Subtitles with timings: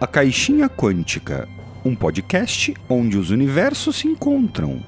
[0.00, 1.48] À Caixinha Quântica,
[1.84, 4.80] um podcast onde os universos se encontram.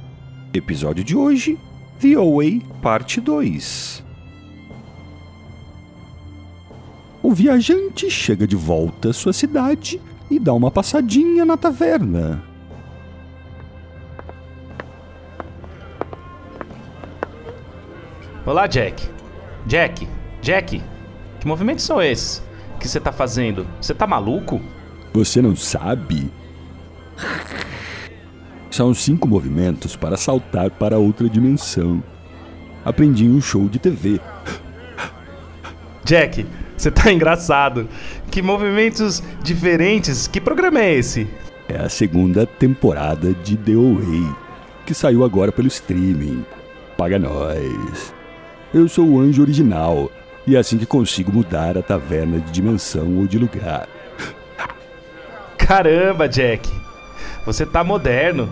[0.54, 1.58] Episódio de hoje:
[2.00, 4.04] The Away Parte 2.
[7.24, 10.00] O viajante chega de volta à sua cidade
[10.30, 12.44] e dá uma passadinha na taverna.
[18.46, 19.10] Olá, Jack.
[19.66, 20.06] Jack,
[20.40, 20.80] Jack,
[21.40, 22.40] que movimentos são esses
[22.78, 23.66] que você tá fazendo?
[23.80, 24.60] Você tá maluco?
[25.12, 26.30] Você não sabe?
[28.70, 32.02] São cinco movimentos para saltar para outra dimensão.
[32.84, 34.20] Aprendi em um show de TV.
[36.04, 37.88] Jack, você tá engraçado.
[38.30, 40.26] Que movimentos diferentes.
[40.26, 41.28] Que programa é esse?
[41.68, 44.34] É a segunda temporada de The Away,
[44.86, 46.44] que saiu agora pelo streaming.
[46.96, 48.14] Paga nós.
[48.72, 50.10] Eu sou o anjo original,
[50.46, 53.88] e é assim que consigo mudar a taverna de dimensão ou de lugar.
[55.70, 56.68] Caramba, Jack.
[57.46, 58.50] Você tá moderno.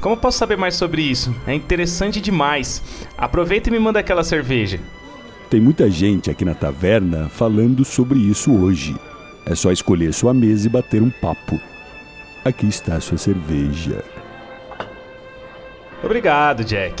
[0.00, 1.32] Como posso saber mais sobre isso?
[1.46, 2.82] É interessante demais.
[3.16, 4.80] Aproveita e me manda aquela cerveja.
[5.48, 8.96] Tem muita gente aqui na taverna falando sobre isso hoje.
[9.44, 11.60] É só escolher sua mesa e bater um papo.
[12.44, 14.02] Aqui está a sua cerveja.
[16.02, 17.00] Obrigado, Jack.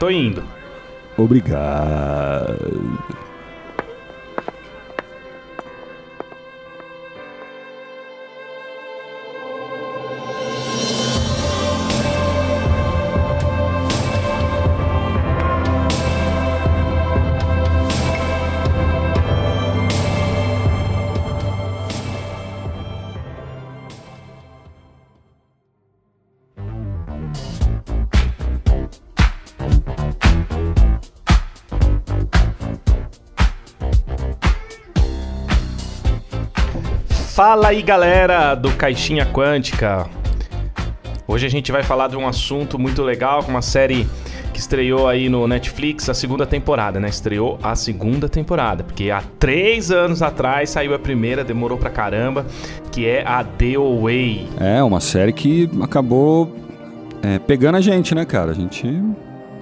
[0.00, 0.42] Tô indo.
[1.16, 2.58] Obrigado.
[37.42, 40.06] Fala aí, galera do Caixinha Quântica.
[41.26, 44.06] Hoje a gente vai falar de um assunto muito legal, uma série
[44.52, 47.08] que estreou aí no Netflix a segunda temporada, né?
[47.08, 52.44] Estreou a segunda temporada, porque há três anos atrás saiu a primeira, demorou pra caramba,
[52.92, 54.46] que é a The Away.
[54.60, 56.54] É, uma série que acabou
[57.22, 58.50] é, pegando a gente, né, cara?
[58.50, 58.86] A gente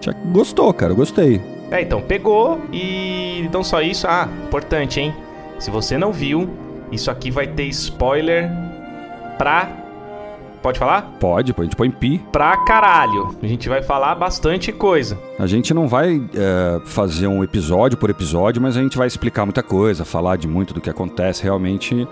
[0.00, 1.40] já gostou, cara, gostei.
[1.70, 5.14] É, então, pegou e não só isso, ah, importante, hein?
[5.60, 6.50] Se você não viu,
[6.90, 8.50] isso aqui vai ter spoiler
[9.36, 9.68] pra.
[10.60, 11.02] Pode falar?
[11.20, 12.18] Pode, a gente põe pi.
[12.32, 13.36] Pra caralho.
[13.40, 15.16] A gente vai falar bastante coisa.
[15.38, 19.46] A gente não vai é, fazer um episódio por episódio, mas a gente vai explicar
[19.46, 21.44] muita coisa, falar de muito do que acontece.
[21.44, 22.08] Realmente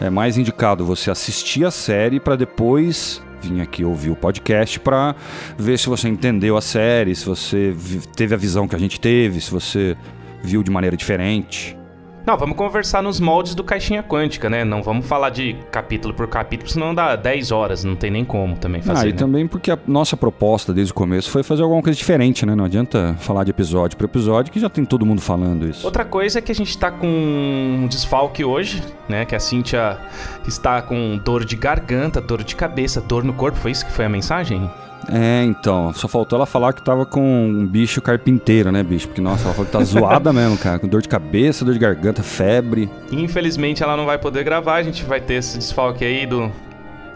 [0.00, 5.14] é mais indicado você assistir a série para depois vir aqui ouvir o podcast para
[5.56, 7.74] ver se você entendeu a série, se você
[8.14, 9.96] teve a visão que a gente teve, se você
[10.42, 11.79] viu de maneira diferente.
[12.26, 14.64] Não, vamos conversar nos moldes do Caixinha Quântica, né?
[14.64, 18.56] Não vamos falar de capítulo por capítulo, senão dá 10 horas, não tem nem como
[18.56, 19.06] também fazer.
[19.06, 19.18] Ah, e né?
[19.18, 22.54] também porque a nossa proposta desde o começo foi fazer alguma coisa diferente, né?
[22.54, 25.84] Não adianta falar de episódio por episódio, que já tem todo mundo falando isso.
[25.84, 29.24] Outra coisa é que a gente tá com um desfalque hoje, né?
[29.24, 29.98] Que a Cintia
[30.46, 33.58] está com dor de garganta, dor de cabeça, dor no corpo.
[33.58, 34.70] Foi isso que foi a mensagem?
[35.08, 39.08] É, então, só faltou ela falar que tava com um bicho carpinteiro, né, bicho?
[39.08, 40.78] Porque, nossa, ela falou que tá zoada mesmo, cara.
[40.78, 42.90] Com dor de cabeça, dor de garganta, febre.
[43.10, 46.50] Infelizmente ela não vai poder gravar, a gente vai ter esse desfalque aí do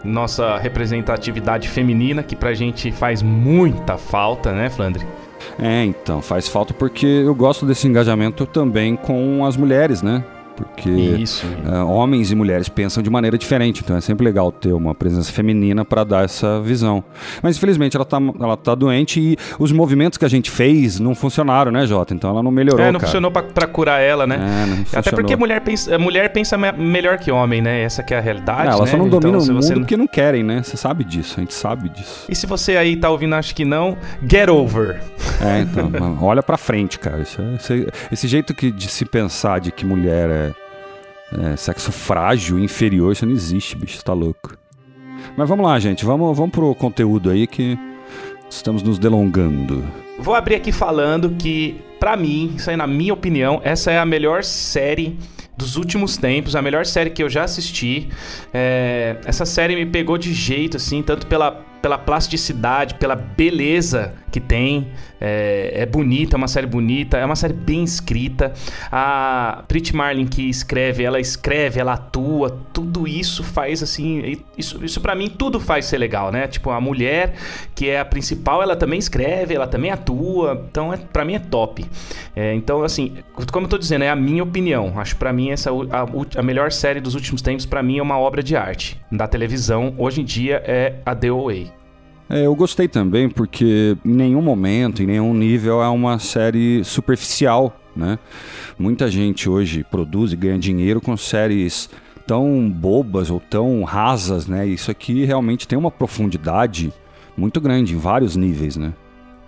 [0.03, 5.05] nossa representatividade feminina, que pra gente faz muita falta, né, Flandre?
[5.59, 10.23] É, então, faz falta porque eu gosto desse engajamento também com as mulheres, né?
[10.55, 14.95] Porque uh, homens e mulheres pensam de maneira diferente, então é sempre legal ter uma
[14.95, 17.03] presença feminina para dar essa visão.
[17.43, 21.13] Mas infelizmente ela tá, ela tá doente e os movimentos que a gente fez não
[21.13, 22.13] funcionaram, né, Jota?
[22.13, 22.79] Então ela não melhorou.
[22.85, 23.07] É, não cara.
[23.07, 24.35] funcionou pra, pra curar ela, né?
[24.35, 27.81] É, não Até porque mulher pensa, mulher pensa me- melhor que homem, né?
[27.81, 28.69] Essa que é a realidade.
[28.69, 28.87] É, elas né?
[28.91, 30.61] só não Então, dominam o mundo não- porque não querem, né?
[30.63, 32.25] Você sabe disso, a gente sabe disso.
[32.29, 33.97] E se você aí tá ouvindo, acho que não,
[34.29, 35.01] get over.
[35.41, 35.91] É, então,
[36.21, 37.21] olha pra frente, cara.
[37.21, 40.44] Isso é- esse, esse jeito que, de se pensar de que mulher é,
[41.33, 44.57] é sexo frágil, inferior, isso não existe, bicho, tá louco.
[45.35, 47.77] Mas vamos lá, gente, vamos, vamos pro conteúdo aí que
[48.49, 49.83] estamos nos delongando.
[50.19, 54.05] Vou abrir aqui falando que, pra mim, isso aí na minha opinião, essa é a
[54.05, 55.17] melhor série
[55.57, 58.09] dos últimos tempos, a melhor série que eu já assisti.
[58.53, 64.39] É, essa série me pegou de jeito, assim, tanto pela, pela plasticidade, pela beleza que
[64.39, 64.87] tem.
[65.21, 68.53] É, é, bonita, é uma série bonita, é uma série bem escrita.
[68.91, 74.41] A Brit Marlin que escreve, ela escreve, ela atua, tudo isso faz assim.
[74.57, 76.47] Isso, isso para mim tudo faz ser legal, né?
[76.47, 77.35] Tipo, a mulher
[77.75, 80.65] que é a principal, ela também escreve, ela também atua.
[80.67, 81.85] Então, é, para mim é top.
[82.35, 83.13] É, então, assim,
[83.51, 84.93] como eu tô dizendo, é a minha opinião.
[84.99, 88.17] Acho para mim essa a, a melhor série dos últimos tempos, para mim, é uma
[88.17, 89.93] obra de arte da televisão.
[89.99, 91.74] Hoje em dia é a The Way.
[92.29, 97.79] É, eu gostei também porque em nenhum momento, em nenhum nível é uma série superficial,
[97.95, 98.17] né?
[98.77, 101.89] Muita gente hoje produz e ganha dinheiro com séries
[102.25, 104.65] tão bobas ou tão rasas, né?
[104.65, 106.91] Isso aqui realmente tem uma profundidade
[107.37, 108.93] muito grande em vários níveis, né?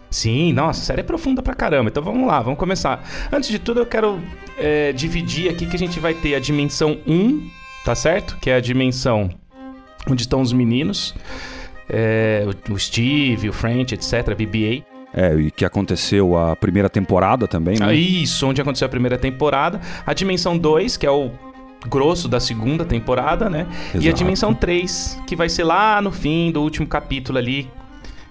[0.09, 1.89] Sim, nossa, a série é profunda pra caramba.
[1.89, 3.03] Então vamos lá, vamos começar.
[3.31, 4.19] Antes de tudo, eu quero
[4.57, 7.49] é, dividir aqui que a gente vai ter a dimensão 1,
[7.83, 8.37] tá certo?
[8.37, 9.29] Que é a dimensão
[10.09, 11.13] onde estão os meninos
[11.89, 14.83] é, o Steve, o French, etc., BBA.
[15.13, 17.85] É, e que aconteceu a primeira temporada também, né?
[17.87, 19.79] Ah, isso, onde aconteceu a primeira temporada.
[20.05, 21.31] A Dimensão 2, que é o
[21.87, 23.65] grosso da segunda temporada, né?
[23.89, 24.05] Exato.
[24.05, 27.69] E a Dimensão 3, que vai ser lá no fim do último capítulo ali.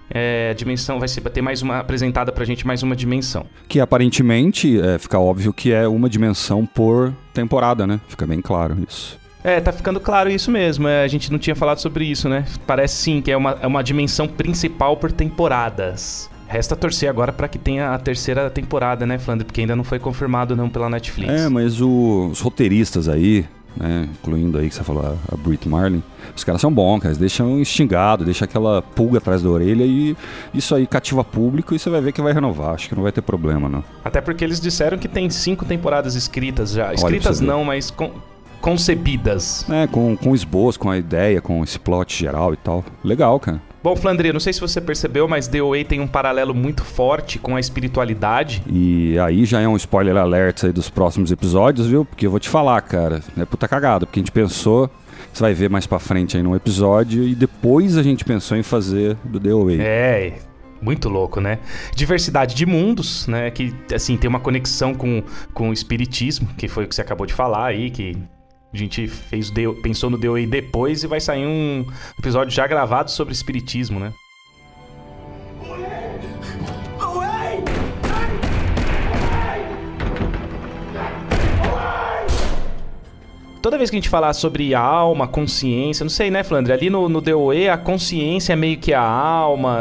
[0.08, 3.44] É, a dimensão vai ser ter mais uma apresentada pra gente mais uma dimensão.
[3.66, 8.00] Que aparentemente é, fica óbvio que é uma dimensão por temporada, né?
[8.06, 9.18] Fica bem claro isso.
[9.46, 10.88] É, tá ficando claro isso mesmo.
[10.88, 12.44] É, a gente não tinha falado sobre isso, né?
[12.66, 16.28] Parece sim que é uma, é uma dimensão principal por temporadas.
[16.48, 19.44] Resta torcer agora para que tenha a terceira temporada, né, Flandre?
[19.44, 21.32] Porque ainda não foi confirmado não pela Netflix.
[21.32, 23.46] É, mas o, os roteiristas aí,
[23.76, 26.02] né, incluindo aí que você falou a, a Brit Marlin,
[26.34, 30.16] os caras são bons, cara, eles deixam instigado, deixa aquela pulga atrás da orelha e
[30.52, 33.12] isso aí cativa público e você vai ver que vai renovar, acho que não vai
[33.12, 33.84] ter problema, não.
[34.04, 36.92] Até porque eles disseram que tem cinco temporadas escritas já.
[36.92, 38.10] Escritas não, mas com,
[38.60, 39.64] concebidas.
[39.70, 42.84] É, com, com esboço, com a ideia, com esse plot geral e tal.
[43.04, 43.60] Legal, cara.
[43.86, 47.54] Bom, Flandre, não sei se você percebeu, mas DOA tem um paralelo muito forte com
[47.54, 48.60] a espiritualidade.
[48.68, 52.04] E aí já é um spoiler alert aí dos próximos episódios, viu?
[52.04, 54.90] Porque eu vou te falar, cara, é puta cagada, porque a gente pensou,
[55.32, 58.62] você vai ver mais pra frente aí num episódio, e depois a gente pensou em
[58.64, 59.74] fazer do DOA.
[59.74, 60.32] É,
[60.82, 61.60] muito louco, né?
[61.94, 63.52] Diversidade de mundos, né?
[63.52, 65.22] Que, assim, tem uma conexão com,
[65.54, 68.16] com o espiritismo, que foi o que você acabou de falar aí, que
[68.72, 69.50] a gente fez,
[69.82, 71.86] pensou no DOA depois e vai sair um
[72.18, 74.12] episódio já gravado sobre espiritismo, né?
[83.66, 86.72] Toda vez que a gente falar sobre alma, consciência, não sei, né, Flandre?
[86.72, 89.80] Ali no, no DOE, a consciência é meio que a alma.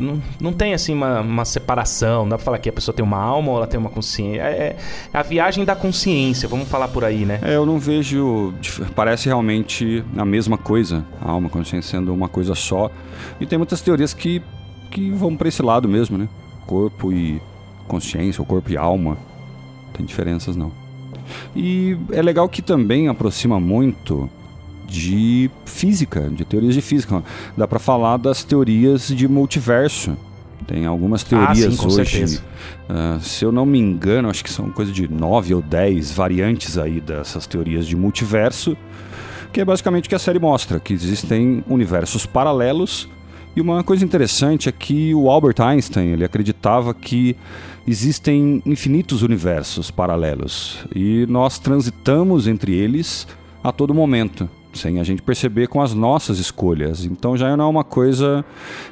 [0.00, 2.22] Não, não tem, assim, uma, uma separação.
[2.22, 4.40] Não dá pra falar que a pessoa tem uma alma ou ela tem uma consciência.
[4.40, 4.76] É,
[5.12, 7.38] é a viagem da consciência, vamos falar por aí, né?
[7.42, 8.54] É, eu não vejo.
[8.96, 11.04] Parece realmente a mesma coisa.
[11.20, 12.90] A alma, a consciência sendo uma coisa só.
[13.38, 14.40] E tem muitas teorias que,
[14.90, 16.30] que vão para esse lado mesmo, né?
[16.66, 17.42] Corpo e
[17.86, 19.18] consciência, ou corpo e alma.
[19.84, 20.87] Não tem diferenças, não.
[21.54, 24.28] E é legal que também aproxima muito
[24.86, 27.22] de física, de teorias de física.
[27.56, 30.16] Dá para falar das teorias de multiverso.
[30.66, 32.40] Tem algumas teorias ah, sim, hoje.
[32.88, 36.76] Uh, se eu não me engano, acho que são coisa de nove ou dez variantes
[36.76, 38.76] aí dessas teorias de multiverso,
[39.52, 43.08] que é basicamente o que a série mostra, que existem universos paralelos.
[43.56, 47.34] E uma coisa interessante é que o Albert Einstein ele acreditava que
[47.88, 53.26] existem infinitos universos paralelos e nós transitamos entre eles
[53.64, 57.06] a todo momento, sem a gente perceber com as nossas escolhas.
[57.06, 58.44] Então já não é uma coisa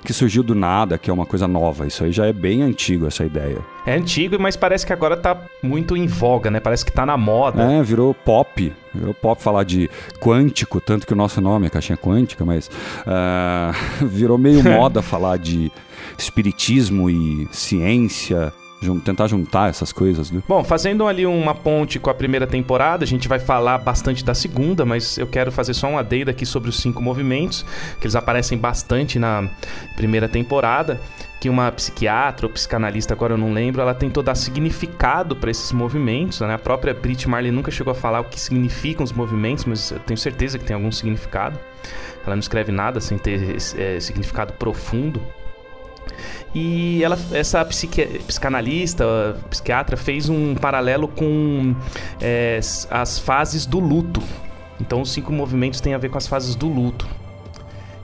[0.03, 1.87] que surgiu do nada, que é uma coisa nova.
[1.87, 3.59] Isso aí já é bem antigo, essa ideia.
[3.85, 6.59] É antigo, mas parece que agora tá muito em voga, né?
[6.59, 7.65] Parece que tá na moda.
[7.65, 8.73] É, virou pop.
[8.95, 13.75] Virou pop falar de quântico, tanto que o nosso nome é caixinha quântica, mas uh,
[14.07, 15.71] virou meio moda falar de
[16.17, 18.53] espiritismo e ciência
[19.05, 20.43] tentar juntar essas coisas, né?
[20.47, 24.35] Bom, fazendo ali uma ponte com a primeira temporada, a gente vai falar bastante da
[24.35, 27.65] segunda, mas eu quero fazer só uma adenda aqui sobre os cinco movimentos,
[28.01, 29.49] que eles aparecem bastante na
[29.97, 31.01] primeira temporada,
[31.41, 35.73] que uma psiquiatra ou psicanalista, agora eu não lembro, ela tentou dar significado para esses
[35.73, 36.55] movimentos, né?
[36.55, 39.99] A própria Brit Marley nunca chegou a falar o que significam os movimentos, mas eu
[40.01, 41.59] tenho certeza que tem algum significado.
[42.25, 45.23] Ela não escreve nada sem ter é, significado profundo.
[46.55, 49.05] E ela, essa psicanalista,
[49.51, 51.75] psiquiatra, fez um paralelo com
[52.21, 52.59] é,
[52.91, 54.23] as fases do luto.
[54.81, 57.07] Então, os cinco movimentos têm a ver com as fases do luto.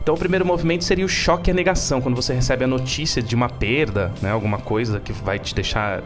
[0.02, 3.23] Então, o primeiro movimento seria o choque e a negação, quando você recebe a notícia
[3.23, 6.02] de uma perda, né, alguma coisa que vai te deixar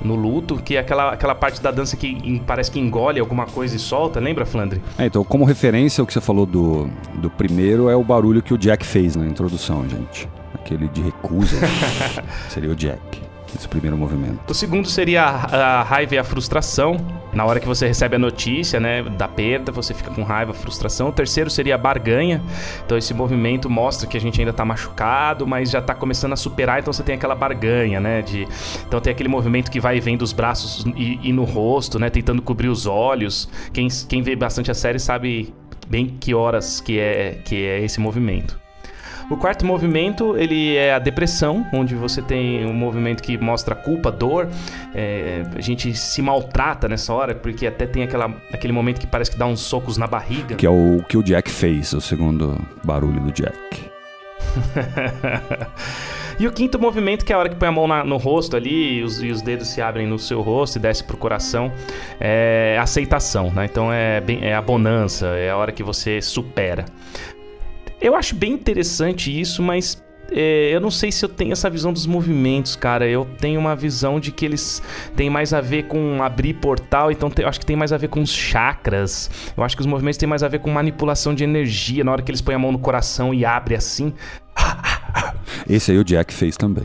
[0.00, 3.74] no luto, que é aquela, aquela parte da dança que parece que engole alguma coisa
[3.74, 4.80] e solta, lembra, Flandre?
[4.96, 8.54] É, então, como referência, o que você falou do, do primeiro é o barulho que
[8.54, 10.28] o Jack fez na introdução, gente
[10.64, 11.56] aquele de recusa,
[12.48, 13.22] seria o Jack
[13.56, 14.50] esse primeiro movimento.
[14.50, 16.96] O segundo seria a, a, raiva e a frustração.
[17.32, 21.08] Na hora que você recebe a notícia, né, da perda, você fica com raiva, frustração.
[21.08, 22.42] O terceiro seria a barganha.
[22.84, 26.36] Então esse movimento mostra que a gente ainda tá machucado, mas já tá começando a
[26.36, 28.46] superar, então você tem aquela barganha, né, de
[28.86, 32.10] Então tem aquele movimento que vai e vem dos braços e, e no rosto, né,
[32.10, 33.48] tentando cobrir os olhos.
[33.72, 35.54] Quem, quem vê bastante a série sabe
[35.86, 38.63] bem que horas que é que é esse movimento.
[39.30, 44.10] O quarto movimento, ele é a depressão, onde você tem um movimento que mostra culpa,
[44.10, 44.48] dor.
[44.94, 49.30] É, a gente se maltrata nessa hora, porque até tem aquela, aquele momento que parece
[49.30, 50.56] que dá uns socos na barriga.
[50.56, 53.90] Que é o que o Jack fez, o segundo barulho do Jack.
[56.38, 58.56] E o quinto movimento, que é a hora que põe a mão na, no rosto
[58.56, 61.72] ali e os, e os, dedos se abrem no seu rosto e desce pro coração,
[62.20, 63.66] é aceitação, né?
[63.66, 66.86] Então é, bem, é a bonança, é a hora que você supera.
[68.04, 71.90] Eu acho bem interessante isso, mas é, eu não sei se eu tenho essa visão
[71.90, 73.08] dos movimentos, cara.
[73.08, 74.82] Eu tenho uma visão de que eles
[75.16, 78.08] têm mais a ver com abrir portal, então eu acho que tem mais a ver
[78.08, 79.30] com os chakras.
[79.56, 82.04] Eu acho que os movimentos têm mais a ver com manipulação de energia.
[82.04, 84.12] Na hora que eles põem a mão no coração e abre assim.
[85.66, 86.84] Esse aí o Jack fez também.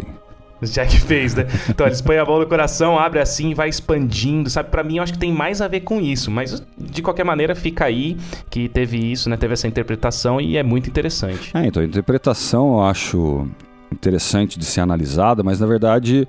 [0.66, 1.48] Jack fez, né?
[1.70, 4.70] Então eles põem a mão no coração, abre assim e vai expandindo, sabe?
[4.70, 7.56] Para mim eu acho que tem mais a ver com isso, mas de qualquer maneira
[7.56, 8.18] fica aí
[8.50, 9.38] que teve isso, né?
[9.38, 11.52] Teve essa interpretação e é muito interessante.
[11.54, 13.48] É, então a interpretação eu acho
[13.92, 16.28] interessante de ser analisada, mas na verdade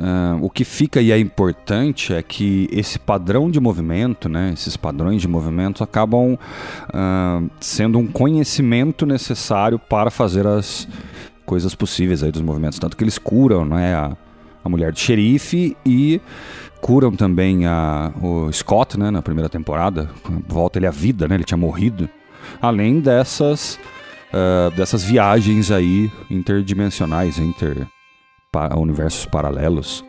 [0.00, 4.76] Uh, o que fica e é importante é que esse padrão de movimento, né, esses
[4.76, 10.86] padrões de movimento acabam uh, sendo um conhecimento necessário para fazer as,
[11.48, 12.78] coisas possíveis aí dos movimentos.
[12.78, 14.14] Tanto que eles curam né, a,
[14.62, 16.20] a mulher de xerife e
[16.82, 20.10] curam também a, o Scott né, na primeira temporada.
[20.46, 21.36] Volta ele à vida, né?
[21.36, 22.06] Ele tinha morrido.
[22.60, 23.80] Além dessas,
[24.30, 27.86] uh, dessas viagens aí interdimensionais, inter
[28.52, 30.04] pa, universos paralelos.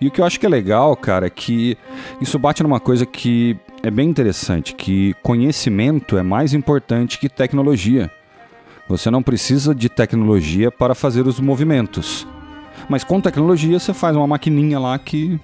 [0.00, 1.78] E o que eu acho que é legal, cara, é que
[2.20, 8.10] isso bate numa coisa que é bem interessante, que conhecimento é mais importante que tecnologia.
[8.90, 12.26] Você não precisa de tecnologia para fazer os movimentos.
[12.88, 15.38] Mas com tecnologia você faz uma maquininha lá que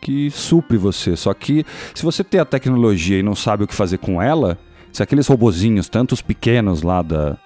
[0.00, 1.14] que supre você.
[1.14, 4.58] Só que se você tem a tecnologia e não sabe o que fazer com ela,
[4.90, 7.36] se aqueles robozinhos, tanto os pequenos lá da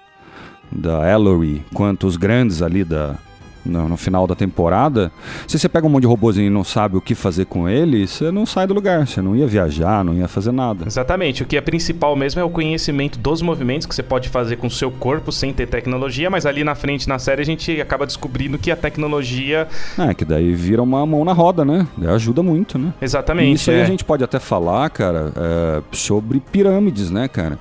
[0.71, 3.17] da Ellery quanto os grandes ali da
[3.65, 5.11] no, no, final da temporada,
[5.47, 8.07] se você pega um monte de robôzinho e não sabe o que fazer com ele,
[8.07, 10.85] você não sai do lugar, você não ia viajar, não ia fazer nada.
[10.85, 14.57] Exatamente, o que é principal mesmo é o conhecimento dos movimentos que você pode fazer
[14.57, 17.79] com o seu corpo sem ter tecnologia, mas ali na frente na série a gente
[17.81, 19.67] acaba descobrindo que a tecnologia.
[19.97, 21.87] É, que daí vira uma mão na roda, né?
[22.07, 22.93] Ajuda muito, né?
[23.01, 23.51] Exatamente.
[23.51, 23.83] E isso aí é.
[23.83, 27.57] a gente pode até falar, cara, é, sobre pirâmides, né, cara?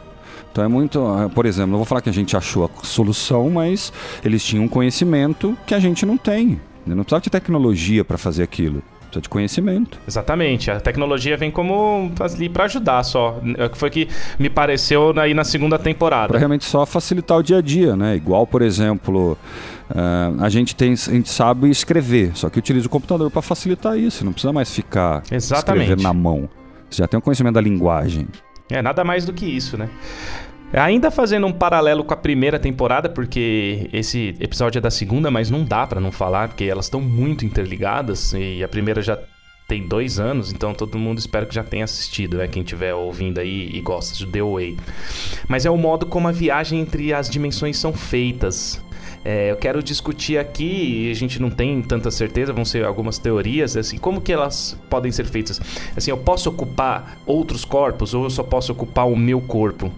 [0.54, 3.50] Então é muito, ah, por exemplo, não vou falar que a gente achou a solução,
[3.50, 3.92] mas
[4.25, 6.61] eles tinham um conhecimento que a gente não tem.
[6.87, 8.80] Não precisava de tecnologia para fazer aquilo
[9.20, 9.99] de conhecimento.
[10.06, 10.70] Exatamente.
[10.70, 13.40] A tecnologia vem como ali para ajudar só.
[13.56, 14.08] É foi que
[14.38, 16.28] me pareceu aí na segunda temporada.
[16.28, 18.16] Para realmente só facilitar o dia a dia, né?
[18.16, 19.38] Igual, por exemplo,
[19.90, 23.96] uh, a gente tem, a gente sabe escrever, só que utiliza o computador para facilitar
[23.99, 24.25] isso.
[24.25, 25.82] Não precisa mais ficar Exatamente.
[25.82, 26.49] escrevendo na mão.
[26.90, 28.28] Você já tem o um conhecimento da linguagem.
[28.71, 29.88] É, nada mais do que isso, né?
[30.73, 35.49] Ainda fazendo um paralelo com a primeira temporada, porque esse episódio é da segunda, mas
[35.49, 39.16] não dá para não falar, porque elas estão muito interligadas e a primeira já
[39.68, 42.49] tem dois anos, então todo mundo espero que já tenha assistido, né?
[42.49, 44.76] Quem estiver ouvindo aí e gosta de The Way.
[45.49, 48.83] Mas é o modo como a viagem entre as dimensões são feitas.
[49.24, 53.18] É, eu quero discutir aqui, e a gente não tem tanta certeza, vão ser algumas
[53.18, 55.60] teorias, assim, como que elas podem ser feitas?
[55.96, 59.90] Assim, eu posso ocupar outros corpos ou eu só posso ocupar o meu corpo?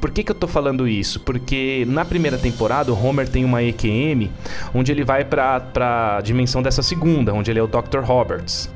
[0.00, 1.18] Por que, que eu tô falando isso?
[1.18, 4.30] Porque na primeira temporada o Homer tem uma EQM
[4.72, 7.98] onde ele vai pra, pra dimensão dessa segunda, onde ele é o Dr.
[8.04, 8.70] Roberts.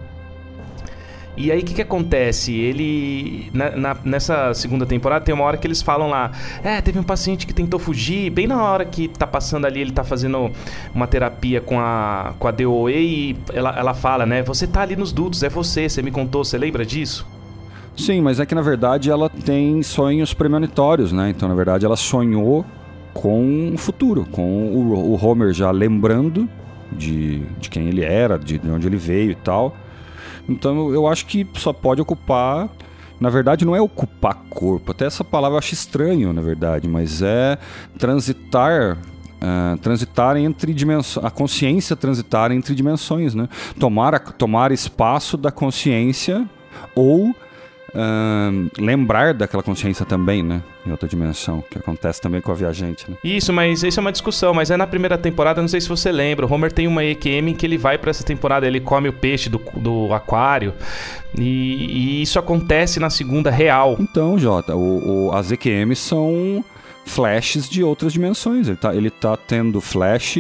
[1.37, 2.55] E aí o que, que acontece?
[2.55, 3.51] Ele.
[3.55, 6.31] Na, na, nessa segunda temporada tem uma hora que eles falam lá.
[6.62, 8.31] É, teve um paciente que tentou fugir.
[8.31, 10.51] Bem na hora que tá passando ali, ele tá fazendo
[10.95, 14.43] uma terapia com a, com a DOE e ela, ela fala, né?
[14.43, 17.27] Você tá ali nos dutos, é você, você me contou, você lembra disso?
[17.97, 21.31] Sim, mas é que na verdade ela tem sonhos premonitórios, né?
[21.31, 22.65] Então na verdade ela sonhou
[23.15, 26.49] com o futuro, com o, o Homer já lembrando
[26.91, 29.75] de, de quem ele era, de, de onde ele veio e tal.
[30.49, 32.69] Então eu acho que só pode ocupar.
[33.21, 37.23] Na verdade, não é ocupar corpo, até essa palavra eu acho estranho, na verdade, mas
[37.23, 37.59] é
[37.99, 38.99] transitar
[39.43, 43.49] Uh, transitar entre dimensões, a consciência transitar entre dimensões, né?
[43.77, 46.49] Tomar, a, tomar espaço da consciência
[46.95, 47.35] ou
[48.79, 50.63] lembrar daquela consciência também, né?
[50.87, 53.17] Em outra dimensão, que acontece também com a viajante, né?
[53.23, 56.11] Isso, mas isso é uma discussão, mas é na primeira temporada, não sei se você
[56.11, 59.09] lembra, o Homer tem uma EQM em que ele vai pra essa temporada, ele come
[59.09, 60.73] o peixe do, do aquário,
[61.39, 63.97] e, e isso acontece na segunda real.
[64.01, 66.65] Então, Jota, o, o- as EQMs são
[67.05, 68.69] flashes de outras dimensões.
[68.69, 70.39] Ele tá, ele tá tendo flash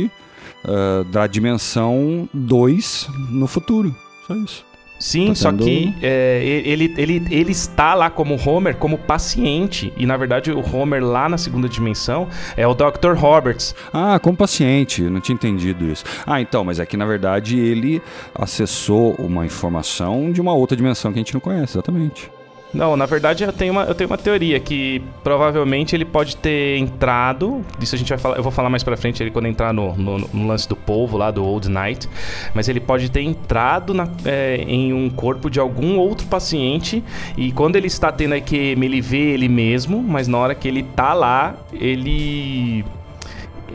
[0.64, 3.94] ah, da dimensão 2 no futuro.
[4.26, 4.64] Só isso.
[5.02, 10.06] Sim, Tá só que é, ele, ele, ele está lá como Homer, como paciente, e
[10.06, 13.14] na verdade o Homer lá na segunda dimensão é o Dr.
[13.16, 13.74] Roberts.
[13.92, 16.04] Ah, como paciente, não tinha entendido isso.
[16.24, 18.00] Ah, então, mas é que na verdade ele
[18.32, 22.30] acessou uma informação de uma outra dimensão que a gente não conhece, exatamente.
[22.74, 26.78] Não, na verdade eu tenho uma, eu tenho uma teoria que provavelmente ele pode ter
[26.78, 27.62] entrado.
[27.80, 28.36] Isso a gente vai falar.
[28.36, 31.16] Eu vou falar mais pra frente ele quando entrar no, no, no lance do povo
[31.18, 32.08] lá do Old Night.
[32.54, 37.04] Mas ele pode ter entrado na- é, em um corpo de algum outro paciente.
[37.36, 40.02] E quando ele está tendo a EQM, ele vê ele mesmo.
[40.02, 42.84] Mas na hora que ele tá lá, ele.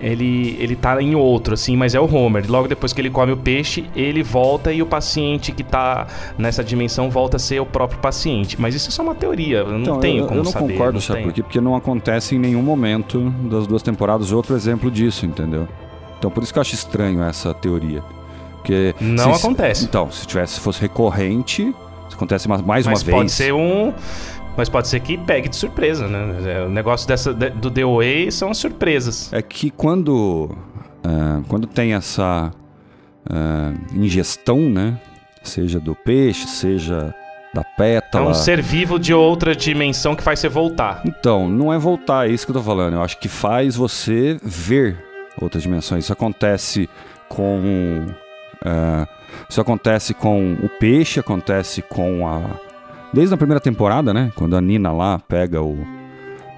[0.01, 2.46] Ele, ele tá em outro, assim, mas é o Homer.
[2.50, 6.63] Logo depois que ele come o peixe, ele volta e o paciente que tá nessa
[6.63, 8.60] dimensão volta a ser o próprio paciente.
[8.60, 10.74] Mas isso é só uma teoria, eu não Então, tenho eu, como eu não saber.
[10.74, 11.44] concordo, não sabe por quê?
[11.44, 15.68] Porque não acontece em nenhum momento das duas temporadas outro exemplo disso, entendeu?
[16.18, 18.01] Então por isso que eu acho estranho essa teoria.
[18.54, 19.86] Porque Não se- acontece.
[19.86, 21.74] Então, se tivesse se fosse recorrente,
[22.13, 23.32] acontece mais, mais Mas uma pode vez.
[23.34, 23.94] ser um.
[24.58, 26.36] Mas pode ser que pegue de surpresa, né?
[26.52, 29.32] É, O negócio dessa, de- do DOA são as surpresas.
[29.32, 30.50] É que quando,
[31.04, 32.52] ah, quando tem essa
[33.30, 35.00] ah, ingestão, né?
[35.44, 37.14] Seja do peixe, seja
[37.54, 38.32] da É pétala.
[38.32, 41.02] um ser vivo de outra dimensão que faz você voltar.
[41.06, 42.96] Então, não é voltar, é isso que eu tô falando.
[42.96, 44.98] Eu acho que faz você ver
[45.40, 46.04] outras dimensões.
[46.04, 46.90] Isso acontece
[47.30, 48.08] com.
[48.66, 49.08] ah,
[49.50, 52.42] isso acontece com o peixe, acontece com a.
[53.14, 54.32] Desde a primeira temporada, né?
[54.36, 55.78] Quando a Nina lá pega o.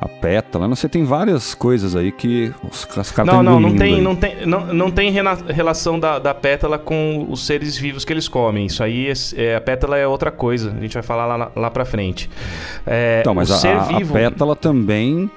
[0.02, 3.76] A pétala, não sei, tem várias coisas aí que os, os caras Não, não, não
[3.76, 4.02] tem, aí.
[4.02, 8.26] não tem, não, não tem relação da, da pétala com os seres vivos que eles
[8.26, 8.66] comem.
[8.66, 10.74] Isso aí, é, é- a pétala é outra coisa.
[10.78, 12.30] A gente vai falar lá, lá pra frente.
[12.88, 14.14] É, Então, mas a, a- a vivo.
[14.14, 15.30] pétala também.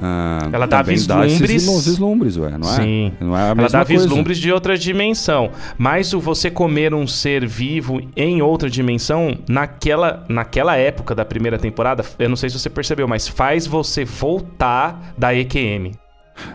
[0.00, 1.38] Ah, Ela dá vislumbres.
[1.40, 2.76] vislu- vislumbres, ué, não é?
[2.76, 3.12] Sim.
[3.20, 4.02] Não é Ela dá coisa.
[4.02, 5.50] vislumbres de outra dimensão.
[5.76, 11.58] Mas o você comer um ser vivo em outra dimensão, naquela, naquela época da primeira
[11.58, 15.92] temporada, eu não sei se você percebeu, mas faz você voltar da EQM.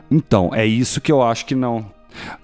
[0.09, 1.85] Então, é isso que eu acho que não.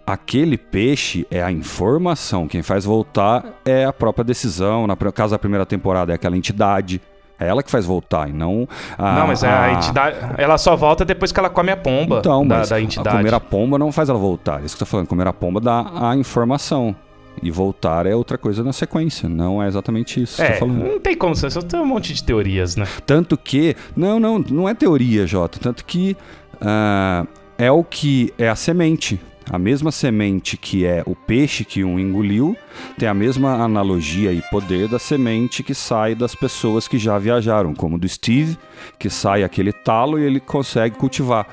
[0.05, 2.47] Aquele peixe é a informação.
[2.47, 4.87] Quem faz voltar é a própria decisão.
[4.87, 6.99] Na caso da primeira temporada, é aquela entidade.
[7.39, 9.15] É ela que faz voltar e não a.
[9.19, 10.17] não, mas a, entidade.
[10.37, 13.17] Ela só volta depois que ela come a pomba Então, da, mas da a entidade.
[13.17, 14.61] comer a pomba não faz ela voltar.
[14.61, 15.07] É isso que eu tô falando.
[15.07, 16.95] Comer a pomba dá a informação.
[17.41, 19.29] E voltar é outra coisa na sequência.
[19.29, 20.83] Não é exatamente isso É, tô falando.
[20.83, 22.85] não tem como ser, só tem um monte de teorias, né?
[23.05, 23.77] Tanto que.
[23.95, 25.57] Não, não, não é teoria, Jota.
[25.57, 26.17] Tanto que
[26.59, 27.25] ah,
[27.57, 29.21] é o que é a semente.
[29.49, 32.55] A mesma semente que é o peixe que um engoliu,
[32.97, 37.73] tem a mesma analogia e poder da semente que sai das pessoas que já viajaram,
[37.73, 38.57] como do Steve,
[38.99, 41.47] que sai aquele talo e ele consegue cultivar.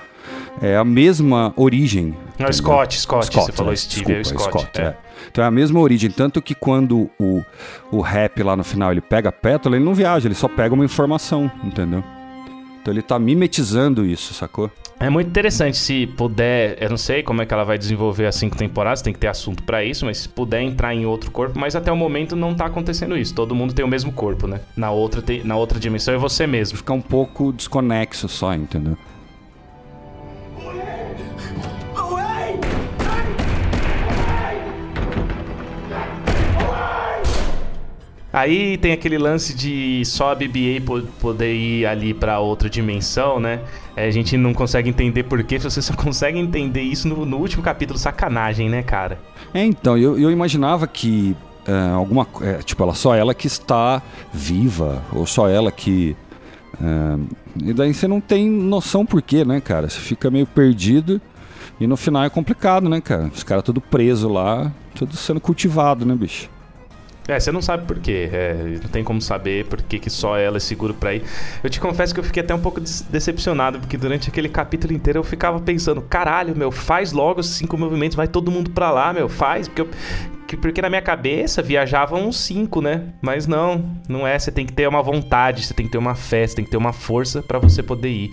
[0.61, 2.07] É a mesma origem.
[2.07, 2.53] Não, entendeu?
[2.53, 4.81] Scott, Scott, você falou é, Steve, é o desculpa, Scott.
[4.81, 4.85] é.
[4.85, 4.97] é.
[5.31, 7.43] Então é a mesma origem, tanto que quando o,
[7.91, 10.75] o rap lá no final ele pega a pétala, ele não viaja, ele só pega
[10.75, 12.05] uma informação, entendeu?
[12.87, 14.71] Então ele tá mimetizando isso, sacou?
[15.01, 18.37] É muito interessante se puder, eu não sei como é que ela vai desenvolver as
[18.37, 21.59] cinco temporadas, tem que ter assunto pra isso, mas se puder entrar em outro corpo,
[21.59, 23.35] mas até o momento não tá acontecendo isso.
[23.35, 24.61] Todo mundo tem o mesmo corpo, né?
[24.77, 26.79] Na outra, na outra dimensão é você mesmo.
[26.79, 28.97] Fica um pouco desconexo só, entendeu?
[38.37, 43.41] Aí tem aquele lance de só a BB-8 po- poder ir ali pra outra dimensão,
[43.41, 43.61] né?
[43.97, 47.39] É, a gente não consegue entender por quê, você só consegue entender isso no, no
[47.39, 47.99] último capítulo.
[47.99, 49.19] Sacanagem, né, cara?
[49.55, 51.35] É, então, eu, eu imaginava que
[51.67, 56.15] é, alguma é, tipo, ela só ela que está viva, ou só ela que.
[56.79, 57.19] é,
[57.65, 59.89] e daí você não tem noção por quê, né, cara?
[59.89, 61.23] Você fica meio perdido
[61.81, 63.31] e no final é complicado, né, cara?
[63.35, 66.51] Os caras tudo preso lá, tudo sendo cultivado, né, bicho?
[67.29, 68.29] É, você não sabe por quê.
[68.33, 71.25] É, não tem como saber por que, que só ela é seguro pra ir.
[71.63, 75.19] Eu te confesso que eu fiquei até um pouco decepcionado, porque durante aquele capítulo inteiro
[75.19, 79.13] eu ficava pensando, caralho, meu, faz logo os cinco movimentos, vai todo mundo pra lá,
[79.13, 79.89] meu, faz, porque eu-
[80.47, 83.13] que- porque na minha cabeça viajavam uns cinco, né?
[83.21, 84.39] Mas não, não é.
[84.39, 86.71] Você tem que ter uma vontade, você tem que ter uma fé, você tem que
[86.71, 88.31] ter uma força pra você poder ir.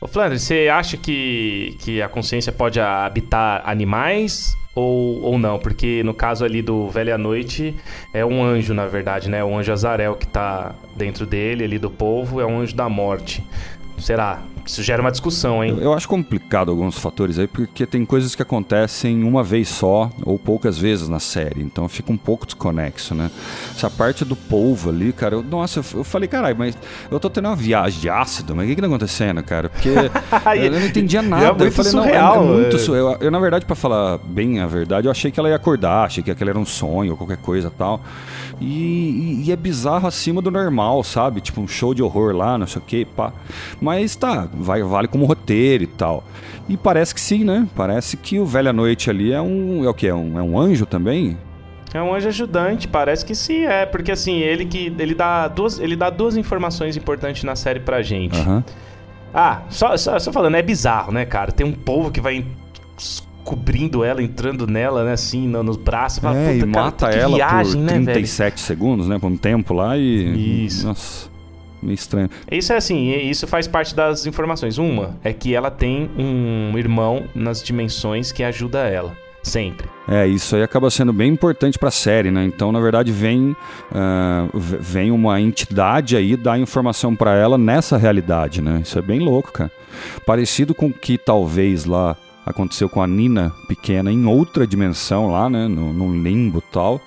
[0.00, 5.58] Ô Flandre, você acha que, que a consciência pode habitar animais ou, ou não?
[5.58, 7.74] Porque no caso ali do Velha Noite,
[8.12, 9.44] é um anjo, na verdade, né?
[9.44, 13.44] O anjo Azarel que tá dentro dele, ali do povo, é um anjo da morte.
[13.98, 14.42] Será?
[14.66, 15.76] Isso gera uma discussão, hein?
[15.76, 20.10] Eu, eu, acho complicado alguns fatores aí, porque tem coisas que acontecem uma vez só
[20.24, 21.62] ou poucas vezes na série.
[21.62, 23.30] Então fica um pouco desconexo, né?
[23.74, 26.76] Essa parte do polvo ali, cara, eu, nossa, eu, eu falei, caralho, mas
[27.10, 29.68] eu tô tendo uma viagem de ácido, mas o que que tá acontecendo, cara?
[29.68, 29.90] Porque
[30.58, 31.64] eu, não entendia nada.
[31.64, 33.16] É eu falei, surreal, não, é, é muito surreal.
[33.20, 36.22] Eu, na verdade, para falar bem a verdade, eu achei que ela ia acordar, achei
[36.22, 38.00] que aquele era um sonho ou qualquer coisa tal.
[38.64, 41.40] E, e, e é bizarro acima do normal, sabe?
[41.40, 43.32] Tipo um show de horror lá, não sei o que, pá.
[43.80, 46.24] Mas tá, vai, vale como roteiro e tal.
[46.68, 47.68] E parece que sim, né?
[47.76, 49.84] Parece que o Velha Noite ali é um.
[49.84, 50.06] É o que?
[50.06, 51.36] É um, é um anjo também?
[51.92, 53.84] É um anjo ajudante, parece que sim, é.
[53.84, 54.86] Porque assim, ele que.
[54.98, 58.38] Ele dá duas, ele dá duas informações importantes na série pra gente.
[58.40, 58.64] Uhum.
[59.32, 61.52] Ah, só, só, só falando, é bizarro, né, cara?
[61.52, 62.44] Tem um povo que vai
[63.44, 66.18] cobrindo ela, entrando nela, né, assim, no, nos braços.
[66.18, 69.74] Fala, é, e mata cara, ela viagem, por 37 né, segundos, né, por um tempo
[69.74, 70.64] lá e...
[70.66, 70.86] Isso.
[70.86, 71.34] Nossa
[71.84, 72.30] meio estranho.
[72.50, 74.78] Isso é assim, isso faz parte das informações.
[74.78, 79.14] Uma é que ela tem um irmão nas dimensões que ajuda ela.
[79.42, 79.86] Sempre.
[80.08, 82.46] É, isso aí acaba sendo bem importante para a série, né?
[82.46, 88.62] Então, na verdade, vem, uh, vem uma entidade aí dar informação para ela nessa realidade,
[88.62, 88.80] né?
[88.82, 89.70] Isso é bem louco, cara.
[90.24, 95.48] Parecido com o que talvez lá aconteceu com a Nina pequena em outra dimensão lá,
[95.48, 95.68] né?
[95.68, 97.00] No limbo tal.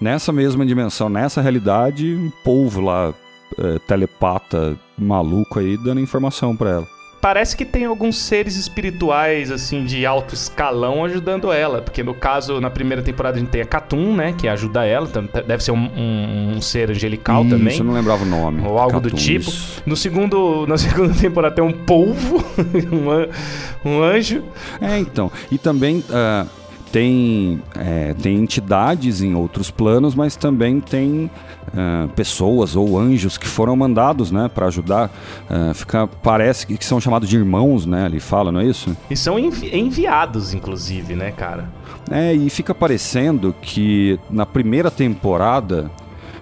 [0.00, 3.12] Nessa mesma dimensão, nessa realidade, um povo lá
[3.58, 6.97] é, telepata maluco aí dando informação para ela.
[7.20, 11.82] Parece que tem alguns seres espirituais, assim, de alto escalão ajudando ela.
[11.82, 14.34] Porque no caso, na primeira temporada a gente tem a Catum, né?
[14.36, 15.08] Que ajuda ela.
[15.46, 17.72] Deve ser um, um, um ser angelical isso, também.
[17.72, 18.62] Isso, eu não lembrava o nome.
[18.64, 19.50] Ou algo Catum, do tipo.
[19.84, 22.44] No segundo, na segunda temporada tem um polvo,
[23.84, 24.44] um, um anjo.
[24.80, 25.30] É, então.
[25.50, 26.04] E também...
[26.08, 26.57] Uh
[26.92, 31.30] tem, é, tem entidades em outros planos, mas também tem
[31.68, 35.10] uh, pessoas ou anjos que foram mandados né, para ajudar.
[35.50, 38.06] Uh, fica, parece que são chamados de irmãos, né?
[38.06, 38.96] Ele fala, não é isso?
[39.10, 41.68] E são envi enviados, inclusive, né, cara?
[42.10, 45.90] É, e fica parecendo que na primeira temporada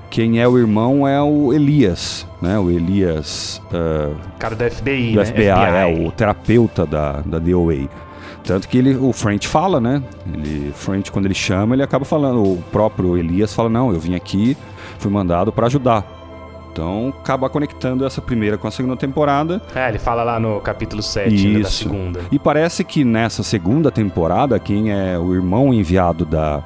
[0.08, 2.58] quem é o irmão é o Elias, né?
[2.58, 3.60] O Elias.
[3.66, 5.24] Uh, cara do FBI, do né?
[5.24, 7.88] FBI, FBI, é o terapeuta da, da DOA.
[8.46, 10.00] Tanto que ele, o French fala, né?
[10.32, 12.42] Ele, French, quando ele chama, ele acaba falando.
[12.42, 14.56] O próprio Elias fala: Não, eu vim aqui,
[14.98, 16.06] fui mandado para ajudar.
[16.72, 19.60] Então, acaba conectando essa primeira com a segunda temporada.
[19.74, 22.20] É, ele fala lá no capítulo 7 né, da segunda.
[22.30, 26.62] E parece que nessa segunda temporada, quem é o irmão enviado da.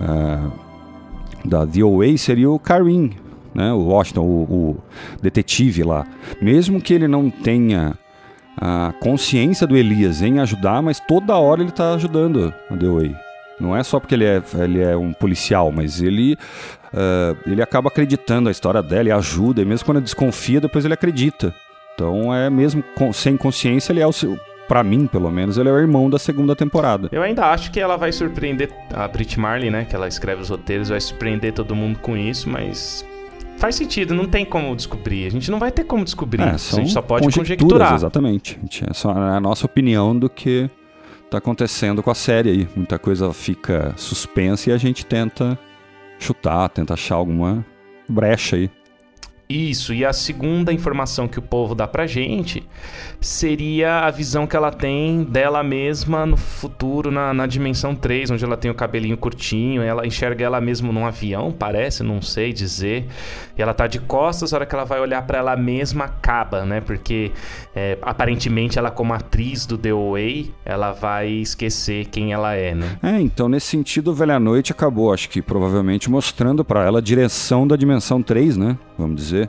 [0.00, 0.50] Uh,
[1.44, 3.10] da DOA seria o Karim,
[3.52, 3.72] né?
[3.72, 4.76] O Washington, o, o
[5.20, 6.06] detetive lá.
[6.40, 7.98] Mesmo que ele não tenha
[8.56, 13.16] a consciência do Elias em ajudar, mas toda hora ele está ajudando a The Way.
[13.60, 16.36] Não é só porque ele é, ele é um policial, mas ele,
[16.92, 20.94] uh, ele acaba acreditando a história dela e ajuda, e mesmo quando desconfia, depois ele
[20.94, 21.54] acredita.
[21.94, 24.36] Então é mesmo com, sem consciência, ele é o seu.
[24.66, 27.08] Pra mim, pelo menos, ele é o irmão da segunda temporada.
[27.12, 29.84] Eu ainda acho que ela vai surpreender a Brit Marley, né?
[29.84, 33.04] Que ela escreve os roteiros, vai surpreender todo mundo com isso, mas
[33.62, 35.24] faz sentido, não tem como descobrir.
[35.24, 36.42] A gente não vai ter como descobrir.
[36.42, 37.94] É, a gente só pode conjecturar.
[37.94, 38.58] Exatamente.
[38.90, 40.68] É só a nossa opinião do que
[41.24, 42.68] está acontecendo com a série aí.
[42.74, 45.56] Muita coisa fica suspensa e a gente tenta
[46.18, 47.64] chutar, tenta achar alguma
[48.08, 48.68] brecha aí.
[49.52, 52.62] Isso, e a segunda informação que o povo dá pra gente
[53.20, 58.44] seria a visão que ela tem dela mesma no futuro, na, na dimensão 3, onde
[58.44, 63.06] ela tem o cabelinho curtinho, ela enxerga ela mesma num avião, parece, não sei dizer.
[63.56, 66.64] E ela tá de costas, a hora que ela vai olhar para ela mesma, acaba,
[66.64, 66.80] né?
[66.80, 67.30] Porque
[67.76, 72.98] é, aparentemente ela, como atriz do The Way, ela vai esquecer quem ela é, né?
[73.02, 77.68] É, então nesse sentido, Velha Noite acabou, acho que provavelmente mostrando para ela a direção
[77.68, 78.78] da dimensão 3, né?
[78.98, 79.41] Vamos dizer.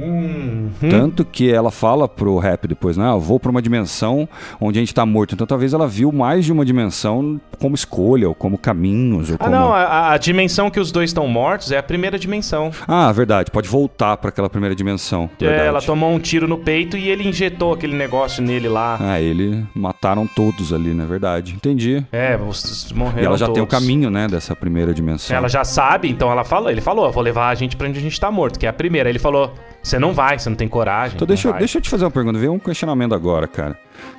[0.00, 0.70] Uhum.
[0.88, 3.04] Tanto que ela fala pro rap depois, né?
[3.06, 4.28] Ah, eu vou pra uma dimensão
[4.60, 5.34] onde a gente tá morto.
[5.34, 9.30] Então talvez ela viu mais de uma dimensão como escolha, ou como caminhos.
[9.30, 9.50] Ou ah, como...
[9.50, 12.70] não, a, a, dimensão que os dois estão mortos é a primeira dimensão.
[12.88, 13.50] Ah, verdade.
[13.50, 15.28] Pode voltar para aquela primeira dimensão.
[15.40, 18.96] É, ela tomou um tiro no peito e ele injetou aquele negócio nele lá.
[19.00, 21.54] Ah, ele mataram todos ali, na é verdade.
[21.54, 22.04] Entendi.
[22.10, 23.22] É, vocês morreram.
[23.22, 23.54] E ela já todos.
[23.54, 25.36] tem o caminho, né, dessa primeira dimensão.
[25.36, 28.02] Ela já sabe, então ela falou, ele falou, vou levar a gente pra onde a
[28.02, 29.08] gente tá morto, que é a primeira.
[29.08, 29.54] Ele falou,
[29.90, 31.16] você não vai, você não tem coragem.
[31.16, 33.76] Então deixa, deixa eu te fazer uma pergunta, veio um questionamento agora, cara.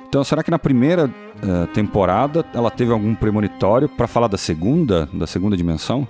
[0.08, 5.08] Então, será que na primeira uh, temporada ela teve algum premonitório para falar da segunda,
[5.12, 6.06] da segunda dimensão?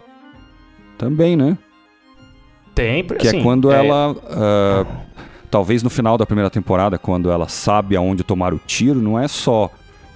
[0.98, 1.56] Também, né?
[2.74, 3.86] Tem, Que é assim, é quando é...
[3.86, 4.86] ela uh,
[5.48, 9.28] talvez no final da primeira temporada, quando ela sabe aonde tomar o tiro, não é
[9.28, 9.70] só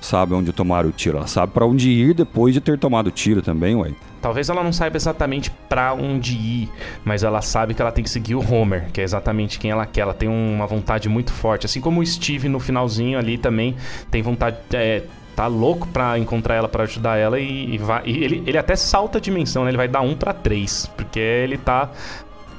[0.06, 3.10] sabe onde tomar o tiro, ela sabe para onde ir depois de ter tomado o
[3.10, 3.92] tiro também, ué.
[4.22, 6.70] Talvez ela não saiba exatamente para onde ir,
[7.04, 9.84] mas ela sabe que ela tem que seguir o Homer, que é exatamente quem ela
[9.84, 10.02] quer.
[10.02, 13.76] Ela tem uma vontade muito forte, assim como o Steve no finalzinho ali também
[14.10, 15.02] tem vontade, é,
[15.34, 18.74] tá louco pra encontrar ela para ajudar ela e, e vai, e ele, ele até
[18.74, 19.70] salta a dimensão, né?
[19.70, 21.90] Ele vai dar um para três, porque ele tá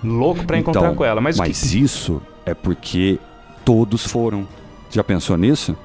[0.04, 1.20] louco para então, encontrar com ela.
[1.20, 1.82] Mas, mas que...
[1.82, 3.20] isso é porque
[3.66, 4.48] todos foram.
[4.90, 5.76] Já pensou nisso?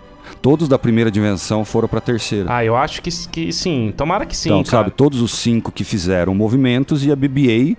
[0.43, 2.47] Todos da primeira dimensão foram para a terceira.
[2.53, 3.95] Ah, eu acho que, que sim.
[3.97, 4.49] Tomara que sim.
[4.49, 4.85] Então, cara.
[4.85, 7.77] sabe, todos os cinco que fizeram movimentos e a BB-8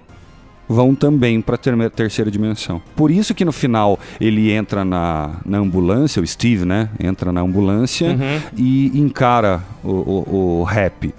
[0.67, 2.81] vão também para a terceira dimensão.
[2.95, 6.89] Por isso que no final ele entra na, na ambulância, o Steve, né?
[6.99, 8.41] Entra na ambulância Uhum.
[8.57, 11.13] e encara o, o, o rap.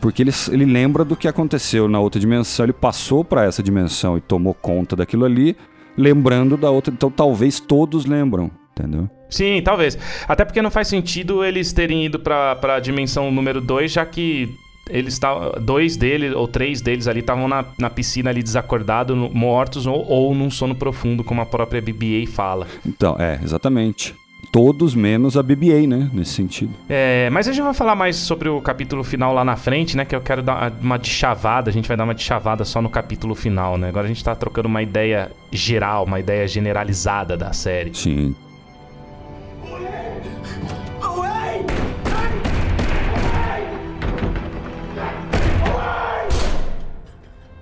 [0.00, 2.64] Porque ele, ele lembra do que aconteceu na outra dimensão.
[2.64, 5.56] Ele passou para essa dimensão e tomou conta daquilo ali,
[5.96, 6.94] lembrando da outra.
[6.94, 9.10] Então talvez todos lembram, entendeu?
[9.28, 9.98] Sim, talvez.
[10.28, 14.48] Até porque não faz sentido eles terem ido pra, pra dimensão número 2, já que
[14.88, 15.52] eles estavam.
[15.60, 20.34] Dois deles, ou três deles ali, estavam na, na piscina ali desacordados, mortos, ou, ou
[20.34, 22.66] num sono profundo, como a própria BB-8 fala.
[22.84, 24.14] Então, é, exatamente.
[24.52, 26.10] Todos menos a BB-8, né?
[26.12, 26.72] Nesse sentido.
[26.88, 30.04] É, mas a gente vai falar mais sobre o capítulo final lá na frente, né?
[30.04, 31.68] Que eu quero dar uma deschavada.
[31.68, 33.88] A gente vai dar uma deschavada só no capítulo final, né?
[33.88, 37.92] Agora a gente tá trocando uma ideia geral, uma ideia generalizada da série.
[37.92, 38.34] Sim.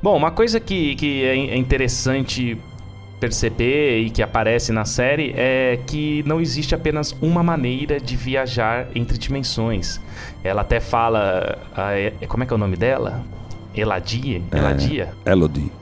[0.05, 2.59] Bom, uma coisa que, que é é interessante
[3.19, 8.87] perceber e que aparece na série é que não existe apenas uma maneira de viajar
[8.95, 9.99] entre dimensões.
[10.45, 11.59] Ela até fala.
[11.97, 13.25] é- como é que é o nome dela?
[13.75, 14.43] Eladia?
[14.53, 15.09] Eladia?
[15.25, 15.73] Elodie.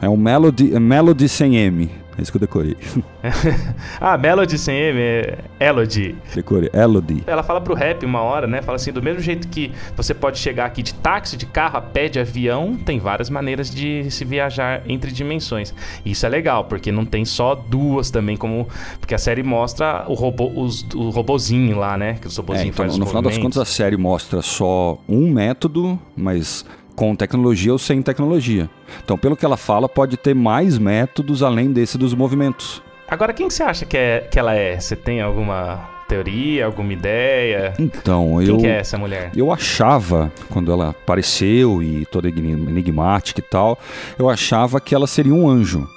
[0.00, 1.90] É um Melody, é Melody sem M.
[2.18, 2.76] É isso que eu decorei.
[4.00, 6.16] Ah, Melody sem M, é Elodie.
[6.34, 6.68] decorei.
[6.72, 7.22] Elodie.
[7.26, 8.60] Ela fala pro rap uma hora, né?
[8.62, 11.80] Fala assim: do mesmo jeito que você pode chegar aqui de táxi, de carro, a
[11.80, 15.74] pé, de avião, tem várias maneiras de se viajar entre dimensões.
[16.04, 18.68] Isso é legal, porque não tem só duas também, como.
[19.00, 22.14] Porque a série mostra o robô, os, o robozinho lá, né?
[22.20, 25.30] Que os É, robozinhos então, fazem no final das contas, a série mostra só um
[25.30, 26.64] método, mas
[26.98, 28.68] com tecnologia ou sem tecnologia.
[29.04, 32.82] Então, pelo que ela fala, pode ter mais métodos além desse dos movimentos.
[33.06, 34.80] Agora, quem que você acha que, é, que ela é?
[34.80, 37.72] Você tem alguma teoria, alguma ideia?
[37.78, 38.56] Então, Quem eu.
[38.56, 39.30] que é essa mulher?
[39.36, 43.78] Eu achava, quando ela apareceu e toda enigmática e tal,
[44.18, 45.88] eu achava que ela seria um anjo.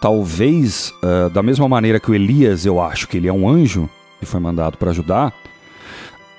[0.00, 3.90] Talvez, ah, da mesma maneira que o Elias, eu acho que ele é um anjo
[4.22, 5.34] e foi mandado para ajudar,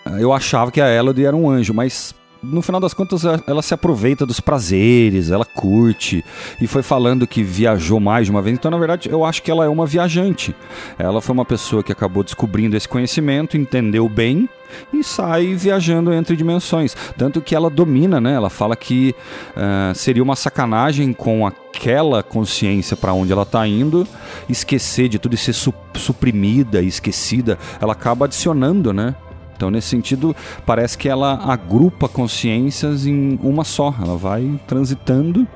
[0.04, 3.62] ah, eu achava que a Elodie era um anjo, mas no final das contas ela
[3.62, 6.24] se aproveita dos prazeres, ela curte
[6.60, 8.58] e foi falando que viajou mais de uma vez.
[8.58, 10.56] Então, na verdade, eu acho que ela é uma viajante.
[10.98, 14.48] Ela foi uma pessoa que acabou descobrindo esse conhecimento, entendeu bem
[14.92, 16.96] e sai viajando entre dimensões.
[17.18, 18.34] Tanto que ela domina, né?
[18.34, 19.16] Ela fala que
[19.56, 24.06] ah, seria uma sacanagem com aquela consciência para onde ela está indo,
[24.50, 27.58] esquecer de tudo e ser su- suprimida e esquecida.
[27.80, 29.16] Ela acaba adicionando, né?
[29.58, 33.94] Então, nesse sentido, parece que ela agrupa consciências em uma só.
[34.00, 35.48] Ela vai transitando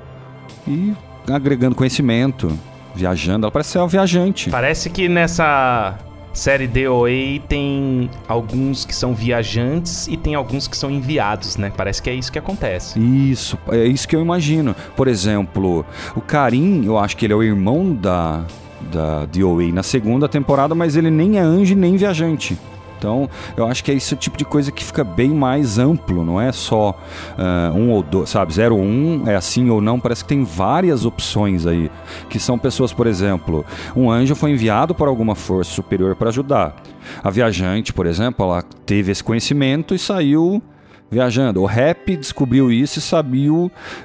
[0.67, 0.93] e
[1.29, 2.51] agregando conhecimento,
[2.95, 3.45] viajando.
[3.45, 4.49] Ela parece ser uma viajante.
[4.49, 5.97] Parece que nessa
[6.33, 11.71] série DOA tem alguns que são viajantes e tem alguns que são enviados, né?
[11.75, 12.99] Parece que é isso que acontece.
[12.99, 14.75] Isso, é isso que eu imagino.
[14.95, 15.85] Por exemplo,
[16.15, 18.43] o Karim, eu acho que ele é o irmão da,
[18.91, 22.57] da DOA na segunda temporada, mas ele nem é anjo nem viajante.
[23.01, 26.39] Então, eu acho que é esse tipo de coisa que fica bem mais amplo, não
[26.39, 26.95] é só
[27.35, 28.53] ah, um ou dois, sabe?
[28.53, 29.99] Zero um, é assim ou não.
[29.99, 31.89] Parece que tem várias opções aí.
[32.29, 36.75] Que são pessoas, por exemplo, um anjo foi enviado por alguma força superior para ajudar.
[37.23, 40.61] A viajante, por exemplo, ela teve esse conhecimento e saiu
[41.11, 41.61] viajando.
[41.61, 43.41] O rap descobriu isso e sabia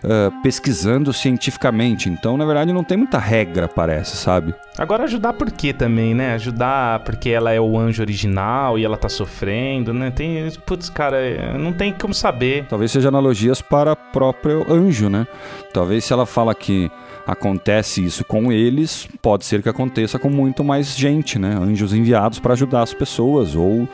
[0.02, 2.08] ah, pesquisando cientificamente.
[2.08, 4.54] Então, na verdade, não tem muita regra, parece, sabe?
[4.76, 6.34] Agora ajudar por quê também, né?
[6.34, 10.10] Ajudar porque ela é o anjo original e ela tá sofrendo, né?
[10.10, 12.66] Tem, putz, cara, não tem como saber.
[12.68, 15.26] Talvez seja analogias para o próprio anjo, né?
[15.72, 16.90] Talvez se ela fala que
[17.26, 21.56] acontece isso com eles, pode ser que aconteça com muito mais gente, né?
[21.58, 23.88] Anjos enviados para ajudar as pessoas ou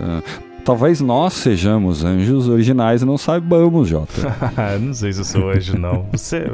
[0.00, 0.22] ah,
[0.64, 4.34] talvez nós sejamos anjos originais e não saibamos, Jota.
[4.80, 6.06] não sei se eu sou anjo, não.
[6.12, 6.44] Você.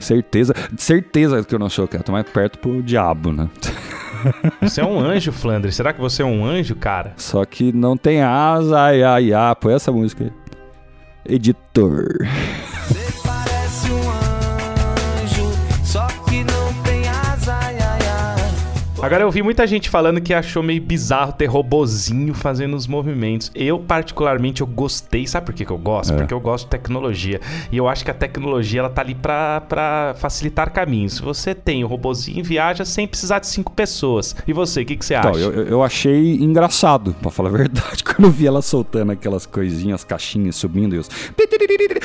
[0.00, 3.48] certeza, certeza que eu não sou, que eu tô mais perto pro diabo, né?
[4.60, 5.72] Você é um anjo, Flandre.
[5.72, 7.12] Será que você é um anjo, cara?
[7.16, 10.32] Só que não tem asa, ai, ai, ai, põe essa música aí.
[11.34, 12.18] Editor.
[19.02, 23.50] Agora eu vi muita gente falando que achou meio bizarro ter robozinho fazendo os movimentos.
[23.54, 25.26] Eu, particularmente, eu gostei.
[25.26, 26.12] Sabe por que, que eu gosto?
[26.12, 26.16] É.
[26.16, 27.40] Porque eu gosto de tecnologia.
[27.70, 31.14] E eu acho que a tecnologia, ela tá ali pra, pra facilitar caminhos.
[31.14, 34.36] Se você tem o robozinho, viaja sem precisar de cinco pessoas.
[34.46, 35.28] E você, o que, que você acha?
[35.30, 39.46] Então, eu, eu- achei engraçado, pra falar a verdade, quando eu vi ela soltando aquelas
[39.46, 41.08] coisinhas, caixinhas subindo e os.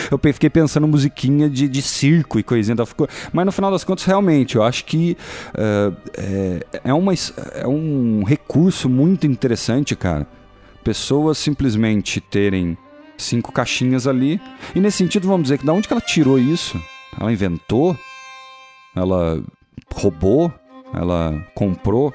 [0.10, 2.86] Eu fiquei pensando musiquinha de, de circo e coisinha.
[2.86, 5.18] ficou- Mas no final das contas, realmente, eu acho que
[5.54, 7.14] eh, é, é, uma,
[7.54, 10.26] é um recurso muito interessante, cara.
[10.84, 12.78] Pessoas simplesmente terem
[13.18, 14.40] cinco caixinhas ali.
[14.74, 16.82] E nesse sentido, vamos dizer que da onde que ela tirou isso?
[17.20, 17.94] Ela inventou?
[18.96, 19.44] Ela
[19.94, 20.50] roubou?
[20.94, 22.14] Ela comprou?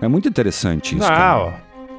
[0.00, 1.06] É muito interessante isso.
[1.06, 1.52] Não,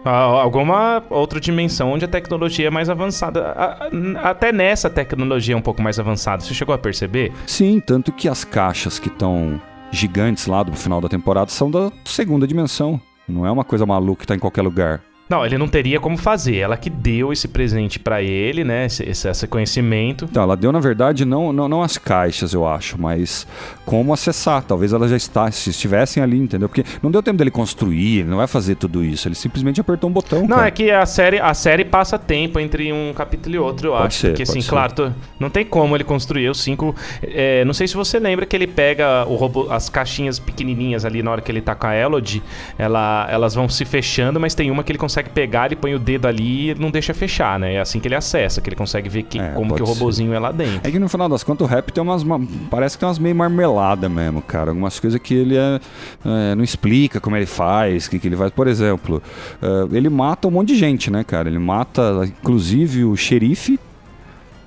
[0.04, 3.88] alguma outra dimensão onde a tecnologia é mais avançada.
[4.24, 6.42] Até nessa tecnologia é um pouco mais avançada.
[6.42, 7.32] Você chegou a perceber?
[7.46, 9.62] Sim, tanto que as caixas que estão
[9.98, 13.00] gigantes lá do final da temporada são da segunda dimensão.
[13.28, 15.02] Não é uma coisa maluca que tá em qualquer lugar.
[15.28, 16.58] Não, ele não teria como fazer.
[16.58, 18.86] Ela que deu esse presente pra ele, né?
[18.86, 20.26] Esse, esse, esse conhecimento.
[20.30, 23.48] Então, ela deu, na verdade, não, não, não as caixas, eu acho, mas
[23.86, 24.62] como acessar.
[24.64, 26.70] Talvez ela já está, se estivessem ali, entendeu?
[26.70, 29.28] Porque não deu tempo dele construir, ele não vai fazer tudo isso.
[29.28, 30.42] Ele simplesmente apertou um botão.
[30.42, 30.68] Não, cara.
[30.68, 34.06] é que a série, a série passa tempo entre um capítulo e outro, eu Pode
[34.08, 34.18] acho.
[34.20, 34.70] ser, Porque, assim, ser.
[34.70, 36.96] claro, não tem como ele construir os cinco.
[37.24, 41.24] é, não sei se você lembra que ele pega o robô, as caixinhas pequenininhas ali
[41.24, 42.44] na hora que ele tá com a Elodie,
[42.78, 46.00] ela, elas vão se fechando, mas tem uma que ele consegue pegar, ele põe o
[46.00, 47.74] dedo ali e não deixa fechar, né?
[47.76, 49.90] É assim que ele acessa, que ele consegue ver que, É, como que o pode
[49.98, 50.00] ser.
[50.00, 50.82] robozinho é lá dentro.
[50.88, 52.24] É que no final das contas o rap tem umas.
[52.24, 54.72] ma- Parece que tem umas meio marmelada mesmo, cara.
[54.72, 55.80] Algumas coisas que ele é,
[56.26, 58.52] é, não explica como ele faz, o que, que ele faz.
[58.52, 59.22] Por exemplo,
[59.62, 61.50] é, ele mata um monte de gente, né, cara?
[61.50, 63.80] Ele mata, inclusive, o xerife.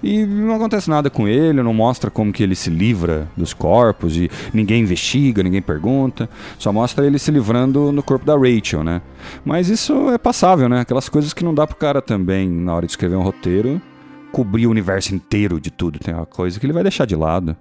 [0.02, 4.16] E não acontece nada com ele, não mostra como que ele se livra dos corpos
[4.16, 6.28] e ninguém investiga, ninguém pergunta.
[6.58, 9.02] Só mostra ele se livrando no corpo da Rachel, né?
[9.44, 10.80] Mas isso é passável, né?
[10.80, 13.82] Aquelas coisas que não dá pro cara também, na hora de escrever um roteiro,
[14.30, 15.98] cobrir o universo inteiro de tudo.
[15.98, 17.56] Tem uma coisa que ele vai deixar de lado.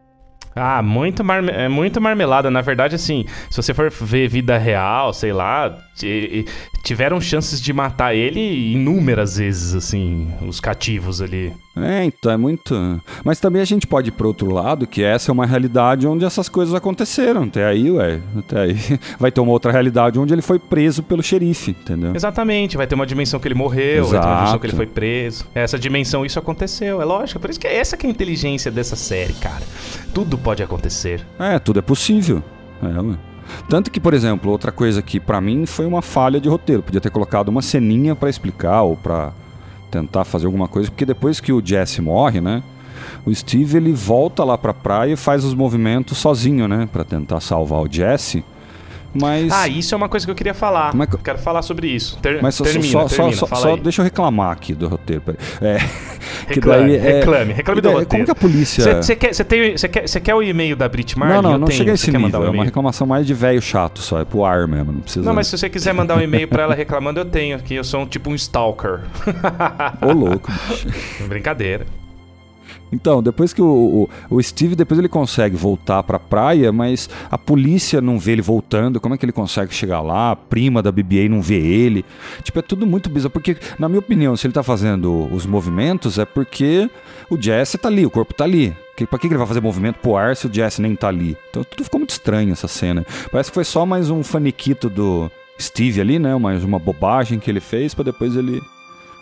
[0.60, 2.50] Ah, muito, marme é muito marmelada.
[2.50, 6.46] Na verdade, assim, se você for ver vida real, sei lá, ti-
[6.84, 11.54] tiveram chances de matar ele inúmeras vezes, assim, os cativos ali.
[11.84, 13.02] É, então é muito.
[13.24, 16.26] Mas também a gente pode ir pro outro lado, que essa é uma realidade onde
[16.26, 17.44] essas coisas aconteceram.
[17.44, 18.20] Até aí, ué.
[18.38, 18.76] Até aí.
[19.20, 22.16] Vai ter uma outra realidade onde ele foi preso pelo xerife, entendeu?
[22.16, 24.78] Exatamente, vai ter uma dimensão que ele morreu, vai ter uma dimensão que ele Exato.
[24.78, 25.46] foi preso.
[25.54, 27.40] Essa dimensão, isso aconteceu, é lógico.
[27.40, 29.64] Por isso que é essa que é a inteligência dessa série, cara.
[30.14, 31.26] Tudo pode acontecer.
[31.40, 32.44] É, tudo é possível.
[32.82, 33.18] É, ué.
[33.70, 36.84] Tanto que, por exemplo, outra coisa que pra mim foi uma falha de roteiro.
[36.84, 39.32] Podia ter colocado uma ceninha pra explicar ou pra
[39.90, 42.64] tentar fazer alguma coisa, porque depois que o Jesse morre, né?
[43.26, 46.88] O Steve ele volta lá pra praia e faz os movimentos sozinho, né?
[46.92, 48.44] Pra tentar salvar o Jesse.
[49.20, 49.52] Mas.
[49.54, 50.94] Ah, isso é uma coisa que eu queria falar.
[51.00, 52.18] É que- Quero falar sobre isso.
[52.22, 55.24] Ter- mas só, termina, só, só, termina, só, só deixa eu reclamar aqui do roteiro.
[55.62, 55.78] É,
[56.48, 58.10] que Reclame, daí é- reclame, reclame do é, roteiro.
[58.10, 59.02] Como que a polícia.
[59.02, 61.36] Você quer, cê tem- cê quer, cê quer o e-mail da Brit Marley?
[61.38, 61.78] não, não, Eu não tenho.
[61.80, 62.22] chega a esse nível.
[62.22, 64.20] mandar um é uma reclamação mais de velho chato só.
[64.22, 64.92] É pro ar mesmo.
[64.94, 65.26] Não precisa.
[65.26, 67.76] Não, mas se você quiser mandar um e-mail pra ela reclamando, eu tenho aqui.
[67.76, 69.02] Eu sou um, tipo um stalker.
[70.02, 70.88] Ô, louco, bicho.
[71.28, 71.86] Brincadeira.
[72.92, 77.38] Então, depois que o, o, o Steve, depois ele consegue voltar pra praia, mas a
[77.38, 80.32] polícia não vê ele voltando, como é que ele consegue chegar lá?
[80.32, 82.06] A prima da BB-8 não vê ele.
[82.44, 86.18] Tipo, é tudo muito bizarro, porque, na minha opinião, se ele tá fazendo os movimentos,
[86.18, 86.90] é porque
[87.30, 88.76] o Jesse tá ali, o corpo tá ali.
[89.10, 91.38] Pra que ele vai fazer movimento pro ar se o Jesse nem tá ali?
[91.50, 93.06] Então tudo ficou muito estranho essa cena.
[93.32, 96.36] Parece que foi só mais um faniquito do Steve ali, né?
[96.38, 98.60] Mais uma bobagem que ele fez pra depois ele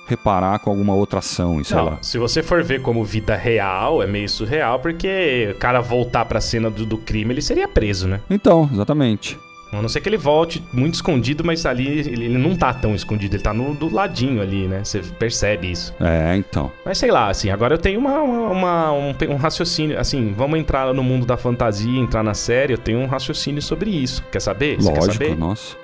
[0.08, 1.98] reparar com alguma outra ação e sei Não, lá.
[2.02, 6.40] se você for ver como vida real, é meio surreal, porque o cara voltar pra
[6.42, 8.22] cena do, do crime, ele seria preso, né?
[8.30, 9.38] Então, exatamente.
[9.72, 12.96] A não ser que ele volte muito escondido, mas ali ele, ele não tá tão
[12.96, 14.82] escondido, ele tá no, do ladinho ali, né?
[14.86, 15.94] Você percebe isso.
[16.00, 16.72] É, então.
[16.86, 20.60] Mas sei lá, assim, agora eu tenho uma, uma- uma- um, um raciocínio, assim, vamos
[20.60, 24.24] entrar no mundo da fantasia, entrar na série, eu tenho um raciocínio sobre isso.
[24.32, 24.78] Quer saber?
[24.78, 25.36] Você quer Lógico, saber?
[25.38, 25.76] nossa.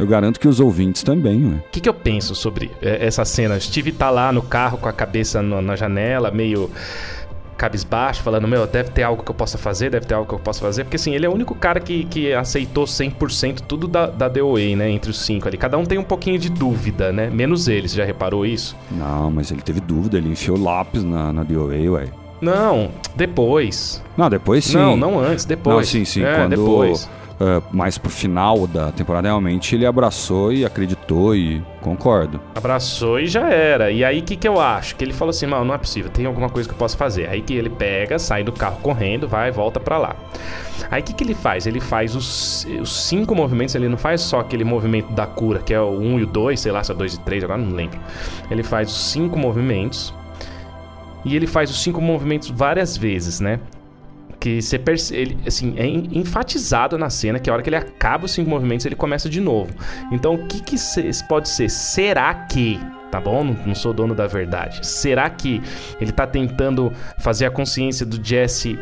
[0.00, 1.56] Eu garanto que os ouvintes também, ué.
[1.58, 3.54] O que, que eu penso sobre é, essa cena?
[3.56, 6.70] O Steve tá lá no carro com a cabeça no- na janela, meio
[7.56, 10.38] cabisbaixo, falando, meu, deve ter algo que eu possa fazer, deve ter algo que eu
[10.38, 10.84] possa fazer.
[10.84, 14.74] Porque assim, ele é o único cara que, que aceitou 100% tudo da, da DOA,
[14.76, 14.90] né?
[14.90, 15.58] Entre os cinco ali.
[15.58, 17.28] Cada um tem um pouquinho de dúvida, né?
[17.28, 18.74] Menos eles, já reparou isso?
[18.90, 22.06] Não, mas ele teve dúvida, ele enfiou lápis na, na DOA, ué.
[22.40, 24.02] Não, depois.
[24.16, 24.78] Não, depois sim.
[24.78, 25.76] Não, não antes, depois.
[25.76, 26.22] Não, sim, sim.
[26.24, 27.10] É, quando depois.
[27.40, 32.40] Uh, mais pro final da temporada, realmente ele abraçou e acreditou e concordo.
[32.54, 33.90] Abraçou e já era.
[33.90, 34.94] E aí, o que, que eu acho?
[34.96, 37.28] Que ele falou assim, mano, não é possível, tem alguma coisa que eu posso fazer.
[37.28, 40.16] Aí que ele pega, sai do carro correndo, vai volta para lá.
[40.90, 41.66] Aí, o que, que ele faz?
[41.66, 45.72] Ele faz os, os, cinco movimentos, ele não faz só aquele movimento da cura, que
[45.72, 47.60] é o 1 um e o 2, sei lá, se é 2 e 3, agora
[47.60, 47.98] não lembro.
[48.50, 50.12] Ele faz os cinco movimentos,
[51.24, 53.60] e ele faz os cinco movimentos várias vezes, né?
[54.40, 58.32] Que você percebe, assim, é enfatizado na cena que a hora que ele acaba os
[58.32, 59.72] cinco movimentos, ele começa de novo.
[60.10, 60.76] Então, o que que
[61.28, 61.68] pode ser?
[61.68, 62.80] Será que
[63.10, 63.42] tá bom?
[63.42, 64.86] Não, não, sou dono da verdade.
[64.86, 65.60] Será que
[66.00, 68.78] ele tá tentando fazer a consciência do Jesse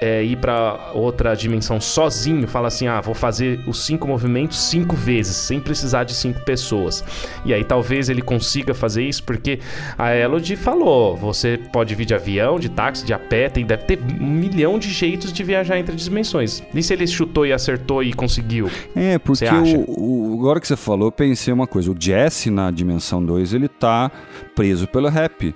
[0.00, 4.96] é, ir para outra dimensão sozinho, fala assim: ah, vou fazer os cinco movimentos cinco
[4.96, 7.04] vezes, sem precisar de cinco pessoas.
[7.44, 9.60] E aí talvez ele consiga fazer isso, porque
[9.98, 13.84] a Elodie falou: você pode vir de avião, de táxi, de a pé, tem, deve
[13.84, 16.62] ter um milhão de jeitos de viajar entre dimensões.
[16.74, 18.70] E se ele chutou e acertou e conseguiu?
[18.96, 22.70] É, porque o, o, agora que você falou, eu pensei uma coisa: o Jesse na
[22.70, 24.10] dimensão 2 ele tá
[24.54, 25.54] preso pelo rap.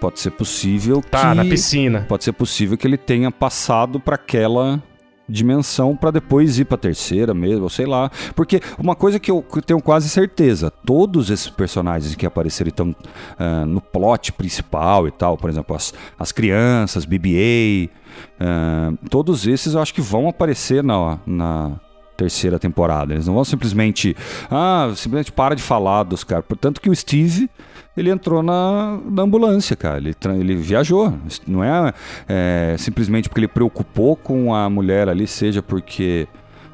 [0.00, 1.34] Pode ser possível tá, que.
[1.36, 2.04] na piscina.
[2.08, 4.82] Pode ser possível que ele tenha passado para aquela
[5.28, 8.10] dimensão para depois ir para terceira mesmo, ou sei lá.
[8.34, 13.66] Porque uma coisa que eu tenho quase certeza, todos esses personagens que apareceram estão uh,
[13.66, 19.80] no plot principal e tal, por exemplo, as, as crianças, BB-8, uh, todos esses eu
[19.80, 21.72] acho que vão aparecer na, na
[22.16, 23.12] terceira temporada.
[23.12, 24.16] Eles não vão simplesmente,
[24.50, 26.44] ah, simplesmente para de falar dos caras.
[26.46, 27.50] Portanto que o Steve
[27.96, 29.98] ele entrou na, na ambulância, cara.
[29.98, 31.12] Ele, ele viajou.
[31.46, 31.92] Não é,
[32.28, 36.28] é, simplesmente porque ele preocupou com a mulher ali, seja porque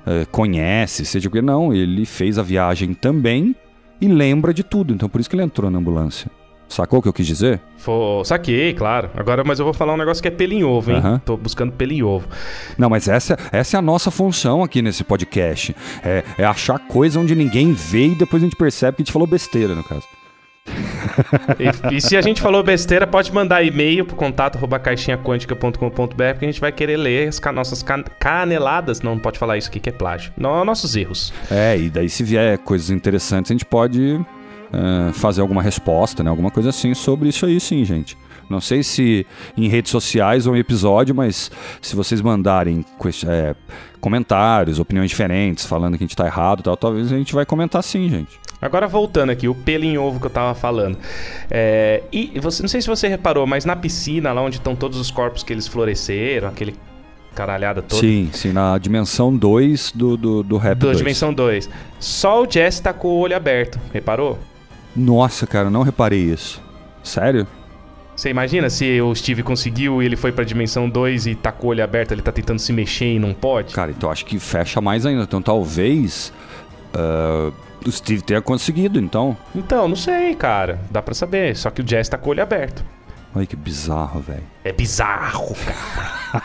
[0.04, 1.42] é, conhece, seja porque.
[1.42, 3.54] Não, ele fez a viagem também
[4.00, 4.92] e lembra de tudo.
[4.92, 6.30] Então por isso que ele entrou na ambulância.
[6.68, 7.60] Sacou o que eu quis dizer?
[7.76, 8.24] For...
[8.24, 9.10] Saquei, claro.
[9.14, 11.02] Agora, mas eu vou falar um negócio que é pelo em ovo, hein?
[11.04, 11.18] Uhum.
[11.18, 12.26] Tô buscando pelo em ovo.
[12.78, 15.76] Não, mas essa, essa é a nossa função aqui nesse podcast.
[16.02, 19.12] É, é achar coisa onde ninguém vê e depois a gente percebe que a gente
[19.12, 20.06] falou besteira, no caso
[21.58, 26.48] e, e, se a gente falou besteira, pode mandar e-mail pro contato caixinhaquântica.com.br que a
[26.48, 27.84] gente vai querer ler as nossas
[28.18, 29.00] caneladas.
[29.00, 30.32] Não, pode falar isso aqui que é plágio.
[30.36, 31.32] Não, nossos erros.
[31.50, 34.14] É, e daí se vier coisas interessantes, a gente pode
[34.72, 36.30] uh, fazer alguma resposta, né?
[36.30, 38.16] Alguma coisa assim sobre isso aí, sim, gente.
[38.53, 39.26] Não sei se
[39.57, 41.50] em redes sociais ou em episódio, mas
[41.80, 42.84] se vocês mandarem
[43.26, 43.55] é,
[44.00, 47.82] comentários, opiniões diferentes, falando que a gente tá errado tal, talvez a gente vai comentar
[47.82, 48.40] sim, gente.
[48.61, 50.96] Agora voltando aqui, o pelo em ovo que eu tava falando.
[51.50, 55.00] É, e você, não sei se você reparou, mas na piscina, lá onde estão todos
[55.00, 56.76] os corpos que eles floresceram, aquele
[57.34, 58.00] caralhada toda.
[58.00, 60.78] Sim, sim, na dimensão 2 do, do, do rap.
[60.78, 61.68] Da dimensão 2.
[61.98, 64.38] Só o Jess tá com o olho aberto, reparou?
[64.94, 66.62] Nossa, cara, não reparei isso.
[67.03, 67.46] Sério?
[68.22, 71.66] Você imagina se o Steve conseguiu e ele foi pra dimensão 2 e tá com
[71.66, 73.74] o olho aberto, ele tá tentando se mexer e não pode?
[73.74, 75.24] Cara, então acho que fecha mais ainda.
[75.24, 76.32] Então talvez.
[76.94, 77.52] Uh
[77.84, 79.36] o Steve tenha conseguido, então.
[79.52, 80.78] Então, não sei, cara.
[80.88, 81.56] Dá pra saber.
[81.56, 82.84] Só que o Jazz tá com o olho aberto.
[83.34, 84.44] Olha que bizarro, velho.
[84.62, 86.44] É bizarro, cara.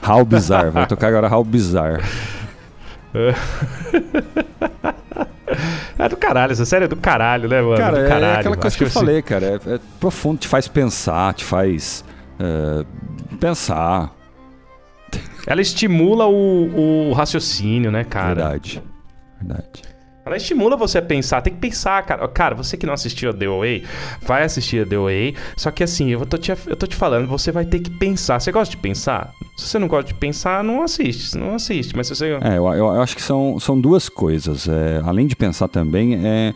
[0.08, 0.70] How Bizarre.
[0.70, 2.02] Vai tocar agora How Bizarre.
[5.98, 7.76] É do caralho, essa série é do caralho, né, mano?
[7.76, 8.98] Cara, é caralho, é aquela coisa que eu assim...
[8.98, 9.46] falei, cara.
[9.46, 12.04] É, é, profundo, te faz pensar, te faz
[12.38, 12.84] uh,
[13.36, 14.12] pensar.
[15.46, 18.34] Ela estimula o, o raciocínio, né, cara?
[18.34, 18.82] Verdade.
[19.40, 19.82] Verdade.
[20.26, 22.26] Ela estimula você a pensar, tem que pensar, cara.
[22.26, 23.84] Cara, você que não assistiu a The Way,
[24.22, 25.36] vai assistir a The Way.
[25.56, 28.40] Só que assim, eu tô, te, eu tô te falando, você vai ter que pensar.
[28.40, 29.32] Você gosta de pensar?
[29.56, 31.38] Se você não gosta de pensar, não assiste.
[31.38, 31.96] Não assiste.
[31.96, 32.38] Mas se você.
[32.42, 34.68] É, eu, eu acho que são, são duas coisas.
[34.68, 36.52] É, além de pensar também, é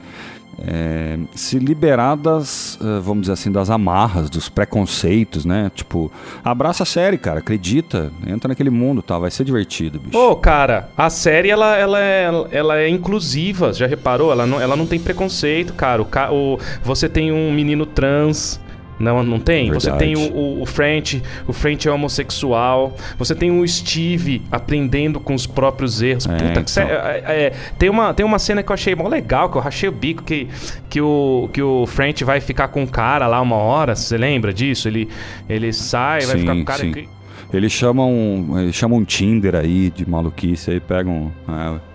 [0.67, 5.71] é, se liberar das, eh, vamos dizer assim, das amarras, dos preconceitos, né?
[5.75, 6.13] Tipo,
[6.45, 9.19] abraça a série, cara, acredita, entra naquele mundo, tá?
[9.19, 10.19] Vai ser divertido, bicho.
[10.19, 14.31] Ô, oh, cara, a série, ela, ela, é, ela é inclusiva, já reparou?
[14.31, 16.03] Ela não, ela não tem preconceito, cara.
[16.03, 18.61] O, o, você tem um menino trans
[19.01, 19.71] não, não tem?
[19.71, 19.83] Verdade.
[19.83, 22.95] Você tem o, o, o, French, o French é homossexual.
[23.19, 26.27] Você tem o Steve aprendendo com os próprios erros.
[26.27, 26.83] É, Puta, então.
[26.85, 29.89] é, é, tem, uma, tem uma cena que eu achei mó legal, que eu rachei
[29.89, 30.47] o bico, que,
[30.91, 33.97] que, o, que o French vai ficar com o cara lá uma hora.
[33.97, 34.87] Você lembra disso?
[34.87, 35.09] Ele,
[35.49, 36.81] ele sai, sim, vai ficar com o cara.
[36.81, 36.93] Sim.
[36.93, 37.09] Que...
[37.53, 41.33] Eles chamam, eles chamam um Tinder aí de maluquice, aí pegam.
[41.49, 41.90] É,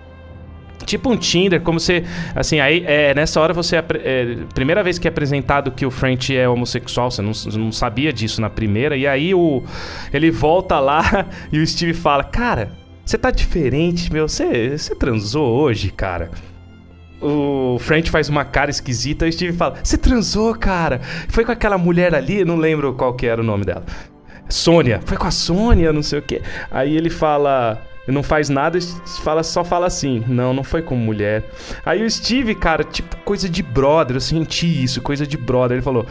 [0.86, 2.04] Tipo um Tinder, como você.
[2.34, 3.76] Assim, aí é, nessa hora você.
[3.76, 8.12] É, primeira vez que é apresentado que o French é homossexual, você não, não sabia
[8.12, 9.64] disso na primeira, e aí o,
[10.12, 12.70] ele volta lá e o Steve fala: Cara,
[13.04, 14.28] você tá diferente, meu.
[14.28, 16.30] Você, você transou hoje, cara?
[17.20, 21.00] O French faz uma cara esquisita e o Steve fala: Você transou, cara?
[21.28, 23.84] Foi com aquela mulher ali, não lembro qual que era o nome dela.
[24.48, 25.00] Sônia.
[25.04, 26.42] Foi com a Sônia, não sei o quê.
[26.70, 27.82] Aí ele fala.
[28.12, 28.78] Não faz nada,
[29.22, 31.44] fala, só fala assim: não, não foi com mulher.
[31.84, 35.76] Aí o Steve, cara, tipo, coisa de brother, eu senti isso, coisa de brother.
[35.76, 36.06] Ele falou: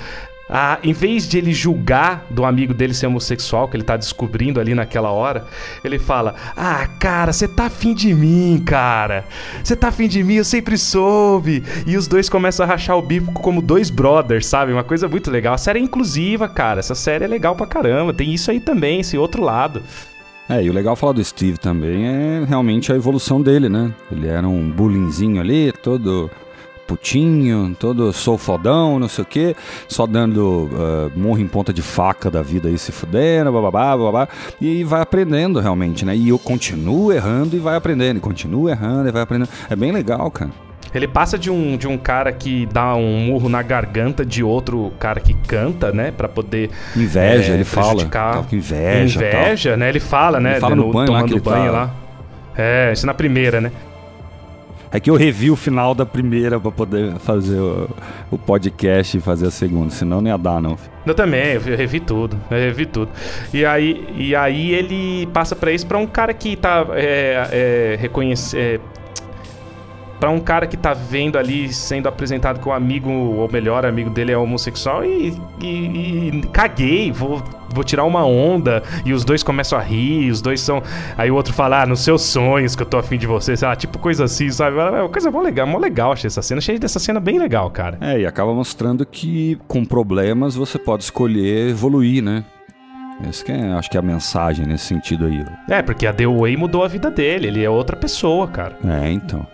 [0.47, 4.59] ah, em vez de ele julgar do amigo dele ser homossexual, que ele tá descobrindo
[4.59, 5.45] ali naquela hora,
[5.83, 9.25] ele fala: Ah, cara, você tá afim de mim, cara.
[9.63, 11.63] Você tá afim de mim, eu sempre soube.
[11.87, 14.71] E os dois começam a rachar o bico como dois brothers, sabe?
[14.71, 15.55] Uma coisa muito legal.
[15.55, 16.79] A série é inclusiva, cara.
[16.79, 18.13] Essa série é legal pra caramba.
[18.13, 19.81] Tem isso aí também, esse outro lado.
[20.47, 23.91] É, e o legal falar do Steve também é realmente a evolução dele, né?
[24.11, 26.29] Ele era um bullyingzinho ali, todo
[26.85, 29.55] putinho, todo sou fodão, não sei o quê,
[29.87, 34.27] só dando uh, murro em ponta de faca da vida aí se fudendo, bababá, babá,
[34.61, 36.15] e vai aprendendo realmente, né?
[36.15, 39.49] E eu continuo errando e vai aprendendo, e continuo errando e vai aprendendo.
[39.67, 40.51] É bem legal, cara.
[40.97, 44.93] Ele passa de um, de um cara que dá um murro na garganta de outro
[44.99, 46.11] cara que canta, né?
[46.11, 46.69] Pra poder.
[46.95, 48.05] Inveja, é, ele fala.
[48.05, 49.19] Tal, inveja.
[49.19, 49.79] Inveja, tal.
[49.79, 49.89] né?
[49.89, 50.51] Ele fala, né?
[50.51, 51.77] Ele fala no, no banho tomando lá banho tá...
[51.77, 51.95] lá.
[52.57, 53.71] É, isso na primeira, né?
[54.95, 57.89] É que eu revi o final da primeira para poder fazer o,
[58.31, 60.77] o, podcast e fazer a segunda, senão não ia dar, não.
[61.05, 63.11] Eu também, eu revi tudo, eu revi tudo.
[63.53, 67.97] E aí, e aí ele passa para isso para um cara que tá é, é,
[67.99, 68.79] reconhece, é,
[70.20, 74.09] para um cara que tá vendo ali sendo apresentado com um amigo, ou melhor, amigo
[74.09, 79.43] dele é homossexual e, e, e, caguei, vou, vou tirar uma onda e os dois
[79.43, 80.82] começam a rir, os dois são.
[81.18, 83.68] Aí o outro fala, ah, nos seus sonhos que eu tô afim de você, sei
[83.68, 84.78] lá, tipo coisa assim, sabe?
[84.78, 87.70] É uma coisa mó legal, mó legal, achei essa cena, achei dessa cena bem legal,
[87.70, 87.97] cara.
[88.01, 92.43] É, e acaba mostrando que com problemas você pode escolher evoluir, né?
[93.30, 95.45] Esse que é, acho que é a mensagem nesse sentido aí.
[95.70, 98.78] É, porque a The Way mudou a vida dele, ele é outra pessoa, cara.
[98.84, 99.47] É, então.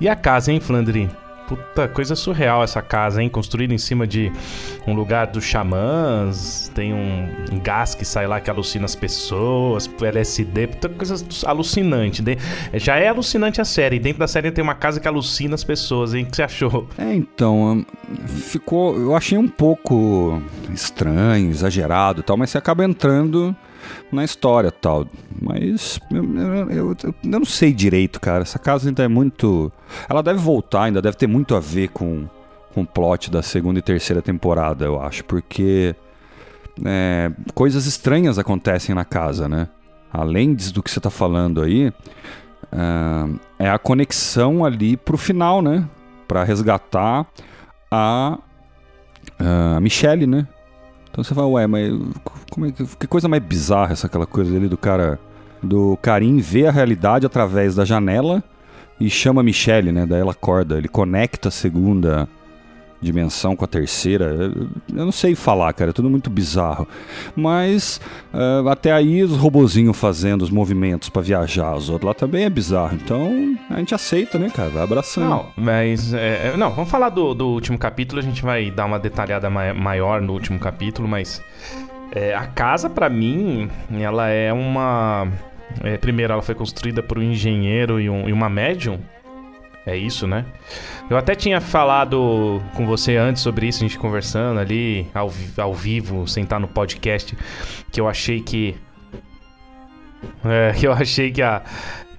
[0.00, 1.08] E a casa, hein, Flandrin?
[1.46, 3.28] Puta, coisa surreal essa casa, hein?
[3.28, 4.32] Construída em cima de
[4.86, 6.70] um lugar dos xamãs.
[6.74, 7.28] Tem um,
[7.62, 9.90] gás que sai lá que alucina as pessoas.
[10.00, 12.22] LSD, puta coisa alucinante.
[12.74, 13.98] Já é alucinante a série.
[13.98, 16.24] Dentro da série tem uma casa que alucina as pessoas, hein?
[16.24, 16.88] O que você achou?
[16.96, 17.84] É, então.
[18.26, 18.98] Ficou.
[18.98, 20.42] Eu achei um pouco
[20.72, 23.54] estranho, exagerado e tal, mas você acaba entrando
[24.12, 25.06] na história tal.
[25.40, 26.24] Mas eu,
[26.70, 28.42] eu, eu, não sei direito, cara.
[28.42, 29.72] Essa casa ainda é muito.
[30.08, 32.28] Ela deve voltar, ainda deve ter muito a ver com,
[32.76, 35.24] o plot da segunda e terceira temporada, eu acho.
[35.24, 35.94] Porque
[36.84, 39.68] é, coisas estranhas acontecem na casa, né?
[40.12, 41.92] Além do que você tá falando aí,
[43.58, 45.88] é, é a conexão ali pro final, né?
[46.26, 47.26] Pra resgatar
[47.90, 48.38] a,
[49.38, 50.46] a Michelle, né?
[51.14, 51.92] Então você fala, ué, mas
[52.50, 55.16] como é que, que coisa mais bizarra essa aquela coisa ali do cara
[55.62, 58.42] do Karim ver a realidade através da janela
[58.98, 60.06] e chama Michelle, né?
[60.06, 62.28] Daí ela acorda, ele conecta a segunda
[63.04, 64.52] dimensão com a terceira.
[64.88, 66.88] Eu não sei falar, cara, é tudo muito bizarro.
[67.36, 68.00] Mas
[68.32, 72.50] uh, até aí os robozinhos fazendo os movimentos para viajar, os outros lá também é
[72.50, 72.96] bizarro.
[72.96, 74.70] Então a gente aceita, né, cara?
[74.70, 75.28] Vai abraçando.
[75.28, 76.12] Não, mas.
[76.14, 79.48] É, é, não, vamos falar do, do último capítulo, a gente vai dar uma detalhada
[79.50, 81.42] maior no último capítulo, mas.
[82.12, 85.28] É, a casa, para mim, ela é uma.
[85.82, 89.00] É, primeiro, ela foi construída por um engenheiro e, um, e uma médium
[89.86, 90.46] é isso, né?
[91.10, 95.74] Eu até tinha falado com você antes sobre isso, a gente conversando ali ao, ao
[95.74, 97.36] vivo, sentar no podcast,
[97.90, 98.74] que eu achei que.
[100.44, 101.62] É, que eu achei que a,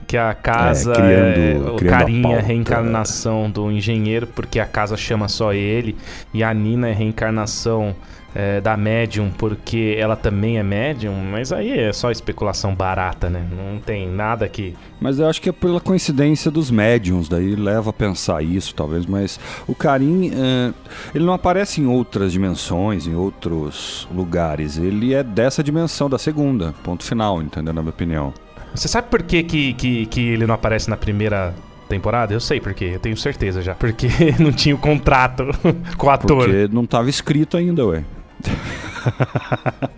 [0.06, 4.96] que a casa é, criando, é, o carinha é reencarnação do engenheiro, porque a casa
[4.96, 5.98] chama só ele,
[6.34, 7.96] e a Nina é reencarnação
[8.36, 13.48] é, da médium porque ela também é médium, mas aí é só especulação barata, né?
[13.50, 14.76] Não tem nada que.
[15.00, 19.06] Mas eu acho que é pela coincidência dos médiums, daí leva a pensar isso, talvez.
[19.06, 20.74] Mas o Karim, é,
[21.16, 24.78] ele não aparece em outras dimensões, em outros lugares.
[24.78, 27.74] Ele é dessa dimensão, da segunda, ponto final, entendeu?
[27.74, 28.34] Na minha opinião.
[28.74, 31.56] Você sabe por que, que, que, que ele não aparece na primeira
[31.88, 32.34] temporada?
[32.34, 33.76] Eu sei porque, eu tenho certeza já.
[33.76, 35.46] Porque não tinha o contrato
[35.98, 36.50] com o ator.
[36.50, 38.04] Porque não estava escrito ainda, ué.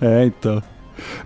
[0.00, 0.62] é, então.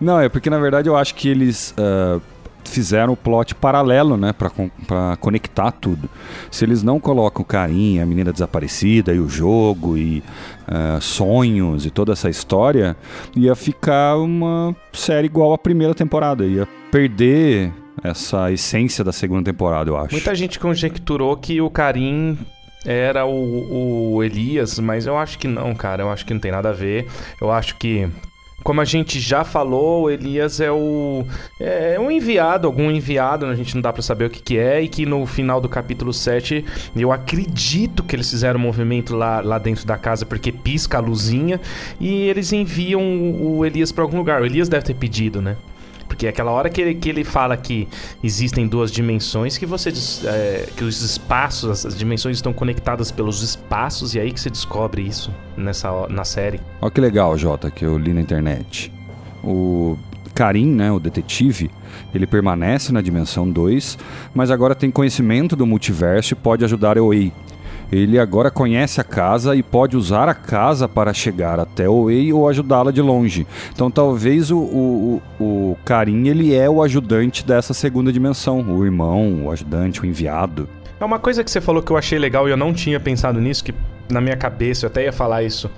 [0.01, 2.21] Não, é porque na verdade eu acho que eles uh,
[2.65, 4.51] fizeram o plot paralelo, né, pra,
[4.87, 6.09] pra conectar tudo.
[6.51, 10.23] Se eles não colocam o Carinha, a menina desaparecida e o jogo e
[10.69, 12.97] uh, sonhos e toda essa história,
[13.37, 16.45] ia ficar uma série igual à primeira temporada.
[16.45, 17.73] Ia perder
[18.03, 20.13] essa essência da segunda temporada, eu acho.
[20.13, 22.39] Muita gente conjecturou que o Karim
[22.85, 26.03] era o, o Elias, mas eu acho que não, cara.
[26.03, 27.07] Eu acho que não tem nada a ver.
[27.41, 28.09] Eu acho que
[28.63, 31.25] como a gente já falou, Elias é o
[31.59, 34.83] é um enviado, algum enviado, a gente não dá para saber o que, que é,
[34.83, 36.65] e que no final do capítulo 7,
[36.95, 41.01] eu acredito que eles fizeram um movimento lá, lá dentro da casa porque pisca a
[41.01, 41.59] luzinha
[41.99, 44.43] e eles enviam o Elias para algum lugar.
[44.43, 45.57] O Elias deve ter pedido, né?
[46.21, 47.89] Porque é aquela hora que ele, que ele fala que
[48.23, 49.91] existem duas dimensões, que você
[50.27, 54.51] é, que os espaços, as dimensões estão conectadas pelos espaços, e é aí que você
[54.51, 56.61] descobre isso nessa, na série.
[56.83, 58.93] Olha que legal, Jota, que eu li na internet.
[59.43, 59.97] O
[60.35, 61.71] Karim, né, o detetive,
[62.15, 63.97] ele permanece na dimensão 2,
[64.35, 67.33] mas agora tem conhecimento do multiverso e pode ajudar a Oi
[67.93, 72.33] ele agora conhece a casa e pode usar a casa para chegar até o Wei
[72.33, 73.47] ou ajudá-la de longe.
[73.73, 79.45] Então talvez o, o, o Karim ele é o ajudante dessa segunda dimensão, o irmão,
[79.45, 80.69] o ajudante, o enviado.
[81.01, 83.41] É uma coisa que você falou que eu achei legal e eu não tinha pensado
[83.41, 83.75] nisso, que
[84.11, 85.71] na minha cabeça, eu até ia falar isso,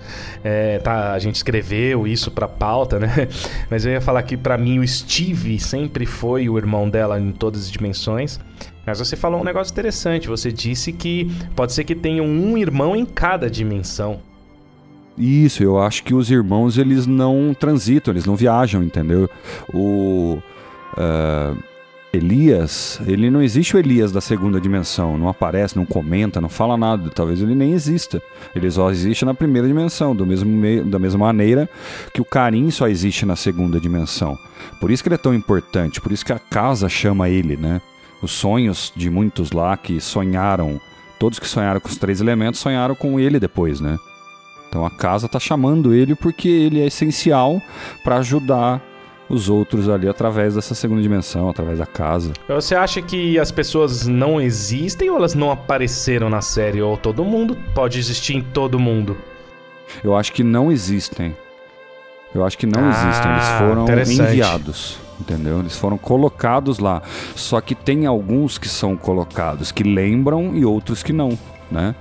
[0.42, 3.28] é, tá, a gente escreveu isso pra pauta, né?
[3.70, 7.30] Mas eu ia falar que para mim o Steve sempre foi o irmão dela em
[7.30, 8.40] todas as dimensões.
[8.84, 10.28] Mas você falou um negócio interessante.
[10.28, 14.20] Você disse que pode ser que tenham um irmão em cada dimensão.
[15.16, 19.28] Isso, eu acho que os irmãos eles não transitam, eles não viajam, entendeu?
[19.72, 20.38] O
[20.96, 21.62] uh,
[22.14, 26.76] Elias, ele não existe o Elias da segunda dimensão, não aparece, não comenta, não fala
[26.76, 28.22] nada, talvez ele nem exista.
[28.54, 30.50] Ele só existe na primeira dimensão, do mesmo
[30.84, 31.68] da mesma maneira
[32.12, 34.38] que o Karim só existe na segunda dimensão.
[34.80, 37.80] Por isso que ele é tão importante, por isso que a casa chama ele, né?
[38.22, 40.80] Os sonhos de muitos lá que sonharam,
[41.18, 43.98] todos que sonharam com os três elementos sonharam com ele depois, né?
[44.68, 47.60] Então a casa está chamando ele porque ele é essencial
[48.02, 48.80] para ajudar
[49.28, 52.32] os outros ali através dessa segunda dimensão, através da casa.
[52.48, 56.80] Você acha que as pessoas não existem ou elas não apareceram na série?
[56.80, 59.16] Ou todo mundo pode existir em todo mundo?
[60.02, 61.36] Eu acho que não existem.
[62.34, 63.32] Eu acho que não ah, existem.
[63.32, 65.60] Eles foram enviados entendeu?
[65.60, 67.02] Eles foram colocados lá.
[67.34, 71.38] Só que tem alguns que são colocados que lembram e outros que não.
[71.70, 71.94] Né?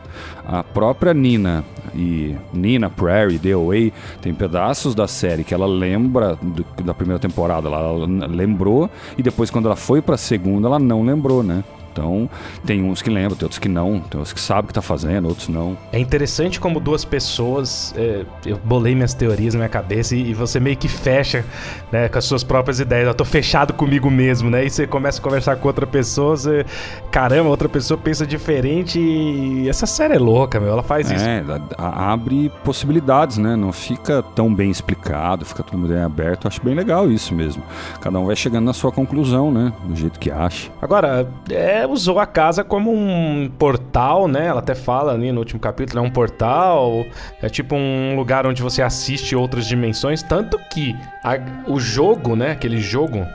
[0.45, 1.63] A própria Nina
[1.95, 7.19] e Nina Prairie, The Away, tem pedaços da série que ela lembra do, da primeira
[7.19, 11.63] temporada, ela, lembrou e depois quando ela foi para a segunda ela não lembrou, né?
[11.91, 12.29] Então,
[12.65, 14.81] tem uns que lembram, tem outros que não, tem outros que sabem o que tá
[14.81, 15.77] fazendo, outros não.
[15.91, 17.93] É interessante como duas pessoas.
[17.97, 21.45] É, eu bolei minhas teorias na minha cabeça e, e, você meio que fecha
[21.91, 23.07] né, com as suas próprias ideias.
[23.07, 24.65] Eu tô fechado comigo mesmo, né?
[24.65, 26.65] E você começa a conversar com outra pessoa, você.
[27.11, 30.71] Caramba, outra pessoa pensa diferente e essa série é louca, meu.
[30.71, 31.25] Ela faz é, isso.
[31.25, 31.43] É,
[31.77, 33.55] abre possibilidades, né?
[33.55, 36.45] Não fica tão bem explicado, fica tudo bem aberto.
[36.45, 37.63] Eu acho bem legal isso mesmo.
[37.99, 39.73] Cada um vai chegando na sua conclusão, né?
[39.83, 40.69] Do jeito que acha.
[40.81, 44.47] Agora, é usou a casa como um portal, né?
[44.47, 47.05] Ela até fala ali no último capítulo, é um portal,
[47.41, 51.37] é tipo um lugar onde você assiste outras dimensões, tanto que a,
[51.69, 53.25] o jogo, né, aquele jogo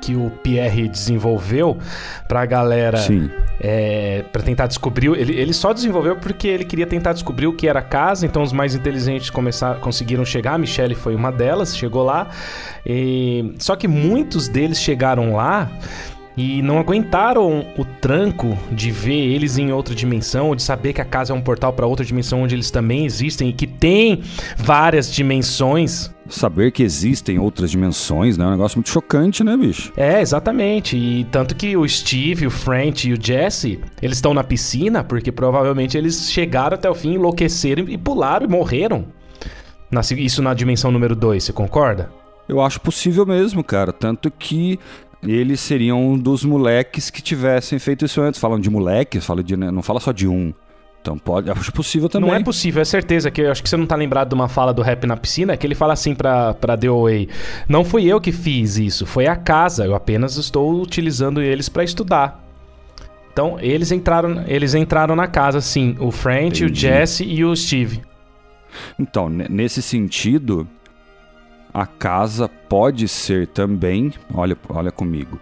[0.00, 1.76] que o Pierre desenvolveu
[2.28, 2.98] pra galera
[3.60, 5.10] é, para tentar descobrir.
[5.12, 8.42] Ele, ele só desenvolveu porque ele queria tentar descobrir o que era a casa, então
[8.42, 10.54] os mais inteligentes começaram, conseguiram chegar.
[10.54, 12.28] A Michelle foi uma delas, chegou lá.
[12.86, 15.70] E, só que muitos deles chegaram lá
[16.40, 21.04] e não aguentaram o tranco de ver eles em outra dimensão, de saber que a
[21.04, 24.22] casa é um portal para outra dimensão onde eles também existem e que tem
[24.56, 26.10] várias dimensões.
[26.30, 28.44] Saber que existem outras dimensões, né?
[28.44, 29.92] É um negócio muito chocante, né, bicho?
[29.94, 30.96] É, exatamente.
[30.96, 35.30] E tanto que o Steve, o French e o Jesse, eles estão na piscina porque
[35.30, 39.04] provavelmente eles chegaram até o fim, enlouqueceram e pularam e morreram.
[40.16, 42.10] Isso na dimensão número 2, você concorda?
[42.48, 43.92] Eu acho possível mesmo, cara.
[43.92, 44.78] Tanto que
[45.22, 48.40] eles seriam um dos moleques que tivessem feito isso antes.
[48.40, 50.52] Falam de moleques, fala de, né, não fala só de um.
[51.00, 52.28] Então pode, acho possível também.
[52.28, 54.48] Não é possível, é certeza que eu acho que você não tá lembrado de uma
[54.48, 57.28] fala do rap na piscina, que ele fala assim pra, pra The Away,
[57.68, 61.84] não fui eu que fiz isso, foi a casa, eu apenas estou utilizando eles para
[61.84, 62.44] estudar.
[63.32, 66.72] Então, eles entraram, eles entraram na casa, sim, o French, Entendi.
[66.72, 68.02] o Jesse e o Steve.
[68.98, 70.68] Então, nesse sentido,
[71.72, 75.38] a casa pode ser também, olha, olha comigo,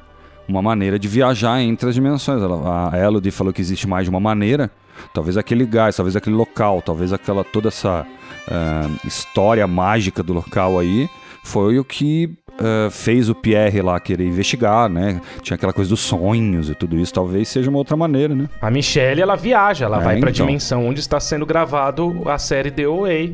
[0.49, 2.43] uma maneira de viajar entre as dimensões.
[2.43, 4.70] Ela, a Elodie falou que existe mais de uma maneira.
[5.14, 8.05] Talvez aquele gás, talvez aquele local, talvez aquela toda essa
[8.49, 11.09] uh, história mágica do local aí
[11.49, 12.30] foi o que
[12.61, 15.18] uh, fez o Pierre lá querer investigar, né?
[15.40, 17.12] Tinha aquela coisa dos sonhos e tudo isso.
[17.12, 18.51] Talvez seja uma outra maneira, né?
[18.61, 20.44] A Michelle, ela viaja, ela é, vai pra então.
[20.44, 23.30] dimensão onde está sendo gravado a série The OA.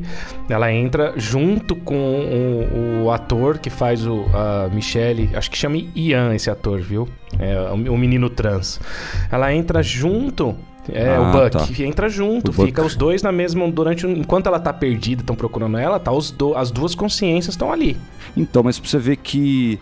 [0.49, 5.75] Ela entra junto com o, o ator que faz o, a Michelle, acho que chama
[5.93, 7.05] Ian esse ator, viu?
[7.37, 8.79] É, o, o menino trans.
[9.29, 10.55] Ela entra junto
[10.91, 11.83] É, Ah, o Buck tá.
[11.83, 12.65] entra junto, O Buck.
[12.67, 16.29] fica os dois na mesma durante enquanto ela tá perdida, estão procurando ela, tá os
[16.31, 17.97] do- as duas consciências estão ali.
[18.37, 19.79] Então, mas pra você ver que,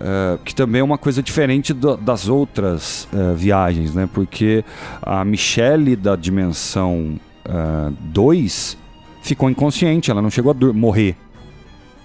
[0.00, 4.08] eh, que também é uma coisa diferente do- das outras eh, viagens, né?
[4.12, 4.64] Porque
[5.02, 7.18] a Michelle da dimensão
[8.00, 8.76] 2
[9.22, 11.16] ficou inconsciente, ela não chegou a morrer.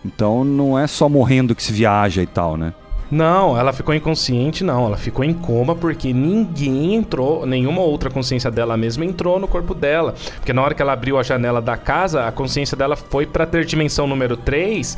[0.03, 2.73] Então não é só morrendo que se viaja e tal, né?
[3.11, 4.85] Não, ela ficou inconsciente, não.
[4.85, 9.75] Ela ficou em coma porque ninguém entrou, nenhuma outra consciência dela mesma entrou no corpo
[9.75, 10.15] dela.
[10.37, 13.45] Porque na hora que ela abriu a janela da casa, a consciência dela foi pra
[13.45, 14.97] ter dimensão número 3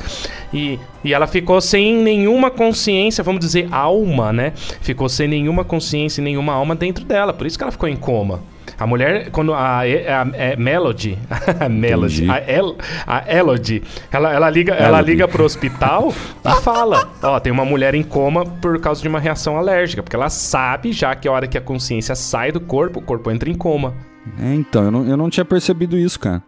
[0.54, 4.54] e, e ela ficou sem nenhuma consciência, vamos dizer, alma, né?
[4.56, 7.34] Ficou sem nenhuma consciência e nenhuma alma dentro dela.
[7.34, 8.42] Por isso que ela ficou em coma.
[8.80, 11.18] A mulher, quando a, a- a Melody,
[11.60, 12.32] a Melody, Entendi.
[12.32, 17.52] a, El, a Elodie, ela, ela liga, ela liga pro hospital e fala: Ó, tem
[17.54, 20.02] uma mulher em coma por causa de uma reação alérgica.
[20.04, 23.30] Porque ela sabe já que a hora que a consciência sai do corpo, o corpo
[23.32, 23.94] entra em coma.
[24.40, 26.42] É, então, eu não, eu não tinha percebido isso, cara.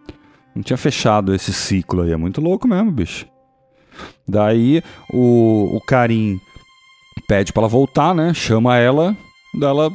[0.54, 2.12] Não tinha fechado esse ciclo aí.
[2.12, 3.26] É muito louco mesmo, bicho.
[4.28, 6.40] Daí o, o Karim
[7.28, 8.32] pede pra ela voltar, né?
[8.34, 9.16] Chama ela.
[9.54, 9.90] Ela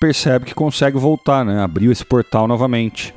[0.00, 1.62] percebe que consegue voltar, né?
[1.62, 3.14] Abriu esse portal novamente.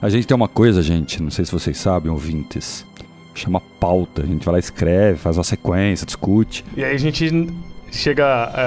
[0.00, 2.84] A gente tem uma coisa, gente, não sei se vocês sabem, ouvintes.
[3.34, 4.22] Chama pauta.
[4.22, 6.64] A gente vai lá, escreve, faz uma sequência, discute.
[6.76, 7.52] E aí a gente
[7.90, 8.60] chega, é,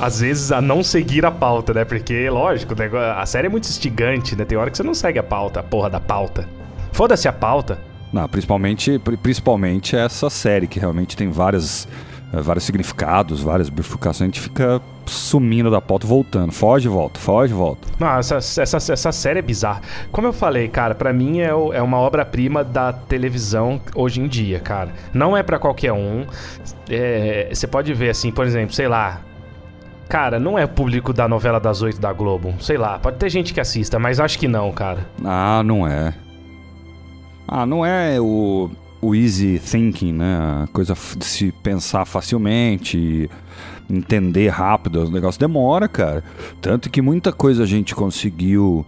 [0.00, 1.84] a- às vezes, a não seguir a pauta, né?
[1.84, 2.74] Porque, lógico,
[3.16, 4.44] a série é muito instigante, né?
[4.44, 6.48] Tem hora que você não segue a pauta, a porra da pauta.
[6.96, 7.78] Foda-se a pauta.
[8.10, 11.86] Não, principalmente, pri- principalmente essa série, que realmente tem várias,
[12.32, 14.22] eh, vários significados, várias bifurcações.
[14.22, 16.52] A gente fica sumindo da pauta, voltando.
[16.52, 17.86] Foge e volta, foge e volta.
[18.00, 19.82] Não, essa, essa, essa série é bizarra.
[20.10, 24.26] Como eu falei, cara, pra mim é, o- é uma obra-prima da televisão hoje em
[24.26, 24.88] dia, cara.
[25.12, 26.24] Não é pra qualquer um.
[26.88, 29.20] É, você pode ver, assim, por exemplo, sei lá.
[30.08, 32.54] Cara, não é público da novela das oito da Globo.
[32.60, 35.00] Sei lá, pode ter gente que assista, mas acho que não, cara.
[35.24, 36.14] Ah, não é.
[37.46, 38.70] Ah, não é o,
[39.00, 40.66] o easy thinking, né?
[40.72, 43.30] Coisa de se pensar facilmente,
[43.88, 45.04] entender rápido.
[45.04, 46.24] O negócio demora, cara.
[46.60, 48.84] Tanto que muita coisa a gente conseguiu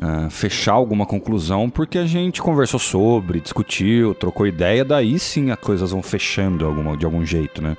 [0.00, 4.84] ah, fechar alguma conclusão porque a gente conversou sobre, discutiu, trocou ideia.
[4.84, 7.76] Daí sim as coisas vão fechando alguma, de algum jeito, né?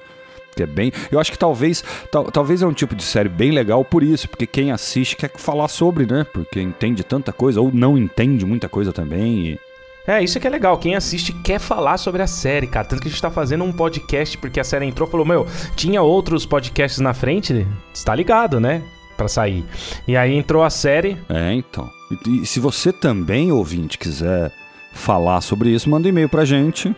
[0.55, 0.91] Que é bem.
[1.09, 1.83] Eu acho que talvez.
[2.11, 5.31] Tal, talvez é um tipo de série bem legal por isso, porque quem assiste quer
[5.37, 6.25] falar sobre, né?
[6.31, 9.47] Porque entende tanta coisa, ou não entende muita coisa também.
[9.47, 9.70] e-
[10.07, 10.77] É, isso que é legal.
[10.77, 12.85] Quem assiste quer falar sobre a série, cara.
[12.85, 15.45] Tanto que a gente tá fazendo um podcast porque a série entrou falou: Meu,
[15.75, 18.83] tinha outros podcasts na frente, está ligado, né?
[19.15, 19.63] Pra sair.
[20.07, 21.17] E aí entrou a série.
[21.29, 21.89] É, então.
[22.25, 24.51] E, e se você também, ouvinte, quiser
[24.93, 26.95] falar sobre isso, manda um e-mail pra gente.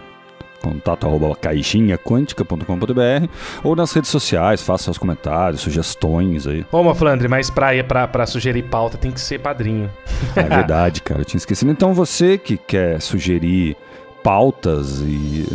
[0.64, 3.28] Contato arroba caixinhaquântica.com.br
[3.64, 6.66] ou nas redes sociais, faça seus comentários, sugestões aí.
[6.72, 9.90] Ô, Maflandre, mas pra, ir- pra, pra sugerir pauta tem que ser padrinho.
[10.36, 11.70] É verdade, cara, eu tinha esquecido.
[11.72, 13.76] Então você que quer sugerir
[14.24, 15.46] pautas e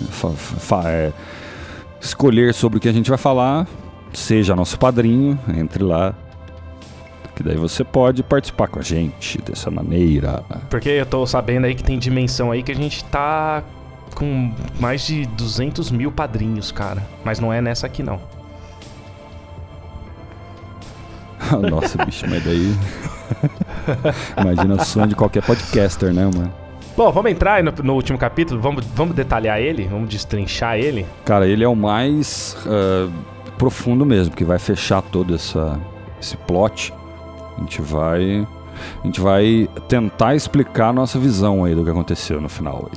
[0.85, 1.11] é,
[2.01, 3.67] escolher sobre o que a gente vai falar,
[4.13, 6.15] seja nosso padrinho, entre lá.
[7.35, 10.43] Que daí você pode participar com a gente dessa maneira.
[10.69, 13.63] Porque eu tô sabendo aí que tem dimensão aí que a gente tá
[14.15, 17.03] com mais de 200 mil padrinhos, cara.
[17.25, 18.21] Mas não é nessa aqui, não.
[21.71, 22.75] Nossa, bicho, mas daí.
[24.37, 26.53] Imagina o sonho de qualquer podcaster, né, mano?
[26.97, 31.07] Bom, vamos entrar no, no último capítulo, vamos, vamos detalhar ele, vamos destrinchar ele.
[31.25, 33.09] Cara, ele é o mais ah,
[33.57, 35.79] profundo mesmo, que vai fechar todo essa,
[36.21, 36.93] esse plot.
[37.57, 38.47] A gente vai.
[39.03, 42.89] A gente vai tentar explicar a nossa visão aí do que aconteceu no final.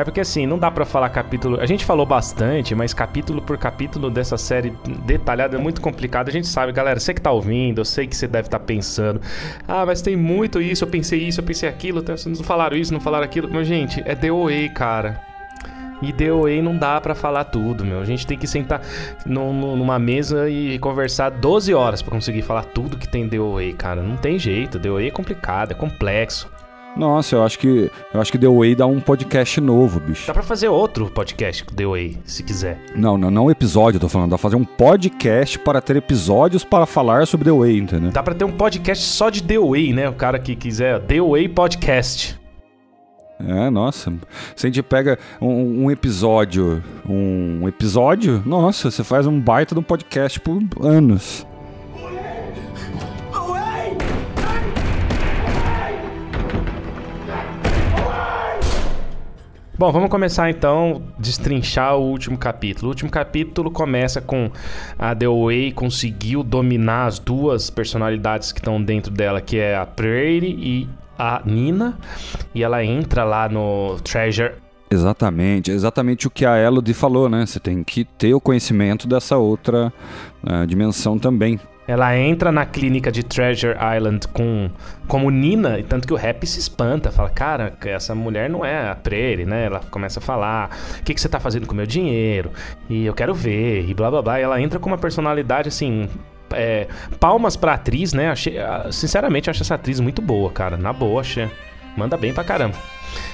[0.00, 1.60] É porque assim, não dá pra falar capítulo.
[1.60, 4.72] A gente falou bastante, mas capítulo por capítulo dessa série
[5.04, 6.28] detalhada é muito complicado.
[6.28, 9.20] A gente sabe, galera, você que tá ouvindo, eu sei que você deve estar pensando.
[9.68, 12.76] Ah, mas tem muito isso, eu pensei isso, eu pensei aquilo, tá, vocês não falaram
[12.76, 13.48] isso, não falaram aquilo.
[13.52, 15.20] Mas, gente, é DOA, cara.
[16.00, 18.00] E DOA não dá pra falar tudo, meu.
[18.00, 18.80] A gente tem que sentar
[19.26, 23.70] num- num- numa mesa e conversar 12 horas pra conseguir falar tudo que tem DOA,
[23.76, 24.02] cara.
[24.02, 24.78] Não tem jeito.
[24.78, 26.48] DOA é complicado, é complexo.
[26.96, 27.90] Nossa, eu acho que.
[28.12, 30.26] Eu acho que The Way dá um podcast novo, bicho.
[30.26, 32.78] Dá pra fazer outro podcast com DOA, se quiser.
[32.94, 34.30] Não, não, não episódio, eu tô falando.
[34.30, 38.10] Dá pra fazer um podcast para ter episódios para falar sobre The Way, entendeu?
[38.10, 40.08] Dá pra ter um podcast só de The Way, né?
[40.08, 42.38] O cara que quiser, The Way Podcast.
[43.38, 44.12] É, nossa.
[44.54, 49.80] Se a gente pega um, um episódio, um episódio, nossa, você faz um baita de
[49.80, 51.46] um podcast por anos.
[59.80, 62.88] Bom, vamos começar então destrinchar o último capítulo.
[62.88, 64.50] O último capítulo começa com
[64.98, 69.86] a The Way conseguiu dominar as duas personalidades que estão dentro dela, que é a
[69.86, 71.98] Prairie e a Nina.
[72.54, 74.52] E ela entra lá no Treasure
[74.90, 77.46] Exatamente, exatamente o que a Elodie falou, né?
[77.46, 79.90] Você tem que ter o conhecimento dessa outra
[80.42, 81.58] uh, dimensão também.
[81.90, 84.70] Ela entra na clínica de Treasure Island com
[85.08, 88.90] como Nina, e tanto que o Rap se espanta, fala: "Cara, essa mulher não é
[88.90, 90.70] a Prairie, né?" Ela começa a falar:
[91.00, 92.52] "O que que você tá fazendo com o meu dinheiro?"
[92.88, 94.38] E eu quero ver, e blá blá blá.
[94.38, 96.08] E ela entra com uma personalidade assim,
[96.52, 96.86] é,
[97.18, 98.30] palmas pra atriz, né?
[98.30, 100.76] Achei, ah, sinceramente, acho essa atriz muito boa, cara.
[100.76, 101.50] Na boa, achei.
[101.96, 102.76] Manda bem pra caramba.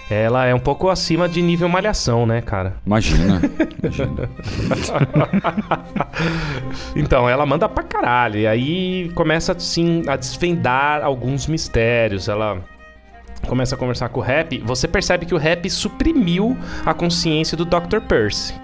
[0.08, 2.74] Ela é um pouco acima de nível malhação, né, cara?
[2.86, 3.40] Imagina.
[3.82, 4.30] imagina.
[6.94, 8.38] então, ela manda pra caralho.
[8.38, 12.28] E aí começa, assim, a desvendar alguns mistérios.
[12.28, 12.62] Ela
[13.48, 14.58] começa a conversar com o Rap.
[14.64, 18.00] Você percebe que o Rap suprimiu a consciência do Dr.
[18.06, 18.54] Percy.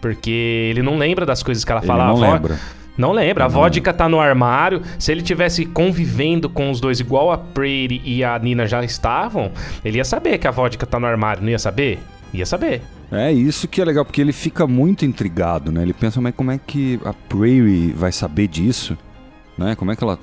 [0.00, 2.12] Porque ele não lembra das coisas que ela falava.
[2.12, 2.58] Ele não lembra.
[2.98, 3.44] Não lembra.
[3.44, 4.82] A vodka tá no armário.
[4.98, 9.52] Se ele tivesse convivendo com os dois igual a Prairie e a Nina já estavam,
[9.84, 11.40] ele ia saber que a vodka tá no armário.
[11.40, 12.00] Não ia saber?
[12.34, 12.82] Ia saber.
[13.10, 15.80] É isso que é legal, porque ele fica muito intrigado, né?
[15.82, 18.98] Ele pensa, mas como é que a Prairie vai saber disso?
[19.56, 19.74] Né?
[19.76, 20.18] Como é que ela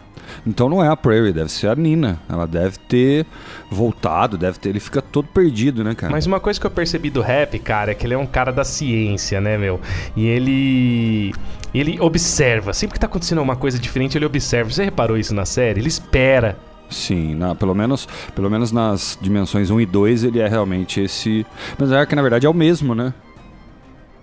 [0.45, 2.19] então não é a Prairie, deve ser a Nina.
[2.29, 3.25] Ela deve ter
[3.69, 4.69] voltado, deve ter.
[4.69, 6.11] Ele fica todo perdido, né, cara?
[6.11, 8.51] Mas uma coisa que eu percebi do rap, cara, é que ele é um cara
[8.51, 9.79] da ciência, né, meu?
[10.15, 11.33] E ele.
[11.73, 12.73] Ele observa.
[12.73, 14.69] Sempre que tá acontecendo uma coisa diferente, ele observa.
[14.69, 15.81] Você reparou isso na série?
[15.81, 16.57] Ele espera.
[16.89, 21.45] Sim, na, pelo, menos, pelo menos nas dimensões 1 e 2 ele é realmente esse.
[21.77, 23.13] Mas é que na verdade é o mesmo, né?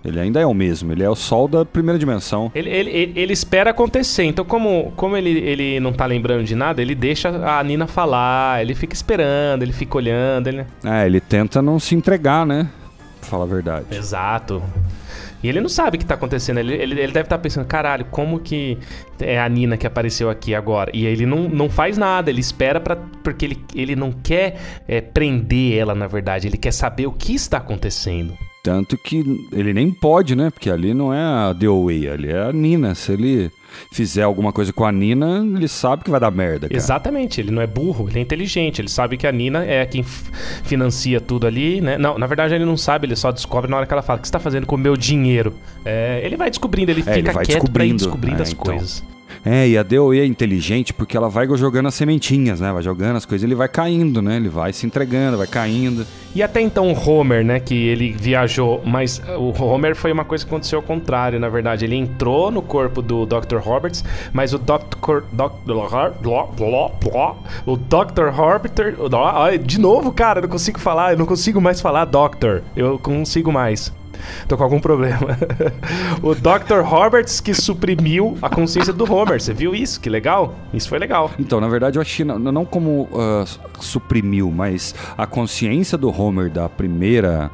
[0.03, 2.51] Ele ainda é o mesmo, ele é o sol da primeira dimensão.
[2.53, 6.81] Ele, ele, ele, espera acontecer, então como, como ele, ele não tá lembrando de nada,
[6.81, 10.47] ele deixa a Nina falar, ele fica esperando, ele fica olhando.
[10.47, 10.65] Ele...
[10.83, 12.69] É, ele tenta não se entregar, né?
[13.21, 13.85] Pra falar a verdade.
[13.91, 14.61] Exato.
[15.41, 16.59] E ele não sabe o que tá acontecendo.
[16.59, 18.77] Ele, ele, ele deve estar tá pensando, caralho, como que
[19.19, 20.89] é a Nina que apareceu aqui agora?
[20.93, 25.01] E ele não, não faz nada, ele espera para porque ele, ele não quer é,
[25.01, 26.47] prender ela, na verdade.
[26.47, 28.37] Ele quer saber o que está acontecendo.
[28.63, 30.49] Tanto que ele nem pode, né?
[30.49, 32.95] Porque ali não é a The Way, ali é a Nina.
[32.95, 33.51] Se ele
[33.91, 36.69] fizer alguma coisa com a Nina, ele sabe que vai dar merda.
[36.69, 36.77] Cara.
[36.77, 38.79] Exatamente, ele não é burro, ele é inteligente.
[38.79, 40.01] Ele sabe que a Nina é quem
[40.63, 41.97] financia tudo ali, né?
[41.97, 44.21] Não, na verdade ele não sabe, ele só descobre na hora que ela fala: O
[44.21, 45.53] que você tá fazendo com o meu dinheiro?
[45.83, 48.63] É, ele vai descobrindo, ele é, fica ele quieto pra ir descobrindo é, as então.
[48.63, 49.03] coisas.
[49.45, 52.71] É, e a DOE é inteligente porque ela vai jogando as sementinhas, né?
[52.71, 54.37] Vai jogando as coisas, ele vai caindo, né?
[54.37, 56.05] Ele vai se entregando, vai caindo.
[56.35, 60.43] E até então o Homer, né, que ele viajou, mas o Homer foi uma coisa
[60.43, 61.85] que aconteceu ao contrário, na verdade.
[61.85, 63.57] Ele entrou no corpo do Dr.
[63.57, 65.23] Roberts, mas o Dr.
[67.65, 68.29] o Dr.
[68.31, 68.85] Roberts,
[69.63, 72.63] de novo, cara, eu não consigo falar, eu não consigo mais falar Doctor.
[72.75, 73.93] Eu consigo mais.
[74.47, 75.37] Tô com algum problema.
[76.21, 76.81] o Dr.
[76.83, 79.41] Roberts que suprimiu a consciência do Homer.
[79.41, 79.99] Você viu isso?
[79.99, 80.55] Que legal.
[80.73, 81.31] Isso foi legal.
[81.39, 83.45] Então, na verdade, eu achei não, como uh,
[83.79, 87.49] suprimiu, mas a consciência do Homer da primeira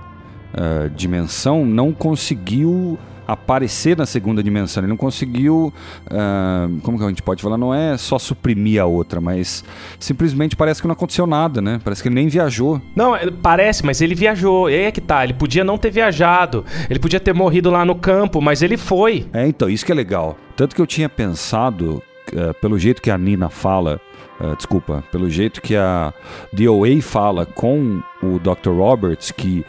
[0.54, 2.98] uh, dimensão não conseguiu
[3.32, 4.82] aparecer na segunda dimensão.
[4.82, 5.72] Ele não conseguiu.
[6.08, 7.58] Uh, como que a gente pode falar?
[7.58, 9.64] Não é só suprimir a outra, mas
[10.00, 11.80] simplesmente parece que não aconteceu nada, né?
[11.84, 12.82] Parece que ele nem viajou.
[12.96, 14.70] Não, parece, mas ele viajou.
[14.70, 15.24] E aí é que tá.
[15.24, 16.66] Ele podia não ter viajado.
[16.90, 19.28] Ele podia ter morrido lá no campo, mas ele foi.
[19.32, 20.38] É, então, isso que é legal.
[20.56, 22.02] Tanto que eu tinha pensado,
[22.34, 24.02] uh, pelo jeito que a Nina fala.
[24.40, 26.14] Uh, desculpa, pelo jeito que a
[26.54, 28.72] DOA fala com o Dr.
[28.72, 29.66] Roberts, que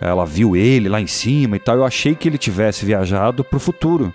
[0.00, 1.76] ela viu ele lá em cima e tal.
[1.76, 4.12] Eu achei que ele tivesse viajado pro futuro.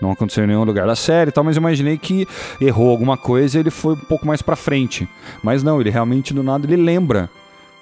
[0.00, 2.26] Não aconteceu em nenhum lugar da série e tal, mas eu imaginei que
[2.60, 5.08] errou alguma coisa e ele foi um pouco mais pra frente.
[5.42, 7.30] Mas não, ele realmente do nada ele lembra.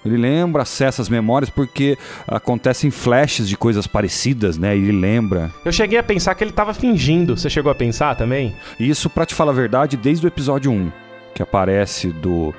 [0.05, 1.97] Ele lembra, acessa as memórias porque
[2.27, 4.77] acontecem flashes de coisas parecidas, né?
[4.77, 5.53] E ele lembra.
[5.65, 7.37] Eu cheguei a pensar que ele tava fingindo.
[7.37, 8.55] Você chegou a pensar também?
[8.81, 11.03] Isso, pra te falar a verdade, desde o episódio 1
[11.35, 12.55] que aparece do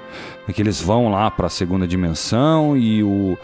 [0.53, 3.37] que eles vão lá para a segunda dimensão e o,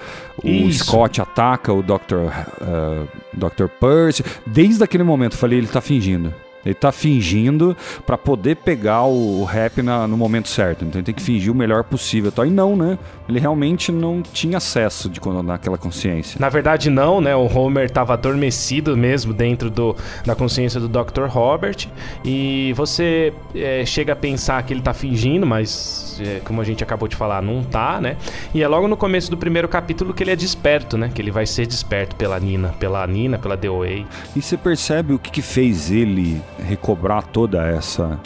[0.43, 2.27] o Scott ataca o Dr.
[2.61, 3.67] Uh, Dr.
[3.79, 4.23] Percy.
[4.45, 6.33] Desde aquele momento eu falei, ele tá fingindo.
[6.65, 10.83] Ele tá fingindo para poder pegar o, rap na, no momento certo.
[10.83, 12.31] Então ele tem que fingir o melhor possível.
[12.45, 12.97] E não, né?
[13.27, 16.39] Ele realmente não tinha acesso de, naquela consciência.
[16.39, 17.35] Na verdade, não, né?
[17.35, 19.95] O Homer tava adormecido mesmo dentro do,
[20.25, 21.25] da consciência do Dr.
[21.27, 21.87] Robert.
[22.23, 26.83] E você é, chega a pensar que ele tá fingindo, mas é, como a gente
[26.83, 28.17] acabou de falar, não tá, né?
[28.53, 31.11] E é logo no começo do primeiro capítulo que ele é desperto, né?
[31.13, 34.05] Que ele vai ser desperto pela Nina, pela Nina, pela DOA.
[34.35, 38.19] E você percebe o que, que fez ele recobrar toda essa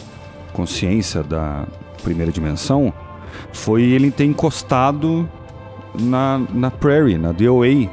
[0.53, 1.65] consciência da
[2.03, 2.93] primeira dimensão
[3.51, 5.27] foi ele ter encostado
[5.99, 7.89] na, na Prairie, na DOA.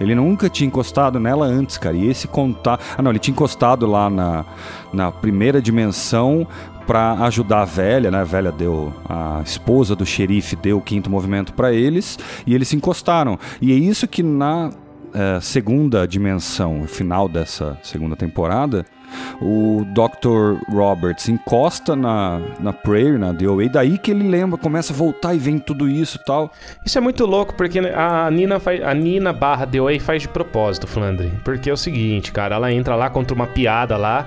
[0.00, 1.94] Ele nunca tinha encostado nela antes, cara.
[1.94, 2.80] E esse contar.
[2.96, 4.44] Ah, não, ele tinha encostado lá na,
[4.92, 6.46] na primeira dimensão
[6.86, 8.20] para ajudar a velha, né?
[8.20, 8.92] A velha deu.
[9.08, 13.38] A esposa do xerife deu o quinto movimento para eles e eles se encostaram.
[13.60, 14.70] E é isso que na
[15.12, 18.86] é, segunda dimensão, final dessa segunda temporada,
[19.40, 20.62] o Dr.
[20.72, 25.38] Roberts encosta na, na Prayer, na DOA, daí que ele lembra, começa a voltar e
[25.38, 26.52] vem tudo isso e tal.
[26.84, 30.86] Isso é muito louco, porque a Nina, faz, a Nina barra DOA faz de propósito,
[30.86, 31.32] Flandre.
[31.44, 34.26] Porque é o seguinte, cara, ela entra lá contra uma piada lá,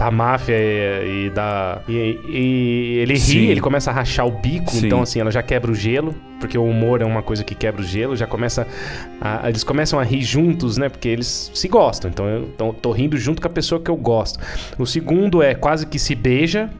[0.00, 1.82] da máfia e, e da.
[1.86, 3.46] E, e ele ri, Sim.
[3.48, 4.86] ele começa a rachar o bico, Sim.
[4.86, 7.82] então assim, ela já quebra o gelo, porque o humor é uma coisa que quebra
[7.82, 8.66] o gelo, já começa.
[9.20, 10.88] A, eles começam a rir juntos, né?
[10.88, 12.10] Porque eles se gostam.
[12.10, 14.40] Então eu tô, tô rindo junto com a pessoa que eu gosto.
[14.78, 16.70] O segundo é quase que se beija,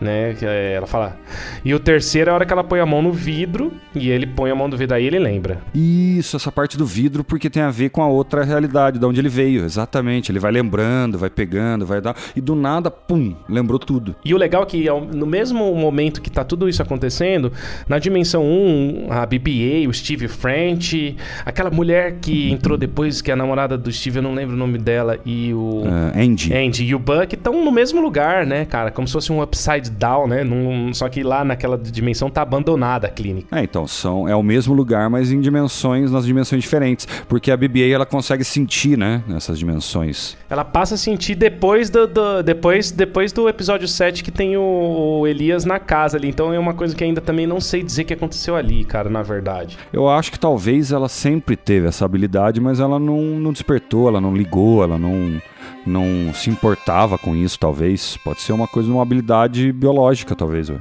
[0.00, 0.34] né?
[0.42, 1.16] É, ela fala.
[1.64, 4.26] E o terceiro é a hora que ela põe a mão no vidro e ele
[4.26, 5.60] põe a mão no vidro aí ele lembra.
[5.74, 9.20] Isso, essa parte do vidro porque tem a ver com a outra realidade, de onde
[9.20, 10.30] ele veio, exatamente.
[10.30, 14.14] Ele vai lembrando, vai pegando, vai dar e do nada, pum, lembrou tudo.
[14.24, 17.52] E o legal é que no mesmo momento que tá tudo isso acontecendo,
[17.88, 23.34] na dimensão 1, a BB-8, o Steve French, aquela mulher que entrou depois que é
[23.34, 26.54] a namorada do Steve, eu não lembro o nome dela, e o uh, Andy.
[26.54, 28.90] Andy e o Buck estão no mesmo lugar, né, cara?
[28.90, 30.44] Como se fosse um upside upside down, né?
[30.44, 33.58] Num, só que lá naquela dimensão tá abandonada a clínica.
[33.58, 37.06] É, então, são, é o mesmo lugar, mas em dimensões, nas dimensões diferentes.
[37.28, 39.22] Porque a BBA ela consegue sentir, né?
[39.26, 40.36] Nessas dimensões.
[40.48, 45.20] Ela passa a sentir depois do, do depois, depois do episódio 7 que tem o,
[45.20, 46.28] o, Elias na casa ali.
[46.28, 49.22] Então é uma coisa que ainda também não sei dizer que aconteceu ali, cara, na
[49.22, 49.76] verdade.
[49.92, 54.20] Eu acho que talvez ela sempre teve essa habilidade, mas ela não, não despertou, ela
[54.20, 55.40] não ligou, ela não
[55.86, 58.16] não se importava com isso, talvez.
[58.18, 60.70] Pode ser uma coisa, uma habilidade biológica, talvez.
[60.70, 60.78] Ué.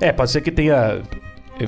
[0.00, 1.02] É, pode ser que tenha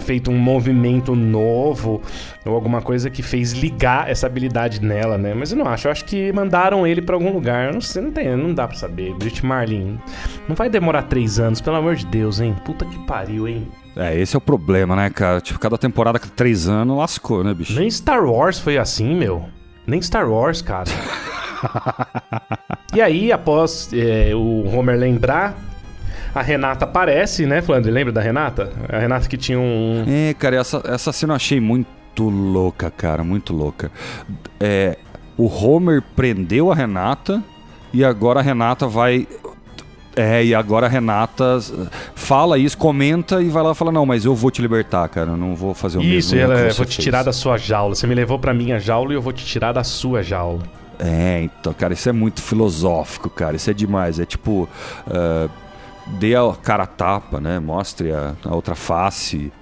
[0.01, 2.03] feito um movimento novo
[2.45, 5.33] ou alguma coisa que fez ligar essa habilidade nela, né?
[5.33, 5.87] Mas eu não acho.
[5.87, 7.69] Eu acho que mandaram ele para algum lugar.
[7.69, 9.15] Eu não sei, não tem, não dá para saber.
[9.15, 9.99] Brit Marlin,
[10.49, 12.57] não vai demorar três anos, pelo amor de Deus, hein?
[12.65, 13.69] Puta que pariu, hein?
[13.95, 15.41] É, esse é o problema, né, cara?
[15.41, 17.79] Tipo, cada temporada com três anos lascou, né, bicho?
[17.79, 19.45] Nem Star Wars foi assim, meu.
[19.87, 20.91] Nem Star Wars, cara.
[22.95, 25.57] e aí, após é, o Homer lembrar
[26.37, 27.91] a Renata aparece, né, Flandre?
[27.91, 28.71] Lembra da Renata?
[28.91, 30.05] A Renata que tinha um.
[30.07, 33.91] É, cara, essa, essa cena eu achei muito louca, cara, muito louca.
[34.61, 34.99] É,
[35.35, 37.43] o Homer prendeu a Renata
[37.91, 39.27] e agora a Renata vai.
[40.15, 41.59] É, e agora a Renata
[42.15, 45.31] fala isso, comenta e vai lá e fala: Não, mas eu vou te libertar, cara.
[45.31, 46.53] Eu não vou fazer o isso, mesmo.
[46.53, 47.05] Isso, eu vou te fez.
[47.05, 47.95] tirar da sua jaula.
[47.95, 50.61] Você me levou pra minha jaula e eu vou te tirar da sua jaula.
[50.99, 53.57] É, então, cara, isso é muito filosófico, cara.
[53.57, 54.19] Isso é demais.
[54.19, 54.69] É tipo.
[55.07, 55.51] Uh,
[56.19, 57.59] dê a cara a tapa, né?
[57.59, 59.53] Mostre a, a, outra face.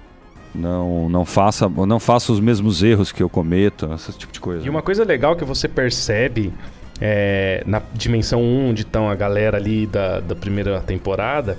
[0.53, 4.65] Não, não faça, não faça os mesmos erros que eu cometo, esse tipo de coisa.
[4.65, 6.53] E uma coisa legal que você percebe
[7.01, 11.57] é, na dimensão 1, onde estão a galera ali da, da primeira temporada,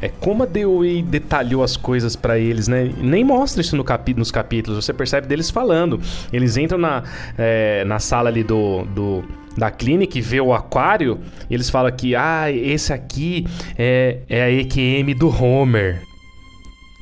[0.00, 2.92] é como a DOE detalhou as coisas para eles, né?
[2.98, 6.00] Nem mostra isso no capi nos capítulos, você percebe deles falando.
[6.32, 7.02] Eles entram na,
[7.36, 9.24] é, na sala ali do, do,
[9.56, 11.18] da clínica e vê o aquário,
[11.50, 13.46] e eles falam que, ah, esse aqui
[13.76, 16.02] é, é a EQM do Homer.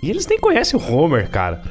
[0.02, 1.62] E eles nem conhecem o Homer, cara.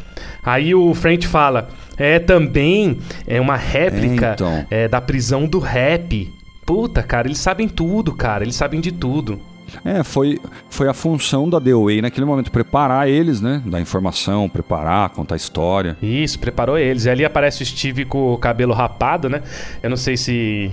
[0.43, 4.65] Aí o Frank fala, é também é uma réplica então.
[4.69, 6.31] é, da prisão do rap.
[6.65, 9.39] Puta, cara, eles sabem tudo, cara, eles sabem de tudo.
[9.83, 10.39] É, foi,
[10.69, 13.61] foi a função da DOA naquele momento, preparar eles, né?
[13.65, 15.97] Dar informação, preparar, contar história.
[16.01, 17.05] Isso, preparou eles.
[17.05, 19.41] E ali aparece o Steve com o cabelo rapado, né?
[19.81, 20.71] Eu não sei se.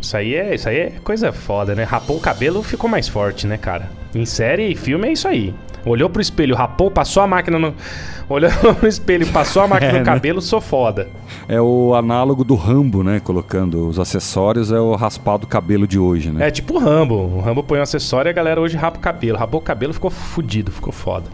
[0.00, 1.82] Isso aí é, isso aí é coisa foda, né?
[1.82, 3.90] Rapou o cabelo, ficou mais forte, né, cara?
[4.14, 5.54] Em série e filme é isso aí.
[5.84, 7.74] Olhou pro espelho, rapou, passou a máquina no.
[8.28, 8.50] Olhou
[8.82, 10.04] no espelho, passou a máquina é, no né?
[10.04, 11.08] cabelo, sou foda.
[11.48, 13.20] É o análogo do Rambo, né?
[13.20, 16.46] Colocando os acessórios, é o raspado cabelo de hoje, né?
[16.46, 17.14] É tipo o Rambo.
[17.14, 19.38] O Rambo põe um acessório e a galera hoje rapa o cabelo.
[19.38, 21.30] Rapou o cabelo, ficou fudido, ficou foda.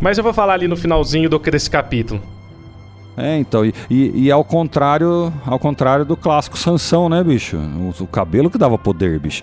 [0.00, 2.22] Mas eu vou falar ali no finalzinho do, desse capítulo.
[3.18, 7.56] É, então, e, e, e, ao contrário ao contrário do clássico Sansão, né, bicho?
[7.56, 9.42] O, o, cabelo que dava poder, bicho.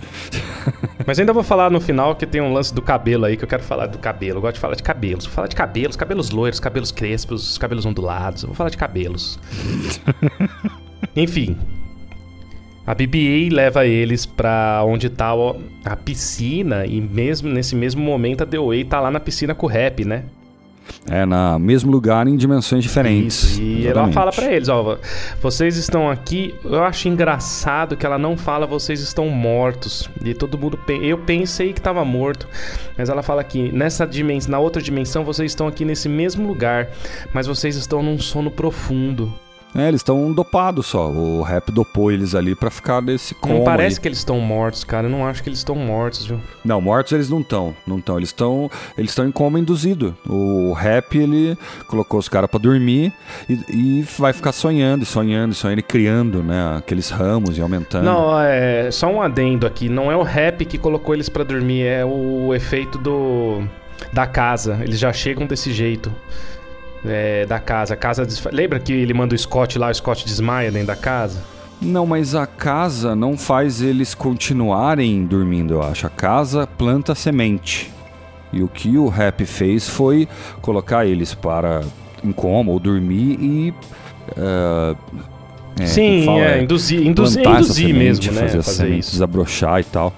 [1.06, 3.48] Mas ainda vou falar no final que tem um lance do cabelo aí, que eu
[3.48, 4.38] quero falar do cabelo.
[4.38, 5.26] Eu gosto de falar de cabelos.
[5.26, 8.42] Vou falar de cabelos, cabelos loiros, cabelos crespos, cabelos ondulados.
[8.42, 9.38] Eu vou falar de cabelos.
[11.14, 11.56] Enfim.
[12.86, 15.32] A BBA leva eles pra onde tá
[15.84, 19.68] a piscina, e mesmo nesse mesmo momento a DOA tá lá na piscina com o
[19.68, 20.24] rap, né?
[21.08, 23.52] É, no mesmo lugar em dimensões diferentes.
[23.52, 24.14] Isso, e ela Exatamente.
[24.14, 24.98] fala pra eles, ó,
[25.40, 30.10] vocês estão aqui, eu acho engraçado que ela não fala vocês estão mortos.
[30.24, 32.48] E todo mundo, eu pensei que tava morto,
[32.98, 36.88] mas ela fala aqui, nessa dimensão, na outra dimensão, vocês estão aqui nesse mesmo lugar,
[37.32, 39.32] mas vocês estão num sono profundo.
[39.76, 41.10] É, eles estão dopados só.
[41.10, 43.56] O rap dopou eles ali pra ficar nesse coma.
[43.56, 44.02] Não parece aí.
[44.02, 46.40] que eles estão mortos, cara, eu não acho que eles estão mortos, viu?
[46.64, 47.76] Não, mortos eles não estão.
[47.86, 48.16] Não estão.
[48.16, 50.16] Eles estão eles estão em coma induzido.
[50.26, 53.12] O rap, ele colocou os caras pra dormir
[53.48, 56.76] e, e vai ficar sonhando, e sonhando, e sonhando, e criando, né?
[56.78, 58.04] Aqueles ramos e aumentando.
[58.04, 59.88] Não, é só um adendo aqui.
[59.88, 63.62] Não é o rap que colocou eles pra dormir, é o efeito do
[64.12, 64.78] da casa.
[64.82, 66.12] Eles já chegam desse jeito.
[67.06, 67.94] É, da casa.
[67.94, 68.50] A casa desfa...
[68.52, 71.42] Lembra que ele manda o Scott lá, o Scott desmaia dentro da casa?
[71.80, 76.06] Não, mas a casa não faz eles continuarem dormindo, eu acho.
[76.06, 77.92] A casa planta semente.
[78.52, 80.26] E o que o rap fez foi
[80.62, 81.82] colocar eles para
[82.24, 83.74] em coma ou dormir e.
[84.36, 84.94] ah,
[85.78, 86.50] é, Sim, como fala?
[86.50, 88.40] é, induzir, induzir, induzir semente, mesmo, né?
[88.42, 89.10] Fazer, Fazer semente isso.
[89.12, 90.12] desabrochar e tal.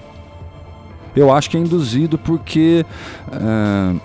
[1.15, 2.85] Eu acho que é induzido porque.
[3.33, 3.95] ah,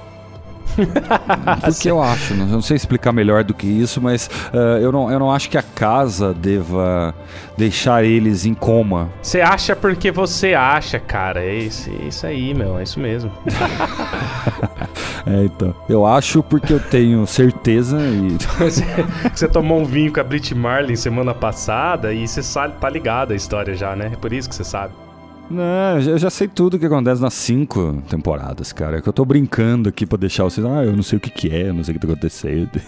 [1.64, 4.90] porque eu acho, não, eu não sei explicar melhor do que isso, mas ah, eu,
[4.92, 7.14] não, eu não acho que a casa deva
[7.56, 9.10] deixar eles em coma.
[9.22, 11.44] Você acha porque você acha, cara.
[11.44, 12.78] É isso, é isso aí, meu.
[12.78, 13.30] É isso mesmo.
[15.26, 15.74] É, então.
[15.88, 18.36] Eu acho porque eu tenho certeza e.
[18.58, 18.84] você,
[19.34, 23.32] você tomou um vinho com a Brit Marlin semana passada e você sabe, tá ligado
[23.32, 24.10] a história já, né?
[24.12, 24.92] É por isso que você sabe.
[25.50, 28.98] Não, eu já- sei tudo o que acontece nas cinco temporadas, cara.
[28.98, 30.64] É que eu tô brincando aqui pra deixar vocês.
[30.66, 32.70] Ah, eu não sei o que, que é, eu não sei o que tá acontecendo.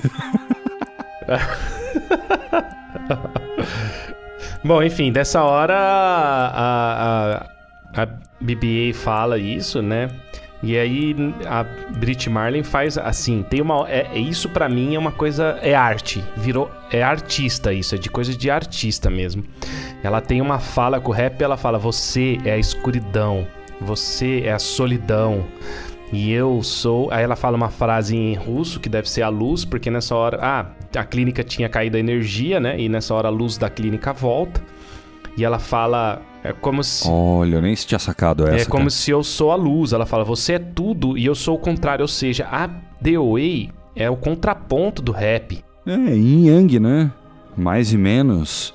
[4.64, 7.36] Bom, enfim, dessa hora a,
[7.94, 8.06] a, a
[8.40, 10.08] BBA fala isso, né?
[10.62, 11.14] E aí
[11.46, 11.64] a
[11.98, 15.74] Brit Marlin faz assim, tem uma é, é- isso pra mim é uma coisa é
[15.74, 19.44] arte, virou é artista isso, é de coisa de artista mesmo.
[20.02, 23.46] Ela tem uma fala com o rap, ela fala: "Você é a escuridão,
[23.80, 25.44] você é a solidão".
[26.12, 27.10] E eu sou.
[27.10, 30.38] Aí ela fala uma frase em russo que deve ser a luz, porque nessa hora.
[30.40, 32.78] Ah, a clínica tinha caído a energia, né?
[32.80, 34.62] E nessa hora a luz da clínica volta.
[35.36, 36.22] E ela fala.
[36.48, 37.08] É como se.
[37.08, 38.62] Olha, eu nem tinha sacado essa.
[38.62, 38.90] é como cara.
[38.90, 39.92] se eu sou a luz.
[39.92, 42.02] Ela fala, você é tudo e eu sou o contrário.
[42.02, 42.68] Ou seja, a
[43.00, 45.64] DOA é o contraponto do rap.
[45.86, 47.10] É, yin yang, né?
[47.56, 48.74] Mais e menos.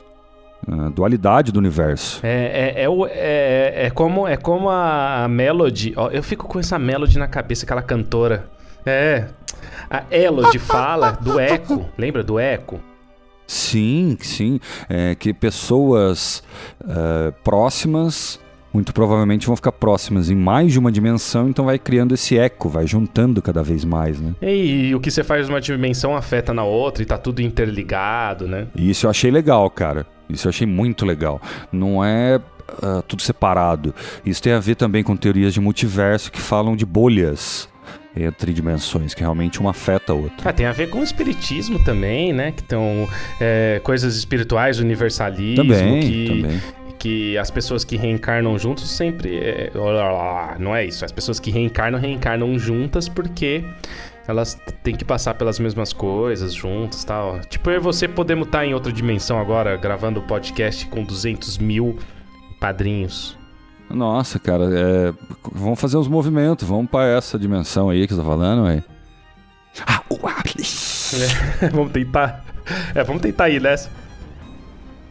[0.68, 2.20] A dualidade do universo.
[2.24, 5.94] É, é, é, o- é, é como, é como a Melody.
[5.98, 8.46] ó, eu fico com essa Melody na cabeça, aquela cantora.
[8.86, 9.26] É.
[9.90, 11.86] A Elodie fala do eco.
[11.98, 12.80] Lembra do eco?
[13.52, 14.62] Sim, sim.
[14.88, 16.42] É que pessoas
[16.88, 18.40] eh, próximas,
[18.74, 22.70] muito provavelmente vão ficar próximas em mais de uma dimensão, então vai criando esse eco,
[22.70, 24.34] vai juntando cada vez mais, né?
[24.42, 28.68] E, o que você faz numa dimensão afeta na outra e tá tudo interligado, né?
[28.74, 30.08] Isso eu achei legal, cara.
[30.30, 31.42] Isso eu achei muito legal.
[31.74, 32.40] Não é
[32.82, 33.94] ah, tudo separado.
[34.26, 37.68] Isso tem a ver também com teorias de multiverso que falam de bolhas
[38.16, 40.50] entre dimensões, que realmente uma afeta a outra.
[40.50, 42.52] Ah, tem a ver com o espiritismo também, né?
[42.52, 43.08] Que estão
[43.84, 46.62] coisas espirituais, universalismo, Também, que, também.
[47.00, 49.38] que as pessoas que reencarnam juntos sempre.
[49.38, 49.72] é,
[50.60, 51.06] não é isso.
[51.06, 53.64] As pessoas que reencarnam, reencarnam juntas porque
[54.28, 57.40] elas têm que passar pelas mesmas coisas juntas tal.
[57.50, 61.58] Tipo, eu e você podemos estar em outra dimensão agora, gravando o podcast com 200
[61.58, 61.98] mil
[62.60, 63.38] padrinhos.
[63.94, 65.14] Nossa, cara, é,
[65.52, 68.84] vamos fazer os movimentos, vamos pra essa dimensão aí que você tá falando, aí.
[69.86, 70.18] Ah, o
[71.72, 72.44] vamos tentar.
[72.94, 73.90] É, vamos tentar ir nessa.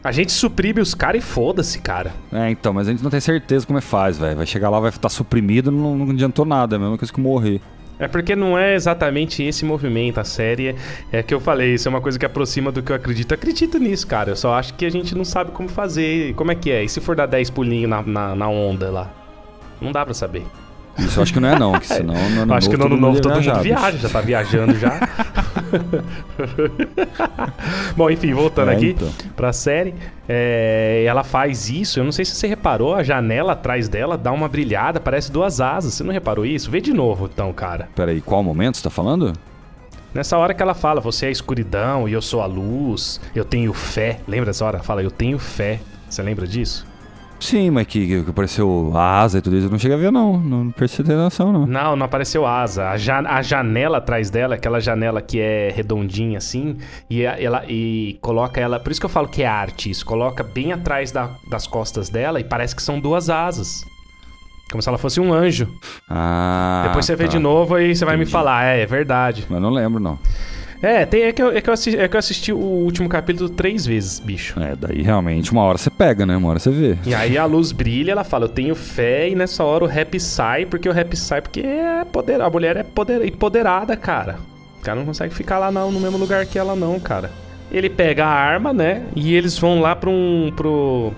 [0.03, 2.11] A gente suprime os caras e foda-se, cara.
[2.31, 4.35] É, então, mas a gente não tem certeza como é faz, velho.
[4.35, 7.21] Vai chegar lá, vai estar suprimido, não, não adiantou nada, é a mesma coisa que
[7.21, 7.61] morrer.
[8.01, 10.19] É porque não é exatamente esse movimento.
[10.19, 10.75] A série
[11.11, 13.31] é, que eu falei, isso é uma coisa que aproxima do que eu acredito.
[13.31, 14.31] Eu acredito nisso, cara.
[14.31, 16.33] Eu só acho que a gente não sabe como fazer.
[16.33, 16.83] Como é que é?
[16.83, 19.13] E se for dar 10 pulinhos na, na, na onda lá?
[19.79, 20.43] Não dá pra saber.
[20.97, 22.97] Isso eu acho que não é não, que senão no ano acho que no ano
[22.97, 24.99] novo todo mundo viaja, já tá viajando já.
[27.95, 29.09] Bom, enfim, voltando É, aqui então.
[29.35, 29.93] pra série.
[30.27, 34.31] é, ela faz isso, eu não sei se você reparou, a janela atrás dela dá
[34.31, 35.93] uma brilhada, parece duas asas.
[35.93, 36.69] Você não reparou isso?
[36.71, 37.89] Vê de novo, então, cara.
[37.95, 39.33] Peraí, qual momento você tá falando?
[40.13, 43.45] Nessa hora que ela fala, você é a escuridão e eu sou a luz, eu
[43.45, 44.19] tenho fé.
[44.27, 44.79] Lembra dessa hora?
[44.79, 45.79] Fala, eu tenho fé.
[46.09, 46.85] Você lembra disso?
[47.41, 50.37] Sim, mas que, que apareceu asa e tudo isso, eu não cheguei a ver não,
[50.39, 51.65] não percebi atenção não.
[51.65, 52.89] Não, não apareceu asa.
[52.89, 56.77] A, ja- a janela atrás dela, aquela janela que é redondinha assim,
[57.09, 58.79] e ela e coloca ela.
[58.79, 60.05] Por isso que eu falo que é arte isso.
[60.05, 63.83] Coloca bem atrás da- das costas dela e parece que são duas asas.
[64.71, 65.67] Como se ela fosse um anjo.
[66.09, 66.83] Ah.
[66.87, 67.31] Depois você vê tá.
[67.31, 68.31] de novo e você vai me Entendi.
[68.31, 69.45] falar, é, é verdade.
[69.49, 70.17] Mas não lembro, não.
[70.81, 73.07] É, tem, é, que eu, é, que eu assisti, é que eu assisti o último
[73.07, 74.59] capítulo três vezes, bicho.
[74.59, 76.35] É, daí realmente uma hora você pega, né?
[76.35, 76.97] Uma hora você vê.
[77.05, 80.19] E aí a luz brilha, ela fala, eu tenho fé, e nessa hora o rap
[80.19, 84.37] sai, porque o rap sai porque é poder, a mulher é poder, empoderada, cara.
[84.79, 87.29] O cara não consegue ficar lá não, no mesmo lugar que ela não, cara.
[87.71, 89.03] Ele pega a arma, né?
[89.15, 90.51] E eles vão lá pra um.
[90.55, 91.13] pro.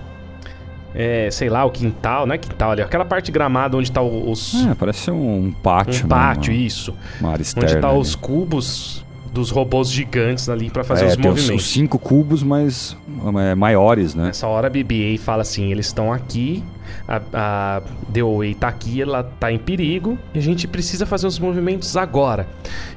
[0.94, 4.64] É, sei lá, o quintal, não é quintal ali, aquela parte gramada onde tá os.
[4.66, 6.14] É, parece ser um, um pátio, um né?
[6.14, 6.94] pátio, Uma, isso.
[7.20, 7.70] uma área externa.
[7.70, 7.98] Onde tá ali.
[7.98, 9.03] os cubos
[9.34, 11.64] dos robôs gigantes ali pra fazer é, os movimentos.
[11.64, 12.96] Os cinco cubos, mas
[13.42, 14.26] é, maiores, né?
[14.26, 16.62] Nessa hora a BB-8 fala assim, eles estão aqui,
[17.08, 21.38] a, a DOA tá aqui, ela tá em perigo, e a gente precisa fazer os
[21.38, 22.46] movimentos agora.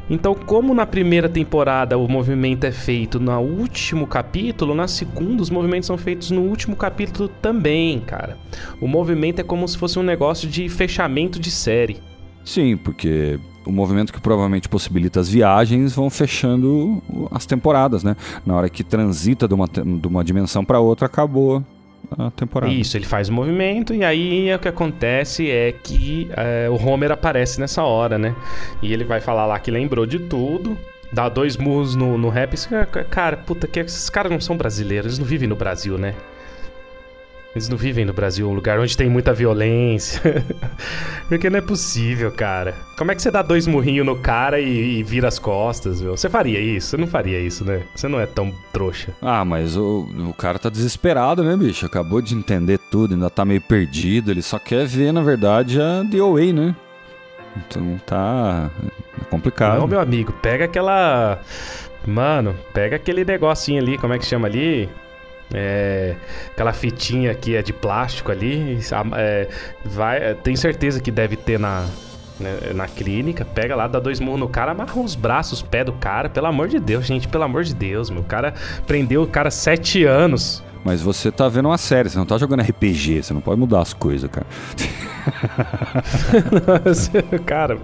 [0.08, 5.50] Então, como na primeira temporada o movimento é feito no último capítulo, na segunda os
[5.50, 8.38] movimentos são feitos no último capítulo também, cara.
[8.80, 11.98] O movimento é como se fosse um negócio de fechamento de série.
[12.46, 18.15] Sim, porque o movimento que provavelmente possibilita as viagens vão fechando as temporadas, né?
[18.45, 21.64] Na hora que transita de uma, de uma dimensão para outra, acabou
[22.18, 22.72] a temporada.
[22.72, 27.11] Isso, ele faz o movimento e aí o que acontece é que é, o Homer
[27.11, 28.35] aparece nessa hora, né?
[28.81, 30.77] E ele vai falar lá que lembrou de tudo,
[31.11, 32.56] dá dois murros no, no rap.
[33.10, 36.14] Cara, puta, que esses caras não são brasileiros, eles não vivem no Brasil, né?
[37.56, 40.45] Eles não vivem no Brasil, um lugar onde tem muita violência.
[41.28, 42.76] Porque não é possível, cara.
[42.95, 46.15] Como é que você dá dois murrinhos no cara e, e vira as costas, meu?
[46.15, 46.90] Você faria isso?
[46.90, 47.82] Você não faria isso, né?
[47.95, 49.11] Você não é tão trouxa.
[49.22, 51.86] Ah, mas o, o cara tá desesperado, né, bicho?
[51.86, 54.30] Acabou de entender tudo, ainda tá meio perdido.
[54.30, 56.76] Ele só quer ver, na verdade, a DOA, né?
[57.57, 58.69] Então tá
[59.19, 59.80] é complicado.
[59.80, 61.40] Não, meu amigo, pega aquela.
[62.06, 64.90] Mano, pega aquele negocinho ali, como é que chama ali?
[65.53, 66.15] É,
[66.52, 68.80] aquela fitinha que é de plástico ali.
[69.15, 69.48] é,
[69.84, 71.88] vai, tenho certeza que deve ter na,
[72.40, 73.46] né, na clínica.
[73.46, 76.30] Pega lá, dá dois murros no cara, amarra os braços, os pés do cara.
[76.30, 78.22] Pelo amor de Deus, gente, pelo amor de Deus, meu.
[78.22, 78.54] O cara
[78.86, 80.64] prendeu o cara sete anos.
[80.84, 83.82] Mas você tá vendo uma série, você não tá jogando RPG, você não pode mudar
[83.82, 84.46] as coisas, cara.
[87.46, 87.78] cara,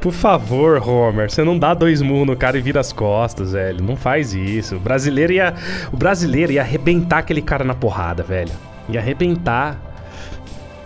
[0.00, 3.82] por favor, Homer, você não dá dois murros no cara e vira as costas, velho.
[3.82, 4.76] Não faz isso.
[4.76, 5.54] O brasileiro ia,
[5.92, 8.52] o brasileiro ia arrebentar aquele cara na porrada, velho.
[8.88, 9.80] Ia arrebentar.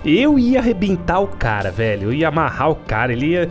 [0.05, 2.05] Eu ia arrebentar o cara, velho.
[2.09, 3.49] Eu ia amarrar o cara, ele ia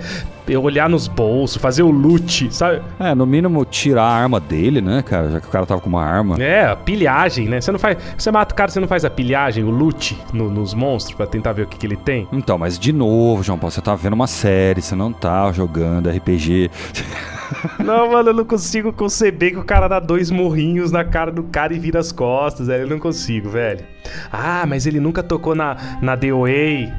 [0.59, 2.81] olhar nos bolsos, fazer o loot, sabe?
[2.99, 5.30] É, no mínimo tirar a arma dele, né, cara?
[5.30, 6.41] Já que o cara tava com uma arma.
[6.41, 7.61] É, a pilhagem, né?
[7.61, 10.49] Você não faz, você mata o cara, você não faz a pilhagem, o loot no-
[10.49, 12.27] nos monstros pra tentar ver o que, que ele tem.
[12.34, 16.09] Então, mas de novo, João Paulo, você tá vendo uma série, você não tá jogando
[16.09, 16.71] RPG.
[17.84, 21.41] Não, mano, eu não consigo conceber que o cara dá dois morrinhos na cara do
[21.43, 22.84] cara e vira as costas, velho.
[22.84, 23.84] Eu não consigo, velho.
[24.31, 26.49] Ah, mas ele nunca tocou na, na DOA,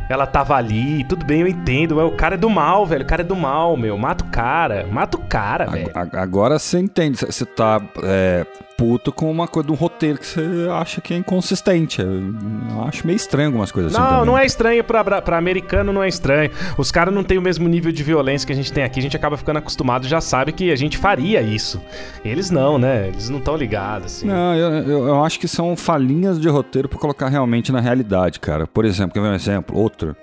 [0.08, 1.04] ela tava ali.
[1.04, 1.96] Tudo bem, eu entendo.
[1.96, 3.02] Mas o cara é do mal, velho.
[3.02, 3.96] O cara é do mal, meu.
[3.96, 4.86] Mata o cara.
[4.90, 5.90] Mata o cara, velho.
[5.94, 8.46] A- a- Agora você entende, você- tá é,
[8.76, 12.00] puto com uma coisa de um roteiro que você acha que é inconsistente.
[12.00, 14.02] Eu acho meio estranho algumas coisas assim.
[14.02, 16.50] Não, não é estranho pra, pra, americano, não é estranho.
[16.78, 19.00] Os caras não têm o mesmo nível de violência que a gente tem aqui.
[19.00, 21.80] A gente acaba ficando acostumado, já sabe que a gente faria isso.
[22.24, 23.08] Eles não, né?
[23.08, 24.26] Eles não estão ligados, assim.
[24.26, 28.38] Não, eu, eu, eu acho que são falinhas de roteiro pra colocar realmente na realidade,
[28.38, 28.66] cara.
[28.66, 29.76] Por exemplo, quer ver um exemplo?
[29.76, 30.14] Outro.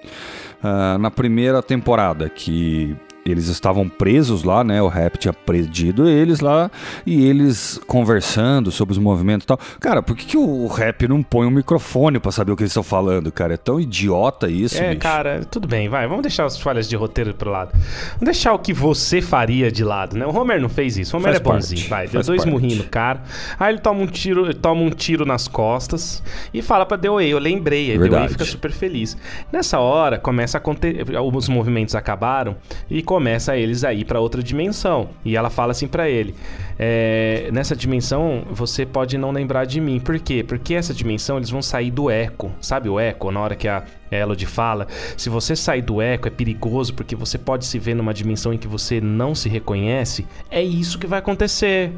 [0.63, 2.95] Ah, na primeira temporada, que
[3.29, 4.81] eles estavam presos lá, né?
[4.81, 6.69] O Rap tinha prendido eles lá
[7.05, 9.59] e eles conversando sobre os movimentos e tal.
[9.79, 12.71] Cara, por que, que o Rap não põe um microfone pra saber o que eles
[12.71, 13.53] estão falando, cara?
[13.53, 14.99] É tão idiota isso, É, bicho.
[15.01, 16.07] cara, tudo bem, vai.
[16.07, 17.71] Vamos deixar as falhas de roteiro pro lado.
[17.73, 20.25] Vamos deixar o que você faria de lado, né?
[20.25, 21.15] O Homer não fez isso.
[21.15, 22.03] O Homer Faz é bonzinho, parte, vai.
[22.05, 22.51] Deu faz dois parte.
[22.51, 23.21] murrinhos no cara.
[23.59, 26.23] Aí ele toma um tiro, toma um tiro nas costas
[26.53, 27.91] e fala pra DOA, eu lembrei.
[27.91, 28.31] Aí DOA Verdade.
[28.33, 29.17] fica super feliz.
[29.51, 31.05] Nessa hora, começa a acontecer.
[31.19, 32.55] Os movimentos acabaram
[32.89, 33.16] e começa
[33.57, 35.09] eles a ir pra outra dimensão.
[35.23, 36.35] E ela fala assim pra ele:
[36.77, 39.99] é, nessa dimensão você pode não lembrar de mim.
[39.99, 40.43] Por quê?
[40.43, 42.51] Porque essa dimensão eles vão sair do eco.
[42.61, 43.31] Sabe o eco?
[43.31, 47.37] Na hora que a Elodie fala, se você sair do eco é perigoso porque você
[47.37, 50.25] pode se ver numa dimensão em que você não se reconhece.
[50.49, 51.91] É isso que vai acontecer.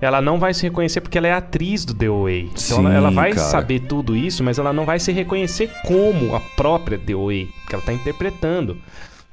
[0.00, 2.50] Ela não vai se reconhecer porque ela é atriz do The Way.
[2.64, 3.46] Então ela, ela vai cara.
[3.48, 7.74] saber tudo isso, mas ela não vai se reconhecer como a própria The Way, que
[7.74, 8.76] ela tá interpretando.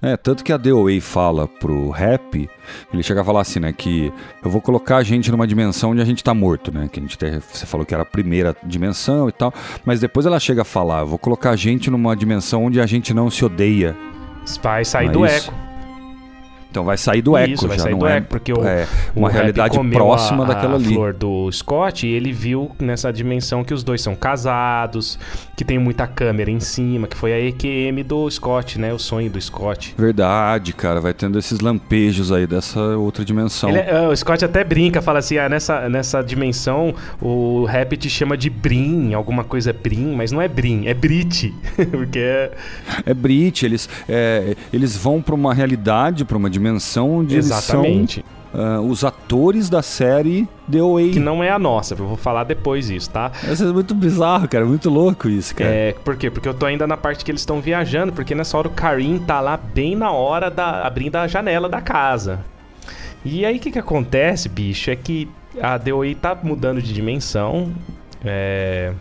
[0.03, 2.49] É, tanto que a DOA fala pro rap,
[2.93, 4.11] ele chega a falar assim, né, que
[4.43, 7.01] eu vou colocar a gente numa dimensão onde a gente tá morto, né, que a
[7.01, 9.53] gente tem, você falou que era a primeira dimensão e tal,
[9.85, 12.85] mas depois ela chega a falar, eu vou colocar a gente numa dimensão onde a
[12.85, 13.95] gente não se odeia.
[14.61, 15.49] Vai sair é do isso?
[15.49, 15.62] eco.
[16.73, 18.65] Então vai sair do eco, Isso, vai já sair não do é, eco, porque o,
[18.65, 20.95] é o uma Rap realidade próxima a, daquela a ali.
[20.95, 25.19] flor do Scott e ele viu nessa dimensão que os dois são casados,
[25.55, 28.91] que tem muita câmera em cima, que foi a EQM do Scott, né?
[28.91, 29.93] O sonho do Scott.
[29.95, 33.69] Verdade, cara, vai tendo esses lampejos aí dessa outra dimensão.
[33.69, 38.35] É- o Scott até brinca, fala assim: ah, nessa, nessa dimensão o rap te chama
[38.35, 41.53] de Brin, alguma coisa Brin, mas não é Brin, é Brit.
[41.91, 42.51] Porque é.
[43.05, 46.62] É Brit, eles, é, eles vão pra uma realidade, pra uma dimensão
[46.97, 48.19] onde Exatamente.
[48.19, 51.11] eles são ah, os atores da série The Away.
[51.11, 53.31] Que não é a nossa, eu vou falar depois isso, tá?
[53.51, 55.69] Isso é muito bizarro, cara, muito louco isso, cara.
[55.69, 56.29] É, por quê?
[56.29, 59.17] Porque eu tô ainda na parte que eles estão viajando, porque nessa hora o Karim
[59.17, 62.41] tá lá bem na hora da abrindo a janela da casa.
[63.25, 65.27] E aí o que que acontece, bicho, é que
[65.59, 67.73] a DOI tá mudando de dimensão.
[68.23, 68.93] É...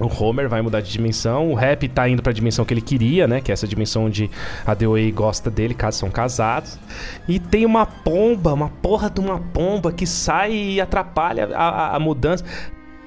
[0.00, 3.26] O Homer vai mudar de dimensão, o Rap tá indo pra dimensão que ele queria,
[3.26, 3.40] né?
[3.40, 4.30] Que é essa dimensão onde
[4.64, 6.78] a DOA gosta dele, caso são casados.
[7.26, 11.96] E tem uma pomba, uma porra de uma pomba que sai e atrapalha a, a-
[11.96, 12.44] a mudança.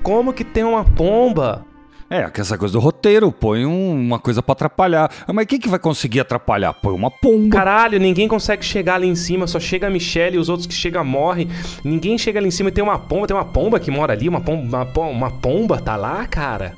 [0.04, 1.66] Como que tem uma pomba?
[2.10, 5.10] É, que essa coisa do roteiro, põe um- uma coisa pra atrapalhar.
[5.26, 6.74] Ah, Mas quem que vai conseguir atrapalhar?
[6.74, 7.56] Põe uma pomba.
[7.56, 10.74] Caralho, ninguém consegue chegar ali em cima, só chega a Michelle e os outros que
[10.74, 11.48] chegam morrem.
[11.86, 14.28] Ninguém chega ali em cima e tem uma pomba, tem uma pomba que mora ali,
[14.28, 16.74] uma pomba, uma pomba, uma pomba tá lá, cara?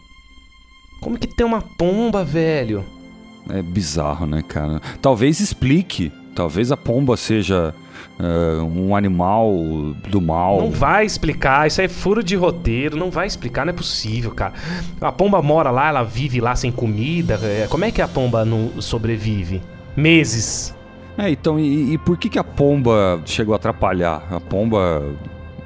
[1.03, 2.83] Como que tem uma pomba, velho?
[3.49, 4.81] É bizarro, né, cara?
[5.01, 6.11] Talvez explique.
[6.33, 7.75] Talvez a pomba seja
[8.19, 9.53] ah, um animal
[10.09, 10.59] do mal.
[10.61, 14.31] Não vai explicar, isso aí é furo de roteiro, não vai explicar, não é possível,
[14.31, 14.53] cara.
[15.01, 17.39] A pomba mora lá, ela vive lá sem comida.
[17.43, 19.61] é, Como é que a pomba não sobrevive?
[19.95, 20.73] Meses.
[21.17, 24.23] É, então, e, e por que, que a pomba chegou a atrapalhar?
[24.31, 25.03] A pomba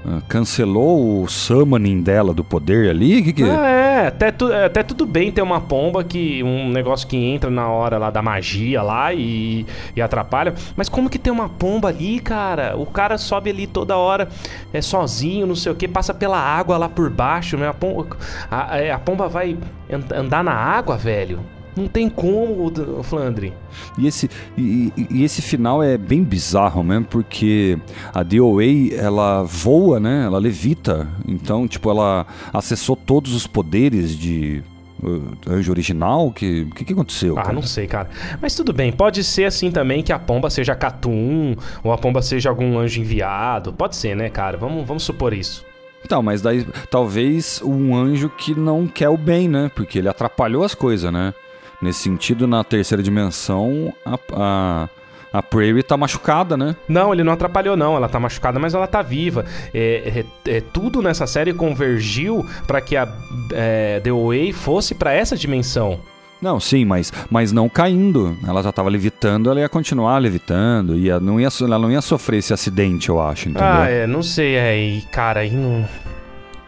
[0.08, 3.22] ah, cancelou o summoning dela do poder ali?
[3.22, 3.44] Que que...
[3.44, 6.42] Ah, é, até, tu- até tudo bem ter uma pomba que.
[6.44, 9.66] um negócio que entra na hora lá da magia lá e,
[9.96, 10.54] e atrapalha.
[10.76, 12.76] Mas como que tem uma pomba ali, cara?
[12.78, 14.30] O cara sobe ali toda hora
[14.72, 17.68] é sozinho, não sei o que, passa pela água lá por baixo, né?
[17.68, 18.16] A pomba,
[18.50, 19.58] a, é, a pomba vai
[19.92, 21.40] and- andar na água, velho.
[21.78, 23.54] Não tem como, D- Flandre.
[23.98, 27.78] E esse, e, e- e esse final é bem bizarro mesmo, porque
[28.14, 28.64] a DOA,
[28.98, 30.26] ela voa, né?
[30.26, 31.08] Ela levita.
[31.28, 34.64] Então, tipo, ela acessou todos os poderes de
[35.04, 36.28] uh, anjo original.
[36.28, 37.38] O que, que, que aconteceu?
[37.38, 37.54] Ah, cara?
[37.54, 38.10] não sei, cara.
[38.41, 42.22] Mas tudo bem, pode ser assim também que a pomba seja Catum, ou a pomba
[42.22, 43.72] seja algum anjo enviado.
[43.72, 44.58] Pode ser, né, cara?
[44.58, 45.66] Vamos, vamos supor isso.
[46.06, 49.70] Então, mas daí talvez um anjo que não quer o bem, né?
[49.76, 51.34] Porque ele atrapalhou as coisas, né?
[51.82, 54.90] Nesse sentido, na terceira dimensão, a, a,
[55.32, 56.76] a Prairie tá machucada, né?
[56.90, 57.95] Não, ele não atrapalhou, não.
[57.95, 59.45] Ela tá machucada, mas ela tá viva.
[59.74, 63.08] É, é- é, tudo nessa série convergiu pra que a
[63.54, 65.99] é, The Way fosse pra essa dimensão.
[66.41, 68.38] Não, sim, mas, mas não caindo.
[68.48, 70.95] Ela já tava levitando, ela ia continuar levitando.
[70.95, 73.68] Ia, não ia, ela não ia sofrer esse acidente, eu acho, entendeu?
[73.68, 75.88] Ah, é, não sei, é, e, cara, aí não.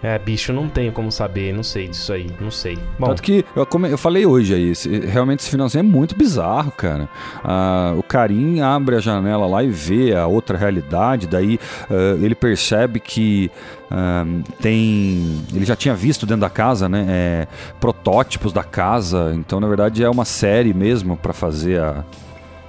[0.02, 2.78] É, bicho, não tenho como saber, não sei disso aí, não sei.
[2.98, 7.10] Bom, Tanto que eu, eu falei hoje aí, realmente esse finalzinho é muito bizarro, cara.
[7.44, 11.60] Ah, o Karim abre a janela lá e vê a outra realidade, daí
[11.90, 13.52] ah, ele percebe que
[13.92, 14.26] ah,
[14.62, 15.44] tem.
[15.54, 17.06] Ele já tinha visto dentro da casa, né?
[17.10, 17.48] é,
[17.80, 22.06] protótipos da casa, então na verdade é uma série mesmo pra fazer a,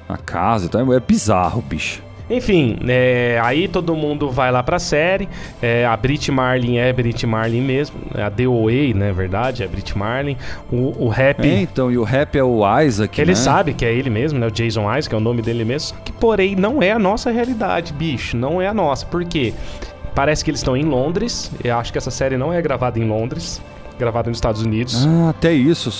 [0.08, 2.02] a casa, então é, é bizarro, bicho.
[2.30, 5.28] Enfim, é, aí todo mundo vai lá pra série.
[5.60, 7.96] é, a Brit Marlin é Brit Marlin mesmo.
[8.14, 10.36] A DOA, na verdade, é Brit Marlin.
[10.70, 11.44] O, o rap.
[11.44, 13.34] É, então, e o rap é o Isaac, Ele né?
[13.36, 14.46] sabe que é ele mesmo, né?
[14.46, 15.88] O Jason Isaac, é o nome dele mesmo.
[15.88, 18.36] Só que, porém, não é a nossa realidade, bicho.
[18.36, 19.04] Não é a nossa.
[19.06, 19.52] Por quê?
[20.14, 21.50] Parece que eles estão em Londres.
[21.64, 23.60] Eu acho que essa série não é gravada em Londres.
[24.00, 25.06] Gravada nos Estados Unidos.
[25.06, 25.90] Ah, até isso,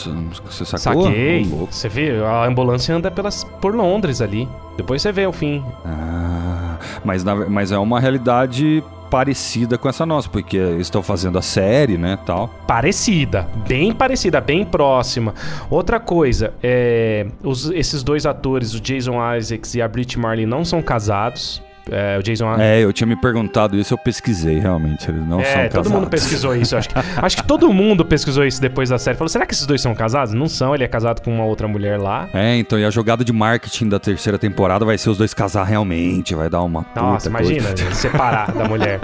[0.45, 1.05] você sacou?
[1.05, 1.45] Saquei.
[1.71, 4.49] Você vê, a ambulância anda pelas, por Londres ali.
[4.77, 5.63] Depois você vê o fim.
[5.85, 11.43] Ah, mas, na- mas é uma realidade parecida com essa nossa, porque estão fazendo a
[11.43, 12.49] série, né, tal.
[12.67, 15.35] Parecida, bem parecida, bem próxima.
[15.69, 20.65] Outra coisa, é, os- esses dois atores, o Jason Isaacs e a Brit Marley, não
[20.65, 21.61] são casados.
[21.91, 25.45] É, o Jason É, eu tinha me perguntado isso, eu pesquisei, realmente, eles não É,
[25.45, 25.93] são todo casados.
[25.93, 26.77] mundo pesquisou isso.
[26.77, 29.17] Acho que, acho que todo mundo pesquisou isso depois da série.
[29.17, 30.35] Falou, será que esses dois são casados?
[30.35, 32.29] Não são, ele é casado com uma outra mulher lá.
[32.35, 35.65] É, então, e a jogada de marketing da terceira temporada vai ser os dois casar
[35.65, 37.53] realmente, vai dar uma puta Nossa, coisa.
[37.53, 39.01] imagina, separar da mulher.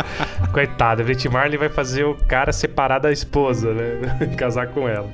[0.53, 4.17] Coitada, a Brit Marley vai fazer o cara separar da esposa, né?
[4.37, 5.09] Casar com ela.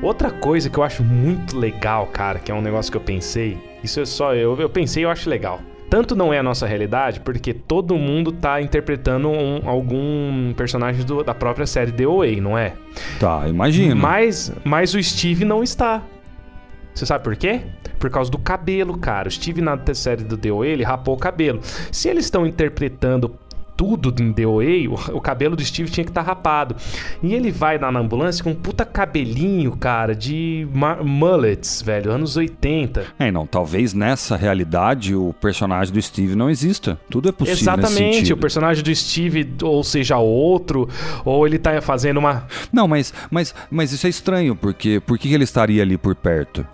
[0.00, 3.56] Outra coisa que eu acho muito legal, cara, que é um negócio que eu pensei,
[3.82, 5.60] isso é só eu, eu pensei e eu acho legal.
[5.92, 11.22] Tanto não é a nossa realidade, porque todo mundo tá interpretando um- algum personagem do-
[11.22, 12.72] da própria série The Away, não é?
[13.20, 13.94] Tá, imagina.
[13.94, 16.02] Mas, mas o Steve não está.
[16.94, 17.60] Você sabe por quê?
[17.98, 19.28] Por causa do cabelo, cara.
[19.28, 21.60] O Steve na série do DOA, ele rapou o cabelo.
[21.90, 23.34] Se eles estão interpretando
[23.76, 26.76] tudo em DOA, o, o cabelo do Steve tinha que estar tá rapado.
[27.22, 30.66] E ele vai lá na ambulância com um puta cabelinho, cara, de
[31.04, 33.06] mullets, velho, anos 80.
[33.18, 36.98] É, não, talvez nessa realidade o personagem do Steve não exista.
[37.10, 40.88] Tudo é possível Exatamente, o personagem do Steve ou seja outro,
[41.24, 42.46] ou ele tá fazendo uma...
[42.72, 46.66] Não, mas, mas, mas isso é estranho, porque por que ele estaria ali por perto?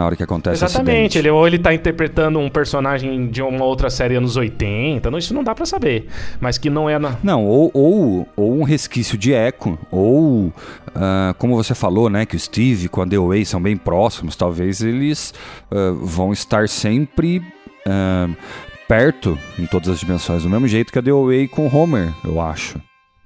[0.00, 3.90] Na hora que acontece Exatamente, ele, ou ele tá interpretando um personagem de uma outra
[3.90, 6.06] série anos 80, não, isso não dá para saber.
[6.40, 7.16] Mas que não é na.
[7.22, 10.52] Não, ou, ou, ou um resquício de eco, ou uh,
[11.36, 15.34] como você falou, né, que o Steve com a DOA são bem próximos, talvez eles
[15.70, 17.42] uh, vão estar sempre.
[17.86, 18.34] Uh,
[18.86, 22.40] perto em todas as dimensões, do mesmo jeito que a DOA com o Homer, eu
[22.40, 22.76] acho.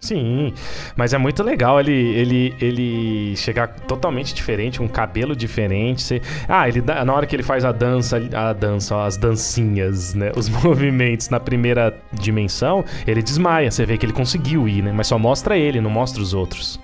[0.04, 0.52] Sim,
[0.94, 6.02] mas é muito legal ele, ele, ele chegar totalmente diferente, um cabelo diferente.
[6.02, 6.20] Você...
[6.46, 10.30] Ah, ele na hora que ele faz a dança, a dança, as dancinhas, né?
[10.36, 13.70] Os movimentos na primeira dimensão, ele desmaia.
[13.70, 14.92] Você vê que ele conseguiu ir, né?
[14.92, 16.78] Mas só mostra ele, não mostra os outros.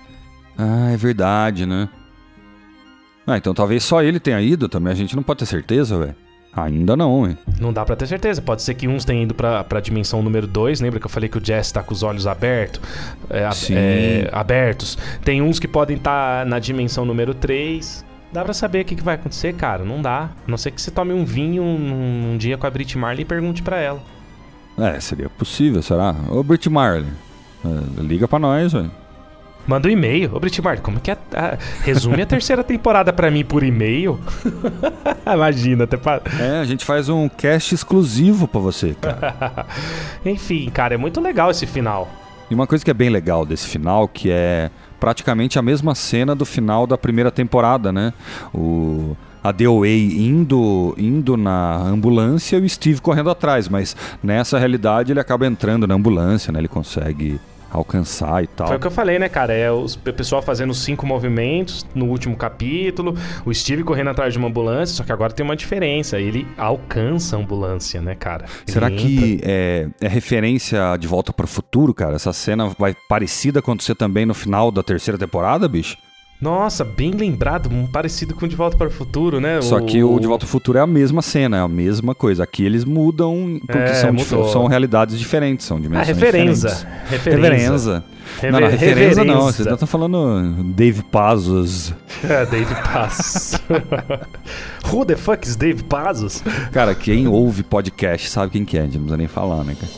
[0.56, 1.90] Ah, é verdade, né?
[3.26, 4.94] Ah, então talvez só ele tenha ido também.
[4.94, 6.16] A gente não pode ter certeza, velho.
[6.52, 7.38] Ainda não, hein?
[7.60, 8.42] Não dá para ter certeza.
[8.42, 10.80] Pode ser que uns tenham ido pra, pra dimensão número 2.
[10.80, 12.80] Lembra que eu falei que o Jess tá com os olhos abertos?
[13.28, 14.98] É, é, abertos.
[15.24, 18.04] Tem uns que podem estar tá na dimensão número 3.
[18.32, 19.84] Dá pra saber o que, que, vai acontecer, cara.
[19.84, 20.30] Não dá.
[20.46, 23.22] A não ser que você tome um vinho um, um dia com a Brit Marley
[23.22, 24.02] e pergunte para ela.
[24.78, 26.14] É, seria possível, será?
[26.30, 27.10] Ô, Brit Marley,
[27.64, 28.90] é, liga pra nós, velho.
[29.66, 30.34] Manda um e-mail.
[30.34, 31.18] Ô, Britmart, como que é?
[31.34, 31.58] A...
[31.82, 34.18] Resume a terceira temporada para mim por e-mail.
[35.32, 36.20] Imagina, até pa...
[36.38, 39.66] É, a gente faz um cast exclusivo para você, cara.
[40.24, 42.08] Enfim, cara, é muito legal esse final.
[42.50, 46.34] E uma coisa que é bem legal desse final, que é praticamente a mesma cena
[46.34, 48.12] do final da primeira temporada, né?
[48.52, 55.12] O a DOA indo, indo na ambulância e o Steve correndo atrás, mas nessa realidade
[55.12, 56.58] ele acaba entrando na ambulância, né?
[56.58, 57.40] Ele consegue
[57.70, 58.66] alcançar e tal.
[58.66, 59.52] Foi o que eu falei, né, cara?
[59.52, 59.86] É o
[60.16, 63.14] pessoal fazendo cinco movimentos no último capítulo,
[63.44, 66.18] o Steve correndo atrás de uma ambulância, só que agora tem uma diferença.
[66.18, 68.44] Ele alcança a ambulância, né, cara?
[68.66, 69.02] Ele Será entra...
[69.02, 72.16] que é, é, referência de Volta para o Futuro, cara?
[72.16, 75.96] Essa cena vai parecida acontecer também no final da terceira temporada, bicho?
[76.40, 79.60] Nossa, bem lembrado, parecido com De Volta para o Futuro, né?
[79.60, 79.84] Só o...
[79.84, 82.44] que o De Volta para o Futuro é a mesma cena, é a mesma coisa.
[82.44, 86.68] Aqui eles mudam porque é, são, são realidades diferentes, são dimensões ah, referenza.
[86.68, 87.10] diferentes.
[87.10, 88.04] Referenza.
[88.36, 88.52] Refer...
[88.52, 91.92] Não, não, referenza não, vocês não estão falando Dave Pazos.
[92.24, 93.60] É, Dave Pazos.
[94.90, 96.42] Who the fuck is Dave Pazos?
[96.72, 99.92] Cara, quem ouve podcast sabe quem que é, não precisa nem falar, né, cara?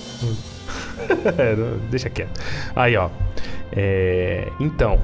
[1.39, 1.57] é,
[1.89, 2.41] deixa quieto.
[2.75, 3.11] Aí, ó.
[3.71, 4.99] É, então...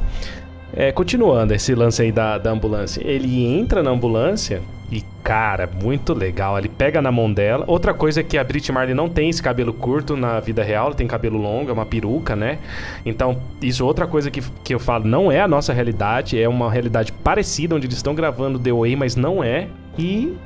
[0.72, 3.00] É, continuando esse lance aí da, da ambulância.
[3.04, 6.58] Ele entra na ambulância e, cara, muito legal.
[6.58, 7.64] Ele pega na mão dela.
[7.66, 10.86] Outra coisa é que a Brit Marley não tem esse cabelo curto na vida real,
[10.86, 12.58] ela tem cabelo longo, é uma peruca, né?
[13.04, 16.48] Então, isso é outra coisa que, que eu falo, não é a nossa realidade, é
[16.48, 19.68] uma realidade parecida, onde eles estão gravando The Way, mas não é.
[19.98, 20.36] E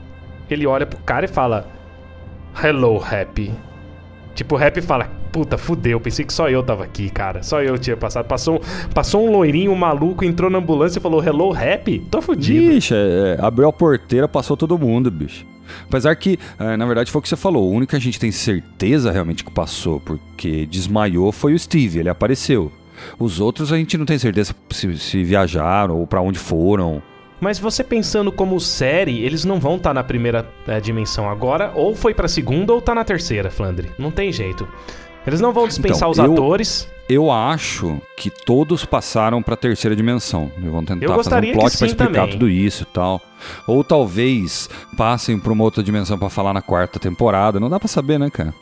[0.50, 1.66] ele olha pro cara e fala:
[2.62, 3.52] Hello, Happy.
[4.34, 7.42] Tipo, o Rap fala, puta, fudeu, pensei que só eu tava aqui, cara.
[7.42, 8.26] Só eu tinha passado.
[8.26, 8.60] Passou,
[8.94, 11.98] passou um loirinho, um maluco, entrou na ambulância e falou, hello, Rap?
[12.10, 12.74] Tô fudido.
[12.74, 15.46] Bicho, é, é, abriu a porteira, passou todo mundo, bicho.
[15.88, 17.64] Apesar que, é, na verdade, foi o que você falou.
[17.64, 22.00] O único que a gente tem certeza realmente que passou, porque desmaiou, foi o Steve,
[22.00, 22.70] ele apareceu.
[23.18, 27.02] Os outros a gente não tem certeza se, se viajaram ou para onde foram.
[27.40, 31.72] Mas você pensando como série, eles não vão estar tá na primeira é, dimensão agora,
[31.74, 33.90] ou foi pra segunda ou tá na terceira, Flandre.
[33.98, 34.68] Não tem jeito.
[35.26, 36.88] Eles não vão dispensar então, os eu, atores.
[37.08, 40.50] Eu acho que todos passaram pra terceira dimensão.
[40.56, 42.30] Eles vão tentar fazer um plot pra explicar também.
[42.32, 43.20] tudo isso e tal.
[43.66, 47.60] Ou talvez passem pra uma outra dimensão para falar na quarta temporada.
[47.60, 48.54] Não dá para saber, né, cara?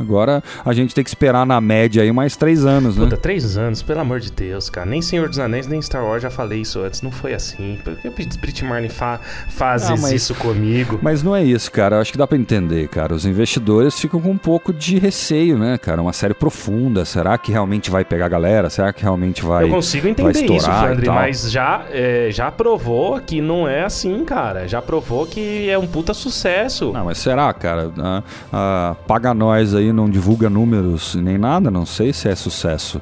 [0.00, 3.04] Agora a gente tem que esperar na média aí mais três anos, né?
[3.04, 4.86] Puta, três anos, pelo amor de Deus, cara.
[4.86, 7.02] Nem Senhor dos Anéis, nem Star Wars já falei isso antes.
[7.02, 7.78] Não foi assim.
[7.82, 10.98] Por que Brit Marlin fa faz ah, isso comigo?
[11.02, 11.96] Mas não é isso, cara.
[11.96, 13.14] Eu acho que dá pra entender, cara.
[13.14, 16.00] Os investidores ficam com um pouco de receio, né, cara?
[16.00, 17.04] Uma série profunda.
[17.04, 18.70] Será que realmente vai pegar a galera?
[18.70, 19.64] Será que realmente vai.
[19.64, 24.66] Eu consigo entender isso, Flandre, mas já, é, já provou que não é assim, cara.
[24.68, 26.92] Já provou que é um puta sucesso.
[26.92, 27.90] Não, mas será, cara?
[27.98, 28.22] Ah,
[28.52, 33.00] ah, paga nós nós aí não divulga números nem nada, não sei se é sucesso.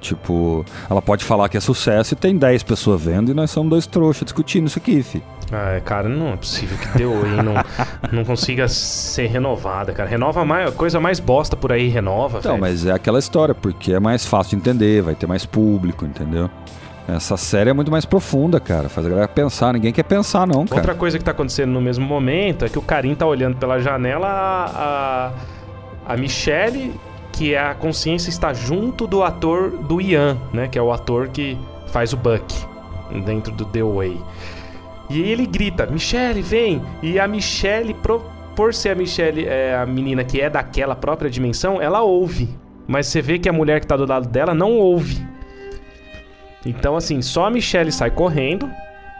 [0.00, 3.70] Tipo, ela pode falar que é sucesso e tem 10 pessoas vendo e nós somos
[3.70, 5.22] dois trouxas discutindo isso aqui, fi.
[5.52, 7.54] Ah, cara, não é possível que deu aí não,
[8.10, 10.08] não consiga ser renovada, cara.
[10.08, 14.00] Renova mais, coisa mais bosta por aí, renova, Então, mas é aquela história, porque é
[14.00, 16.50] mais fácil de entender, vai ter mais público, entendeu?
[17.06, 18.88] Essa série é muito mais profunda, cara.
[18.88, 19.72] Faz a galera pensar.
[19.72, 20.80] Ninguém quer pensar, não, cara.
[20.80, 23.80] Outra coisa que tá acontecendo no mesmo momento é que o Karim tá olhando pela
[23.80, 25.32] janela a, a,
[26.06, 26.94] a Michelle,
[27.32, 30.68] que é a consciência está junto do ator do Ian, né?
[30.68, 31.56] Que é o ator que
[31.88, 32.54] faz o Buck
[33.24, 34.20] dentro do The Way.
[35.10, 36.82] E ele grita, Michelle, vem!
[37.02, 37.94] E a Michelle,
[38.54, 42.48] por, ser a Michelle é, a menina que é daquela própria dimensão, ela ouve.
[42.86, 45.26] Mas você vê que a mulher que tá do lado dela não ouve.
[46.64, 48.70] Então, assim, só a Michelle sai correndo,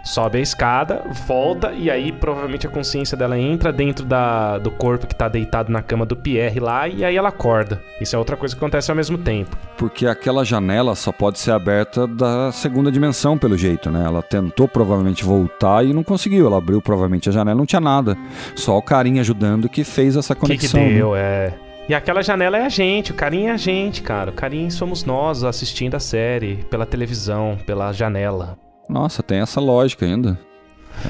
[0.02, 5.06] sobe a escada, volta e aí provavelmente a consciência dela entra dentro da, do corpo
[5.06, 7.80] que tá deitado na cama do Pierre lá e aí ela acorda.
[8.00, 9.56] Isso é outra coisa que acontece ao mesmo tempo.
[9.76, 14.04] Porque aquela janela só pode ser aberta da segunda dimensão, pelo jeito, né?
[14.04, 16.46] Ela tentou provavelmente voltar e não conseguiu.
[16.46, 18.16] Ela abriu provavelmente a janela, não tinha nada.
[18.54, 20.80] Só o carinha ajudando que fez essa conexão.
[20.80, 20.98] Que que né?
[20.98, 21.54] deu, é.
[21.88, 24.30] E aquela janela é a gente, o carinho é a gente, cara.
[24.30, 28.56] O carinho somos nós assistindo a série pela televisão, pela janela.
[28.88, 30.38] Nossa, tem essa lógica ainda.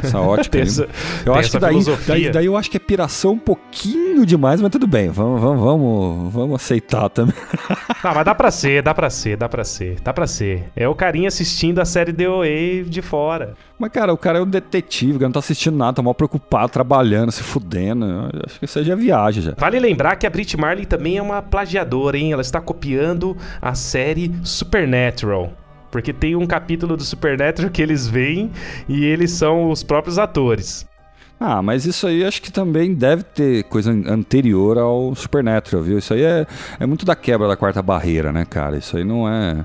[0.02, 0.58] Essa ótica.
[0.62, 0.88] Essa-
[1.26, 1.74] eu acho que daí,
[2.06, 5.08] daí, daí eu acho que é piração um pouquinho demais, mas tudo bem.
[5.10, 7.34] Vamos, vamos, vamos, vamos aceitar também.
[8.02, 10.70] Ah, mas dá pra ser, dá pra ser, dá pra ser, dá pra ser.
[10.76, 12.46] É o carinha assistindo a série DOA
[12.86, 13.54] de fora.
[13.78, 16.70] Mas, cara, o cara é um detetive, cara, não tá assistindo nada, tá mal preocupado,
[16.70, 18.06] trabalhando, se fudendo.
[18.06, 19.54] Eu acho que isso aí já é viagem já.
[19.58, 22.32] Vale lembrar que a Brit Marley também é uma plagiadora, hein?
[22.32, 25.52] Ela está copiando a série Supernatural.
[25.92, 28.50] Porque tem um capítulo do Supernatural que eles veem
[28.88, 30.84] e eles são os próprios atores.
[31.38, 35.98] Ah, mas isso aí acho que também deve ter coisa an- anterior ao Supernatural, viu?
[35.98, 36.46] Isso aí é,
[36.80, 38.76] é muito da quebra da quarta barreira, né, cara?
[38.78, 39.64] Isso aí não é.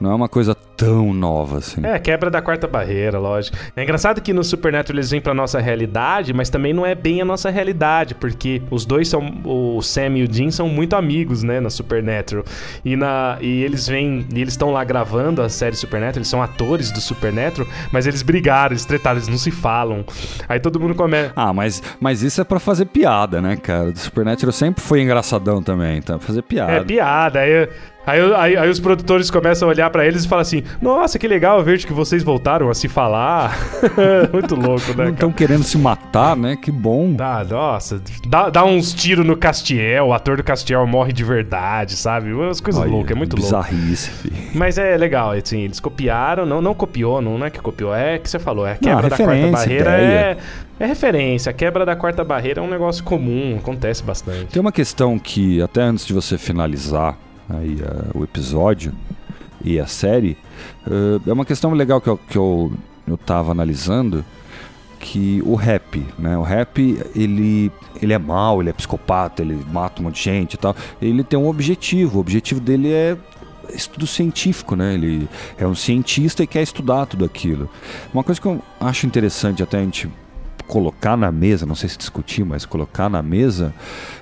[0.00, 1.84] Não é uma coisa tão nova assim.
[1.84, 3.54] É, quebra da quarta barreira, lógico.
[3.76, 7.20] É engraçado que no Supernatural eles vêm pra nossa realidade, mas também não é bem
[7.20, 9.20] a nossa realidade, porque os dois são.
[9.44, 12.44] O Sam e o Dean são muito amigos, né, na Supernatural.
[12.82, 14.26] E, na, e eles vêm.
[14.34, 18.22] E eles estão lá gravando a série Supernatural, eles são atores do Supernatural, mas eles
[18.22, 20.02] brigaram, eles tretaram, eles não se falam.
[20.48, 21.32] Aí todo mundo começa.
[21.36, 23.90] Ah, mas, mas isso é pra fazer piada, né, cara?
[23.90, 26.16] O Supernatural sempre foi engraçadão também, tá?
[26.16, 26.72] Pra fazer piada.
[26.72, 27.40] É piada.
[27.40, 27.68] Aí,
[28.06, 31.28] aí, aí, aí os produtores começam a olhar pra eles e falam assim: Nossa, que
[31.28, 33.56] legal ver que vocês voltaram a se falar.
[34.32, 35.04] Muito louco, né?
[35.04, 36.56] não estão querendo se matar, né?
[36.56, 37.12] Que bom.
[37.12, 41.96] Dá, nossa, dá, dá uns tiros no Castiel, o ator do Castiel morre de verdade,
[41.96, 42.32] sabe?
[42.32, 43.46] Umas coisas Olha, loucas, é muito louco.
[43.46, 44.36] Bizarrice, filho.
[44.54, 48.28] Mas é legal, assim, eles copiaram, não, não copiou, não é que copiou, é que
[48.28, 50.36] você falou, é a quebra da quarta referência, barreira, é,
[50.78, 51.50] é referência.
[51.50, 54.46] A quebra da quarta barreira é um negócio comum, acontece bastante.
[54.46, 57.16] Tem uma questão que, até antes de você finalizar
[57.50, 58.92] aí, eh, o episódio
[59.64, 60.36] e a série,
[60.86, 62.72] eh, é uma questão legal que eu, que eu,
[63.06, 64.24] eu tava analisando,
[64.98, 66.36] que o rap, né?
[66.36, 66.78] O rap,
[67.16, 70.76] ele, ele é mau, ele é psicopata, ele mata um monte de gente e tal.
[71.00, 73.16] Ele tem um objetivo, o objetivo dele é
[73.74, 74.94] estudo científico, né?
[74.94, 77.68] Ele é um cientista e quer estudar tudo aquilo.
[78.12, 80.08] Uma coisa que eu acho interessante até a gente
[80.70, 83.74] colocar na mesa, não sei se discutir, mas colocar na mesa,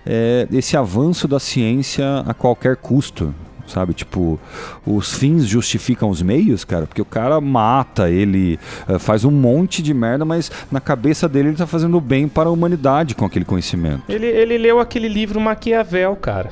[0.06, 3.34] é esse avanço da ciência a qualquer custo.
[3.66, 4.40] Sabe, tipo,
[4.86, 8.58] os fins justificam os meios, cara, porque o cara mata, ele
[8.88, 12.48] eh, faz um monte de merda, mas na cabeça dele ele tá fazendo bem para
[12.48, 14.04] a humanidade com aquele conhecimento.
[14.08, 16.48] Ele, ele leu aquele livro Maquiavel, cara.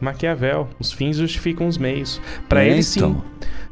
[0.00, 2.18] Maquiavel, os fins justificam os meios.
[2.48, 3.12] Pra É, ele então.
[3.16, 3.22] sim.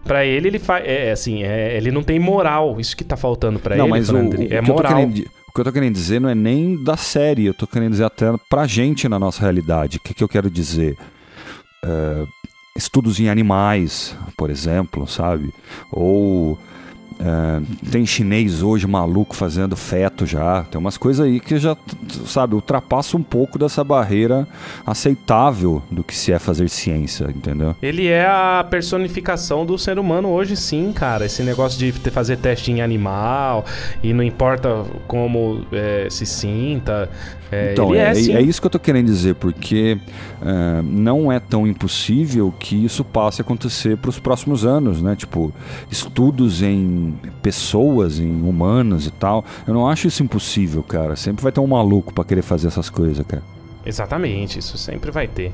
[0.05, 3.59] Pra ele ele faz, é assim, é, ele não tem moral, isso que tá faltando
[3.59, 4.93] pra não, ele, mas o, o é que eu tô moral.
[4.95, 5.25] querendo,
[5.59, 8.32] que eu tô querendo dizer não é nem da série, eu tô querendo dizer até
[8.48, 9.97] pra gente na nossa realidade.
[9.97, 10.97] O que, que eu quero dizer?
[11.85, 12.24] É,
[12.76, 15.52] estudos em animais, por exemplo, sabe?
[15.90, 16.56] Ou
[17.20, 20.62] é, tem chinês hoje maluco fazendo feto já.
[20.65, 21.77] Tem umas coisas aí que já,
[22.27, 24.47] sabe, ultrapassa um pouco dessa barreira
[24.86, 27.74] aceitável do que se é fazer ciência, entendeu?
[27.82, 31.27] Ele é a personificação do ser humano hoje sim, cara.
[31.27, 33.65] Esse negócio de fazer teste em animal
[34.03, 37.11] e não importa como é, se sinta.
[37.51, 38.35] É, Então, ele é, é, sim.
[38.35, 39.99] é isso que eu tô querendo dizer, porque
[40.43, 45.16] é, não é tão impossível que isso passe a acontecer para os próximos anos, né?
[45.16, 45.53] Tipo,
[45.91, 49.45] estudos em pessoas, em humanos e tal.
[49.66, 51.16] Eu não acho isso impossível, cara.
[51.16, 53.43] Sempre vai ter um maluco para querer fazer essas coisas, cara.
[53.85, 55.53] Exatamente, isso sempre vai ter.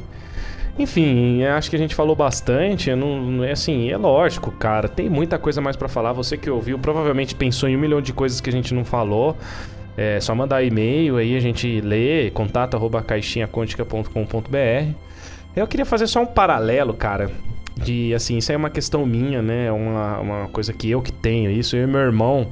[0.77, 2.93] Enfim, acho que a gente falou bastante.
[2.95, 4.89] Não, é assim, é lógico, cara.
[4.89, 6.13] Tem muita coisa mais pra falar.
[6.13, 9.37] Você que ouviu provavelmente pensou em um milhão de coisas que a gente não falou.
[9.97, 12.77] É só mandar e-mail aí, a gente lê, contato.
[15.57, 17.31] Eu queria fazer só um paralelo, cara.
[17.77, 19.71] De assim, isso é uma questão minha, né?
[19.73, 22.49] Uma, uma coisa que eu que tenho, isso, eu e meu irmão.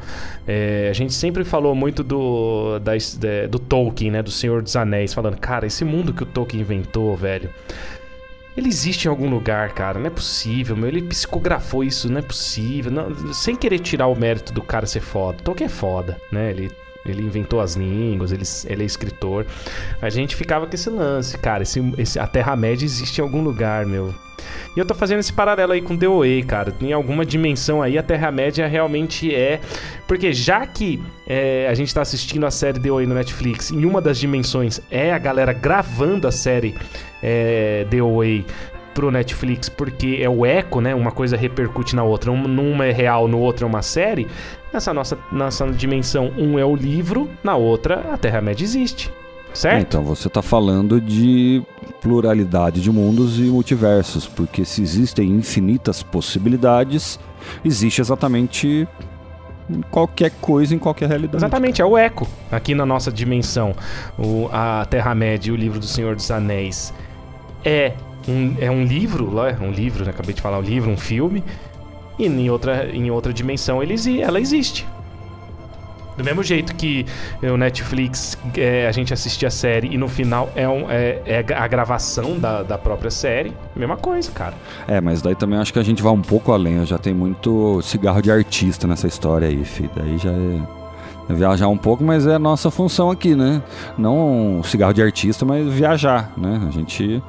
[0.46, 2.92] é, a gente sempre falou muito do, da-
[3.48, 4.22] do Tolkien, né?
[4.22, 7.50] Do Senhor dos Anéis, falando, cara, esse mundo que o Tolkien inventou, velho.
[8.56, 9.98] Ele existe em algum lugar, cara.
[9.98, 10.88] Não é possível, meu.
[10.88, 12.90] Ele psicografou isso, não é possível.
[12.92, 15.38] Não, sem querer tirar o mérito do cara ser foda.
[15.42, 16.50] Tolkien é foda, né?
[16.50, 16.70] Ele,
[17.04, 19.46] ele inventou as línguas, ele, ele é escritor.
[20.00, 21.62] A gente ficava com esse lance, cara.
[21.62, 24.14] Esse, esse, a Terra-média existe em algum lugar, meu.
[24.74, 26.74] E eu tô fazendo esse paralelo aí com DOA, cara.
[26.80, 29.60] Em alguma dimensão aí, a Terra-média realmente é.
[30.06, 34.00] Porque já que é, a gente tá assistindo a série DOA no Netflix, em uma
[34.00, 36.74] das dimensões é a galera gravando a série
[37.22, 38.44] é, DOA
[38.94, 40.94] pro Netflix, porque é o eco, né?
[40.94, 42.32] Uma coisa repercute na outra.
[42.32, 44.26] Numa é real, no outro é uma série.
[44.72, 49.10] Nessa nossa, nossa dimensão, um é o livro, na outra a Terra-média existe.
[49.52, 49.82] Certo?
[49.82, 51.62] Então você está falando de
[52.00, 57.20] pluralidade de mundos e multiversos, porque se existem infinitas possibilidades,
[57.62, 58.88] existe exatamente
[59.90, 61.36] qualquer coisa em qualquer realidade.
[61.36, 63.74] Exatamente, é o eco aqui na nossa dimensão.
[64.18, 66.92] O, a Terra-média e o livro do Senhor dos Anéis
[67.64, 67.92] é
[68.28, 70.10] um, é um livro, um livro, né?
[70.10, 71.42] acabei de falar um livro, um filme,
[72.18, 74.86] e em outra, em outra dimensão ele, ela existe.
[76.16, 77.06] Do mesmo jeito que
[77.42, 81.44] o Netflix, é, a gente assistia a série e no final é, um, é, é,
[81.54, 84.54] a gravação da, da própria série, mesma coisa, cara.
[84.86, 87.80] É, mas daí também acho que a gente vai um pouco além, já tem muito
[87.80, 89.90] cigarro de artista nessa história aí, filho.
[89.96, 90.81] Daí já é
[91.28, 93.62] viajar um pouco, mas é a nossa função aqui, né?
[93.96, 96.60] Não um cigarro de artista, mas viajar, né?
[96.66, 97.22] A gente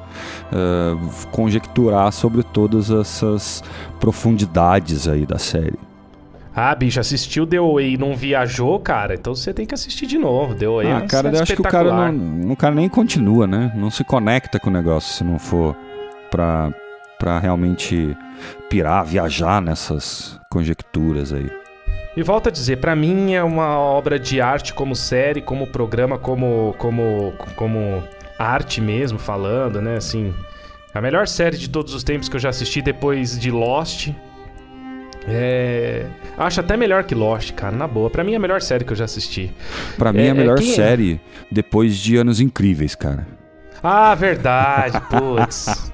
[0.52, 3.62] uh, conjecturar sobre todas essas
[4.00, 5.78] profundidades aí da série.
[6.56, 10.16] Ah, bicho, assistiu The Way e não viajou, cara, então você tem que assistir de
[10.16, 10.54] novo.
[10.54, 13.44] The Way ah, é cara, eu acho que o cara, não, o cara nem continua,
[13.44, 13.72] né?
[13.74, 15.74] Não se conecta com o negócio se não for
[16.30, 16.72] pra,
[17.18, 18.16] pra realmente
[18.70, 21.63] pirar, viajar nessas conjecturas aí.
[22.16, 26.16] E volto a dizer, para mim é uma obra de arte como série, como programa,
[26.16, 28.04] como como como
[28.38, 29.96] arte mesmo falando, né?
[29.96, 30.32] Assim,
[30.94, 34.10] a melhor série de todos os tempos que eu já assisti depois de Lost.
[35.26, 36.06] É...
[36.38, 38.08] Acho até melhor que Lost, cara, na boa.
[38.10, 39.50] Pra mim é a melhor série que eu já assisti.
[39.98, 41.20] Pra mim é, é a melhor é série
[41.50, 43.26] depois de Anos Incríveis, cara.
[43.82, 45.90] Ah, verdade, putz.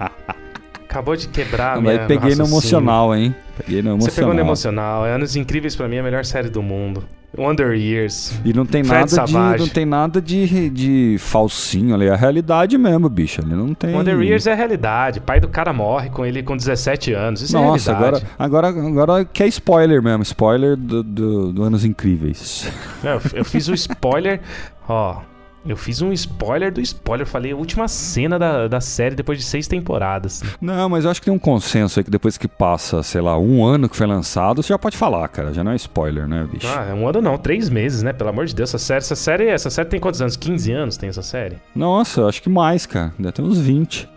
[0.91, 3.33] Acabou de quebrar a minha, peguei no emocional, hein?
[3.57, 4.11] Peguei no emocional.
[4.11, 5.07] Você pegou no emocional.
[5.07, 7.05] É Anos Incríveis pra mim é a melhor série do mundo.
[7.39, 8.35] Wonder Years.
[8.45, 12.17] E não tem Fred nada de não tem nada de, de falsinho ali, é a
[12.17, 13.41] realidade mesmo, bicho.
[13.41, 13.95] Ali não tem.
[13.95, 15.21] Wonder Years é a realidade.
[15.21, 17.41] pai do cara morre com ele com 17 anos.
[17.41, 18.27] Isso Nossa, é realidade.
[18.37, 22.69] agora agora agora que é spoiler mesmo, spoiler do, do, do Anos Incríveis.
[23.05, 24.41] eu, eu fiz o spoiler,
[24.89, 25.21] ó,
[25.65, 27.27] eu fiz um spoiler do spoiler.
[27.27, 30.43] Falei a última cena da, da série depois de seis temporadas.
[30.61, 33.39] Não, mas eu acho que tem um consenso aí que depois que passa, sei lá,
[33.39, 35.53] um ano que foi lançado, você já pode falar, cara.
[35.53, 36.67] Já não é spoiler, né, bicho?
[36.67, 38.13] Ah, é um ano não, três meses, né?
[38.13, 40.37] Pelo amor de Deus, essa série, essa série, essa série tem quantos anos?
[40.37, 41.59] 15 anos tem essa série?
[41.75, 43.13] Nossa, acho que mais, cara.
[43.19, 44.09] Deve ter uns 20.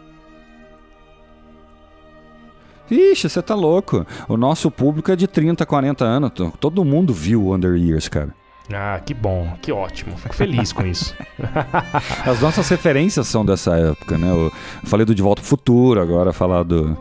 [2.90, 4.06] Ixi, você tá louco.
[4.28, 6.32] O nosso público é de 30, 40 anos.
[6.60, 8.34] Todo mundo viu Under Years, cara.
[8.72, 10.16] Ah, que bom, que ótimo.
[10.18, 11.14] Fico feliz com isso.
[12.26, 14.30] As nossas referências são dessa época, né?
[14.30, 14.52] Eu
[14.86, 16.98] falei do De Volta ao Futuro, agora falar do,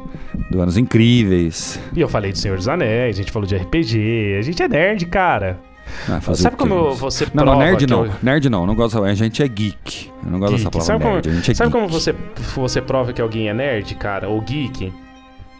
[0.51, 1.79] do Anos Incríveis.
[1.95, 4.37] E eu falei do Senhor dos Anéis, a gente falou de RPG.
[4.39, 5.61] A gente é nerd, cara.
[6.09, 8.07] Ah, Sabe como você não, não, nerd não.
[8.07, 8.13] Eu...
[8.23, 9.03] Nerd não, não gosto.
[9.03, 10.11] A gente é geek.
[10.25, 10.71] Eu não gosto geek.
[10.71, 11.29] dessa palavra sabe nerd.
[11.29, 11.73] Como, é sabe geek.
[11.73, 12.15] como você,
[12.55, 14.29] você prova que alguém é nerd, cara?
[14.29, 14.93] Ou geek?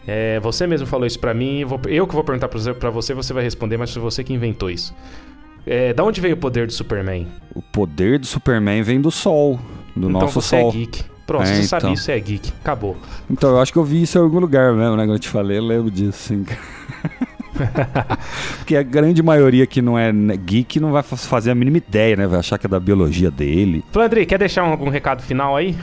[0.05, 1.59] É, você mesmo falou isso pra mim.
[1.59, 4.33] Eu, vou, eu que vou perguntar pra você, você vai responder, mas foi você que
[4.33, 4.93] inventou isso.
[5.65, 7.27] É, da onde veio o poder do Superman?
[7.53, 9.59] O poder do Superman vem do Sol,
[9.95, 10.69] do então nosso você é Sol.
[10.69, 11.03] é geek.
[11.25, 11.79] Pronto, é, você então.
[11.79, 12.51] sabe isso, é geek.
[12.61, 12.97] Acabou.
[13.29, 15.03] Então, eu acho que eu vi isso em algum lugar mesmo, né?
[15.03, 16.45] Quando eu te falei, eu lembro disso, sim.
[18.57, 22.27] Porque a grande maioria que não é geek não vai fazer a mínima ideia, né?
[22.27, 23.83] Vai achar que é da biologia dele.
[23.91, 25.75] Flandre, quer deixar algum recado final aí?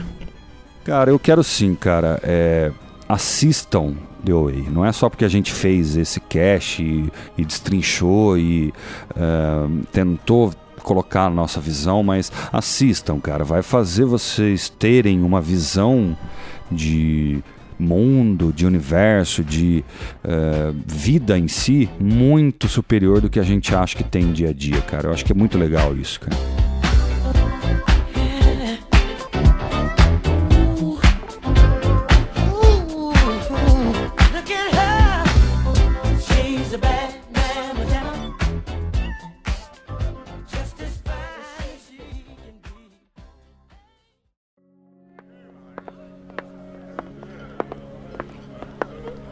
[0.83, 2.19] Cara, eu quero sim, cara.
[2.23, 2.71] É,
[3.11, 3.93] assistam
[4.23, 4.69] The Way.
[4.71, 7.11] Não é só porque a gente fez esse cache e,
[7.41, 8.73] e destrinchou e
[9.11, 13.43] uh, tentou colocar a nossa visão, mas assistam, cara.
[13.43, 16.17] Vai fazer vocês terem uma visão
[16.71, 17.43] de
[17.77, 19.83] mundo, de universo, de
[20.23, 24.53] uh, vida em si muito superior do que a gente acha que tem dia a
[24.53, 25.09] dia, cara.
[25.09, 26.70] Eu acho que é muito legal isso, cara.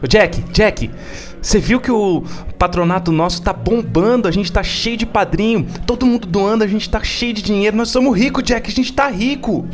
[0.08, 0.90] Jack, Jack,
[1.40, 2.22] você viu que o
[2.58, 6.88] patronato nosso tá bombando, a gente tá cheio de padrinho, todo mundo doando, a gente
[6.88, 9.66] tá cheio de dinheiro, nós somos ricos, Jack, a gente tá rico.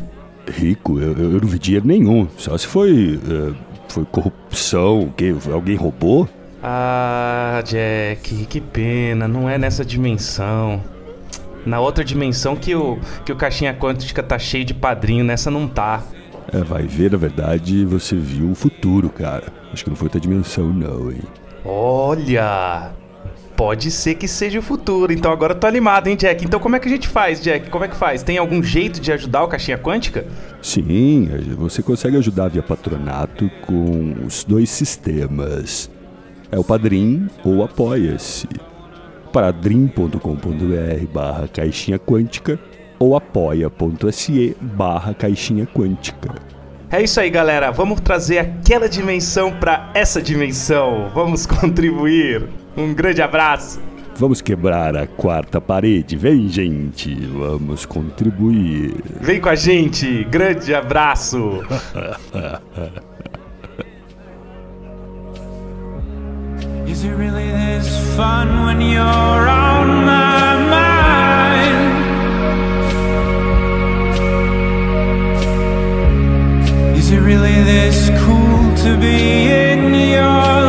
[0.49, 1.01] Rico?
[1.01, 2.29] Eu, eu não vi dinheiro nenhum.
[2.39, 3.17] Só se foi.
[3.17, 3.55] Uh,
[3.89, 6.29] foi corrupção, que alguém roubou?
[6.63, 10.83] Ah, Jack, que pena, não é nessa dimensão.
[11.65, 15.67] Na outra dimensão que o, que o caixinha quântica tá cheio de padrinho, nessa não
[15.67, 16.03] tá.
[16.53, 19.45] É, vai ver, na verdade, você viu o futuro, cara.
[19.73, 21.23] Acho que não foi outra dimensão, não, hein?
[21.65, 22.93] Olha!
[23.57, 25.13] Pode ser que seja o futuro.
[25.13, 26.45] Então agora eu tô animado, hein, Jack?
[26.45, 27.71] Então como é que a gente faz, Jack?
[27.71, 28.23] Como é que faz?
[28.23, 30.27] Tem algum jeito de ajudar o Caixinha Quântica?
[30.61, 35.91] Sim, você consegue ajudar via patronato com os dois sistemas.
[36.53, 38.47] É o Padrim ou Apoia-se.
[39.33, 42.59] padrim.com.br barra caixinha quântica
[42.99, 46.35] ou apoia.se barra caixinha quântica.
[46.91, 47.71] É isso aí, galera.
[47.71, 51.11] Vamos trazer aquela dimensão para essa dimensão.
[51.15, 52.49] Vamos contribuir.
[52.77, 53.81] Um grande abraço.
[54.19, 56.17] Vamos quebrar a quarta parede.
[56.17, 57.15] Vem, gente.
[57.27, 58.95] Vamos contribuir.
[59.21, 60.25] Vem com a gente.
[60.25, 61.63] Grande abraço.
[66.87, 70.36] Is it really this fun when you're on my
[77.37, 80.66] really this cool to be in your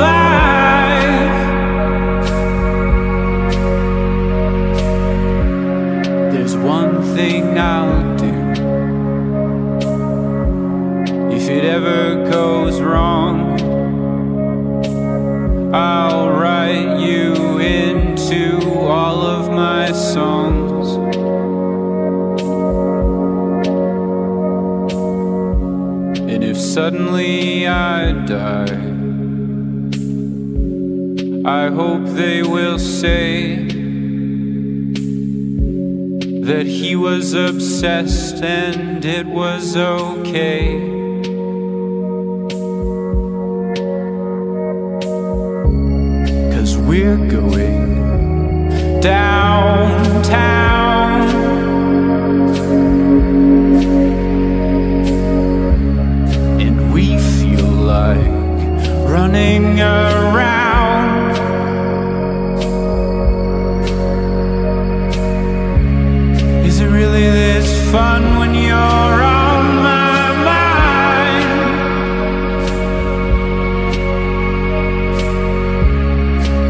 [26.77, 28.77] suddenly I die,
[31.43, 33.55] I hope they will say
[36.45, 40.77] that he was obsessed and it was okay.
[46.53, 47.89] Cause we're going
[49.01, 50.66] downtown.
[66.65, 71.53] Is it really this fun when you're on my mind?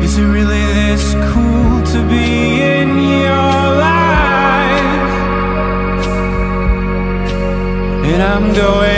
[0.03, 5.13] Is it really this cool to be in your life?
[8.03, 8.96] And I'm going